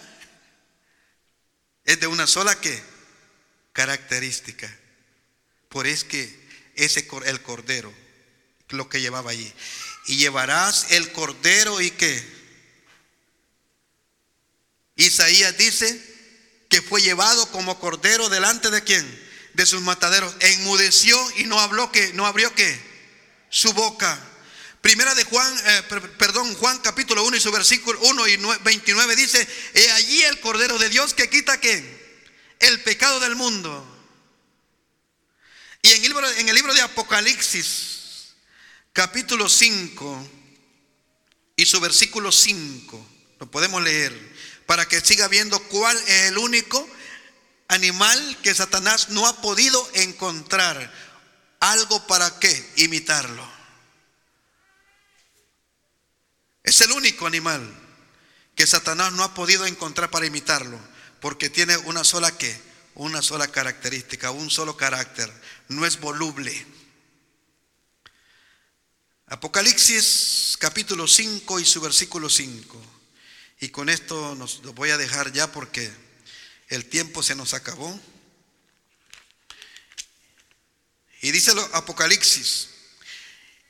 Es 1.86 2.00
de 2.00 2.08
una 2.08 2.28
sola 2.28 2.60
¿qué? 2.60 2.82
característica. 3.74 4.74
Por 5.70 5.88
es 5.88 6.04
que 6.04 6.40
ese 6.76 7.08
el 7.26 7.42
cordero, 7.42 7.94
lo 8.70 8.90
que 8.90 9.02
llevaba 9.02 9.32
allí. 9.32 9.52
Y 10.08 10.18
llevarás 10.18 10.92
el 10.92 11.12
cordero 11.12 11.80
y 11.82 11.92
que 11.92 12.42
Isaías 14.96 15.58
dice 15.58 16.12
que 16.70 16.82
fue 16.82 17.02
llevado 17.02 17.50
como 17.52 17.80
cordero 17.80 18.30
delante 18.30 18.70
de 18.70 18.84
quién? 18.84 19.30
De 19.54 19.66
sus 19.66 19.82
mataderos. 19.82 20.34
Enmudeció 20.40 21.18
y 21.38 21.44
no 21.46 21.60
habló 21.60 21.92
que, 21.92 22.14
no 22.14 22.26
abrió 22.26 22.54
que 22.56 22.80
su 23.50 23.74
boca. 23.74 24.20
Primera 24.82 25.14
de 25.14 25.24
Juan, 25.26 25.62
eh, 25.66 25.84
perdón, 26.18 26.56
Juan 26.56 26.80
capítulo 26.80 27.24
1 27.24 27.38
y 27.38 27.40
su 27.40 27.52
versículo 27.52 28.00
1 28.02 28.28
y 28.28 28.38
29 28.64 29.16
dice, 29.16 29.48
he 29.76 29.92
allí 29.92 30.24
el 30.24 30.40
Cordero 30.40 30.80
de 30.80 30.90
Dios 30.90 31.14
que 31.14 31.30
quita 31.30 31.60
qué? 31.62 32.02
El 32.60 32.82
pecado 32.82 33.20
del 33.20 33.36
mundo. 33.36 33.88
Y 35.84 35.92
en 35.92 36.04
el 36.50 36.56
libro, 36.56 36.74
de 36.74 36.82
Apocalipsis, 36.82 38.34
capítulo 38.92 39.48
5 39.48 40.30
y 41.56 41.66
su 41.66 41.80
versículo 41.80 42.32
5, 42.32 43.08
lo 43.40 43.52
podemos 43.52 43.84
leer, 43.84 44.16
para 44.66 44.88
que 44.88 45.02
siga 45.02 45.28
viendo 45.28 45.60
cuál 45.70 45.96
es 45.98 46.30
el 46.30 46.40
único 46.40 46.88
animal 47.68 48.38
que 48.42 48.54
Satanás 48.56 49.10
no 49.10 49.28
ha 49.28 49.42
podido 49.42 49.88
encontrar 49.94 50.92
algo 51.60 52.06
para 52.08 52.40
qué 52.40 52.74
imitarlo. 52.78 53.61
Es 56.64 56.82
el 56.82 56.92
único 56.92 57.26
animal 57.26 57.62
que 58.56 58.68
Satanás 58.68 59.12
no 59.14 59.24
ha 59.24 59.34
podido 59.34 59.66
encontrar 59.66 60.12
para 60.12 60.26
imitarlo, 60.26 60.80
porque 61.20 61.50
tiene 61.50 61.78
una 61.78 62.04
sola 62.04 62.38
que, 62.38 62.56
una 62.96 63.22
sola 63.22 63.48
característica, 63.48 64.32
un 64.32 64.50
solo 64.50 64.78
carácter, 64.78 65.32
no 65.70 65.86
es 65.86 66.00
voluble. 66.00 66.66
Apocalipsis 69.28 70.58
capítulo 70.60 71.08
5 71.08 71.60
y 71.60 71.66
su 71.66 71.82
versículo 71.82 72.30
5. 72.30 72.82
Y 73.62 73.70
con 73.70 73.90
esto 73.90 74.36
nos 74.36 74.60
lo 74.64 74.74
voy 74.74 74.90
a 74.90 74.98
dejar 74.98 75.32
ya 75.32 75.52
porque 75.52 75.92
el 76.68 76.86
tiempo 76.86 77.24
se 77.24 77.36
nos 77.36 77.54
acabó. 77.54 78.00
Y 81.22 81.32
dice 81.32 81.54
Apocalipsis 81.74 82.71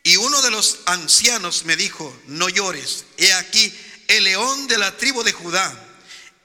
y 0.03 0.17
uno 0.17 0.41
de 0.41 0.51
los 0.51 0.79
ancianos 0.85 1.65
me 1.65 1.75
dijo, 1.75 2.15
no 2.27 2.49
llores, 2.49 3.05
he 3.17 3.33
aquí 3.33 3.73
el 4.07 4.23
león 4.23 4.67
de 4.67 4.77
la 4.77 4.97
tribu 4.97 5.23
de 5.23 5.31
Judá 5.31 5.73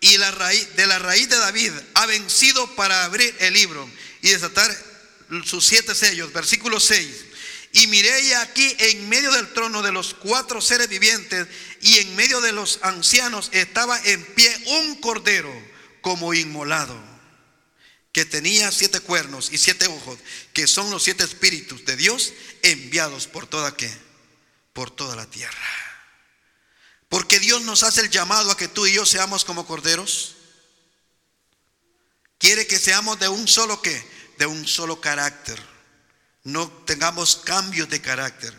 y 0.00 0.18
la 0.18 0.30
raíz, 0.30 0.76
de 0.76 0.86
la 0.86 0.98
raíz 0.98 1.28
de 1.28 1.38
David 1.38 1.72
ha 1.94 2.07
vencido 2.07 2.74
para 2.76 3.04
abrir 3.04 3.34
el 3.40 3.54
libro 3.54 3.88
y 4.22 4.28
desatar 4.30 4.70
sus 5.44 5.66
siete 5.66 5.94
sellos. 5.94 6.32
Versículo 6.32 6.78
6. 6.78 7.09
Y 7.72 7.86
miré 7.88 8.34
aquí 8.36 8.74
en 8.78 9.09
medio 9.09 9.32
del 9.32 9.52
trono 9.52 9.82
de 9.82 9.92
los 9.92 10.14
cuatro 10.14 10.61
seres 10.61 10.88
vivientes 10.88 11.46
y 11.80 11.98
en 11.98 12.14
medio 12.14 12.40
de 12.40 12.52
los 12.52 12.78
ancianos 12.82 13.48
estaba 13.52 13.98
en 14.04 14.24
pie 14.34 14.54
un 14.66 15.00
cordero 15.00 15.52
como 16.00 16.34
inmolado 16.34 17.05
que 18.16 18.24
tenía 18.24 18.72
siete 18.72 19.00
cuernos 19.00 19.50
y 19.52 19.58
siete 19.58 19.86
ojos, 19.88 20.18
que 20.54 20.66
son 20.66 20.90
los 20.90 21.02
siete 21.02 21.22
espíritus 21.22 21.84
de 21.84 21.96
Dios 21.96 22.32
enviados 22.62 23.26
por 23.26 23.46
toda? 23.46 23.76
Por 24.72 24.90
toda 24.90 25.14
la 25.14 25.26
tierra. 25.26 25.68
Porque 27.10 27.38
Dios 27.38 27.60
nos 27.60 27.82
hace 27.82 28.00
el 28.00 28.08
llamado 28.08 28.50
a 28.50 28.56
que 28.56 28.68
tú 28.68 28.86
y 28.86 28.94
yo 28.94 29.04
seamos 29.04 29.44
como 29.44 29.66
corderos. 29.66 30.34
Quiere 32.38 32.66
que 32.66 32.78
seamos 32.78 33.18
de 33.20 33.28
un 33.28 33.46
solo 33.46 33.82
qué? 33.82 34.02
De 34.38 34.46
un 34.46 34.66
solo 34.66 34.98
carácter. 34.98 35.62
No 36.42 36.70
tengamos 36.86 37.36
cambios 37.36 37.90
de 37.90 38.00
carácter, 38.00 38.54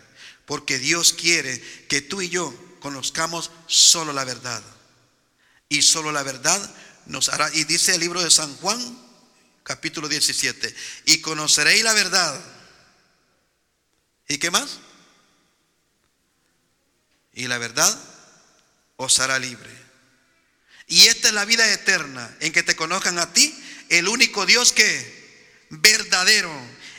porque 0.45 0.78
Dios 0.78 1.14
quiere 1.14 1.60
que 1.88 2.01
tú 2.01 2.22
y 2.22 2.30
yo 2.30 2.53
conozcamos 2.80 3.49
solo 3.66 4.14
la 4.14 4.24
verdad. 4.24 4.62
Y 5.68 5.82
solo 5.82 6.12
la 6.12 6.22
verdad 6.22 6.76
nos 7.08 7.30
hará, 7.30 7.51
y 7.55 7.64
dice 7.64 7.95
el 7.95 8.01
libro 8.01 8.22
de 8.22 8.30
San 8.30 8.55
Juan, 8.58 9.07
capítulo 9.68 10.07
17. 10.07 10.74
Y 11.07 11.20
conoceréis 11.20 11.84
la 11.84 11.93
verdad. 11.93 12.41
¿Y 14.30 14.38
qué 14.38 14.49
más? 14.49 14.80
Y 17.34 17.47
la 17.47 17.57
verdad 17.57 17.93
os 18.95 19.20
hará 19.20 19.38
libre. 19.39 19.70
Y 20.88 21.07
esta 21.07 21.28
es 21.28 21.34
la 21.34 21.43
vida 21.43 21.70
eterna, 21.70 22.34
en 22.39 22.53
que 22.53 22.63
te 22.63 22.78
conozcan 22.78 23.20
a 23.20 23.34
ti, 23.34 23.53
el 23.89 24.07
único 24.07 24.45
Dios 24.45 24.72
que 24.72 25.68
verdadero, 25.70 26.49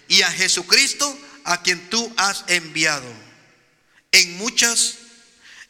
y 0.07 0.21
a 0.21 0.31
Jesucristo 0.31 1.19
a 1.45 1.63
quien 1.63 1.89
tú 1.89 2.13
has 2.19 2.45
enviado. 2.49 3.11
En 4.13 4.37
muchas 4.37 4.97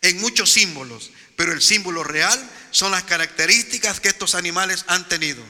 en 0.00 0.20
muchos 0.20 0.52
símbolos, 0.52 1.10
pero 1.36 1.52
el 1.52 1.62
símbolo 1.62 2.02
real 2.04 2.38
son 2.70 2.92
las 2.92 3.04
características 3.04 4.00
que 4.00 4.08
estos 4.08 4.34
animales 4.34 4.84
han 4.88 5.08
tenido 5.08 5.44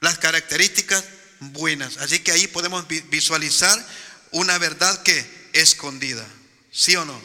las 0.00 0.18
características 0.18 1.04
buenas. 1.40 1.98
Así 1.98 2.20
que 2.20 2.32
ahí 2.32 2.46
podemos 2.46 2.86
visualizar 3.10 3.86
una 4.30 4.58
verdad 4.58 5.02
que 5.02 5.24
escondida, 5.52 6.26
¿sí 6.70 6.96
o 6.96 7.04
no? 7.04 7.20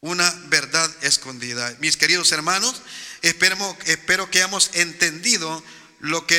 Una 0.00 0.30
verdad 0.46 0.90
escondida. 1.02 1.74
Mis 1.80 1.96
queridos 1.96 2.32
hermanos, 2.32 2.82
espero, 3.22 3.76
espero 3.86 4.30
que 4.30 4.38
hayamos 4.38 4.70
entendido 4.74 5.62
lo 6.00 6.26
que 6.26 6.36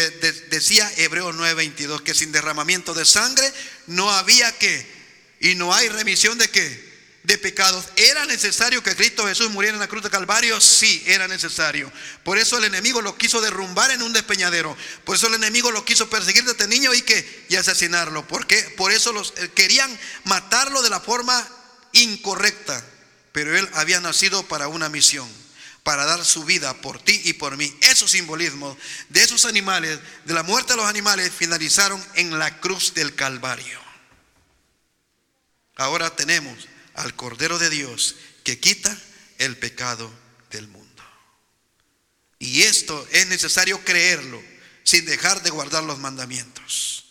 decía 0.52 0.92
Hebreo 0.98 1.34
9:22, 1.34 2.04
que 2.04 2.14
sin 2.14 2.32
derramamiento 2.32 2.94
de 2.94 3.06
sangre 3.06 3.52
no 3.88 4.12
había 4.12 4.52
que, 4.58 4.86
y 5.40 5.56
no 5.56 5.74
hay 5.74 5.90
remisión 5.90 6.38
de 6.38 6.50
qué, 6.50 6.95
de 7.26 7.38
pecados. 7.38 7.86
¿Era 7.96 8.26
necesario 8.26 8.84
que 8.84 8.96
Cristo 8.96 9.26
Jesús 9.26 9.50
muriera 9.50 9.76
en 9.76 9.80
la 9.80 9.88
cruz 9.88 10.04
de 10.04 10.10
Calvario? 10.10 10.62
Sí, 10.62 11.04
era 11.08 11.28
necesario. 11.28 11.92
Por 12.24 12.38
eso 12.38 12.58
el 12.58 12.66
enemigo 12.66 13.02
lo 13.02 13.18
quiso 13.18 13.42
derrumbar 13.42 13.92
en 13.92 14.02
un 14.02 14.14
despeñadero. 14.14 14.78
Por 15.04 15.16
eso 15.16 15.28
el 15.28 15.36
enemigo 15.36 15.72
lo 15.72 15.86
quiso 15.86 16.10
perseguir 16.10 16.44
desde 16.44 16.52
este 16.52 16.68
niño 16.68 16.94
y, 16.94 17.02
que, 17.02 17.46
y 17.50 17.56
asesinarlo. 17.56 18.28
Por 18.28 18.92
eso 18.92 19.12
los, 19.12 19.34
eh, 19.38 19.50
querían 19.56 19.98
matarlo 20.24 20.84
de 20.84 20.90
la 20.90 21.00
forma 21.00 21.48
incorrecta. 21.94 22.84
Pero 23.32 23.58
él 23.58 23.68
había 23.74 24.00
nacido 24.00 24.48
para 24.48 24.68
una 24.68 24.88
misión, 24.88 25.30
para 25.84 26.06
dar 26.06 26.24
su 26.24 26.46
vida 26.46 26.74
por 26.76 27.02
ti 27.02 27.22
y 27.26 27.34
por 27.34 27.58
mí. 27.58 27.76
Esos 27.82 28.12
simbolismos 28.12 28.78
de 29.10 29.24
esos 29.24 29.46
animales, 29.46 30.00
de 30.26 30.34
la 30.34 30.44
muerte 30.44 30.74
de 30.74 30.78
los 30.78 30.86
animales, 30.86 31.32
finalizaron 31.36 32.04
en 32.14 32.38
la 32.38 32.60
cruz 32.60 32.94
del 32.94 33.16
Calvario. 33.16 33.84
Ahora 35.76 36.16
tenemos 36.16 36.70
al 36.96 37.16
Cordero 37.16 37.60
de 37.60 37.70
Dios 37.70 38.16
que 38.44 38.60
quita 38.60 38.96
el 39.38 39.58
pecado 39.58 40.12
del 40.52 40.68
mundo. 40.68 40.86
Y 42.40 42.64
esto 42.64 43.08
es 43.12 43.28
necesario 43.28 43.84
creerlo, 43.84 44.42
sin 44.84 45.06
dejar 45.06 45.42
de 45.42 45.50
guardar 45.50 45.84
los 45.84 46.00
mandamientos. 46.00 47.06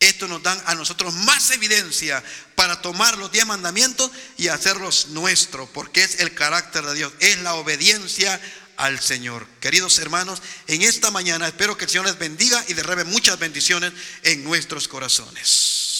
Esto 0.00 0.26
nos 0.26 0.42
da 0.42 0.60
a 0.66 0.74
nosotros 0.74 1.14
más 1.14 1.50
evidencia 1.52 2.24
para 2.56 2.82
tomar 2.82 3.16
los 3.18 3.30
diez 3.30 3.46
mandamientos 3.46 4.10
y 4.36 4.48
hacerlos 4.48 5.08
nuestros, 5.08 5.68
porque 5.70 6.02
es 6.02 6.20
el 6.20 6.34
carácter 6.34 6.84
de 6.84 6.94
Dios, 6.94 7.12
es 7.20 7.38
la 7.38 7.54
obediencia 7.54 8.40
al 8.76 9.00
Señor. 9.00 9.46
Queridos 9.60 9.98
hermanos, 9.98 10.42
en 10.66 10.82
esta 10.82 11.12
mañana 11.12 11.46
espero 11.46 11.76
que 11.76 11.84
el 11.84 11.90
Señor 11.90 12.06
les 12.06 12.18
bendiga 12.18 12.64
y 12.66 12.74
derrame 12.74 13.04
muchas 13.04 13.38
bendiciones 13.38 13.92
en 14.24 14.42
nuestros 14.42 14.88
corazones. 14.88 15.91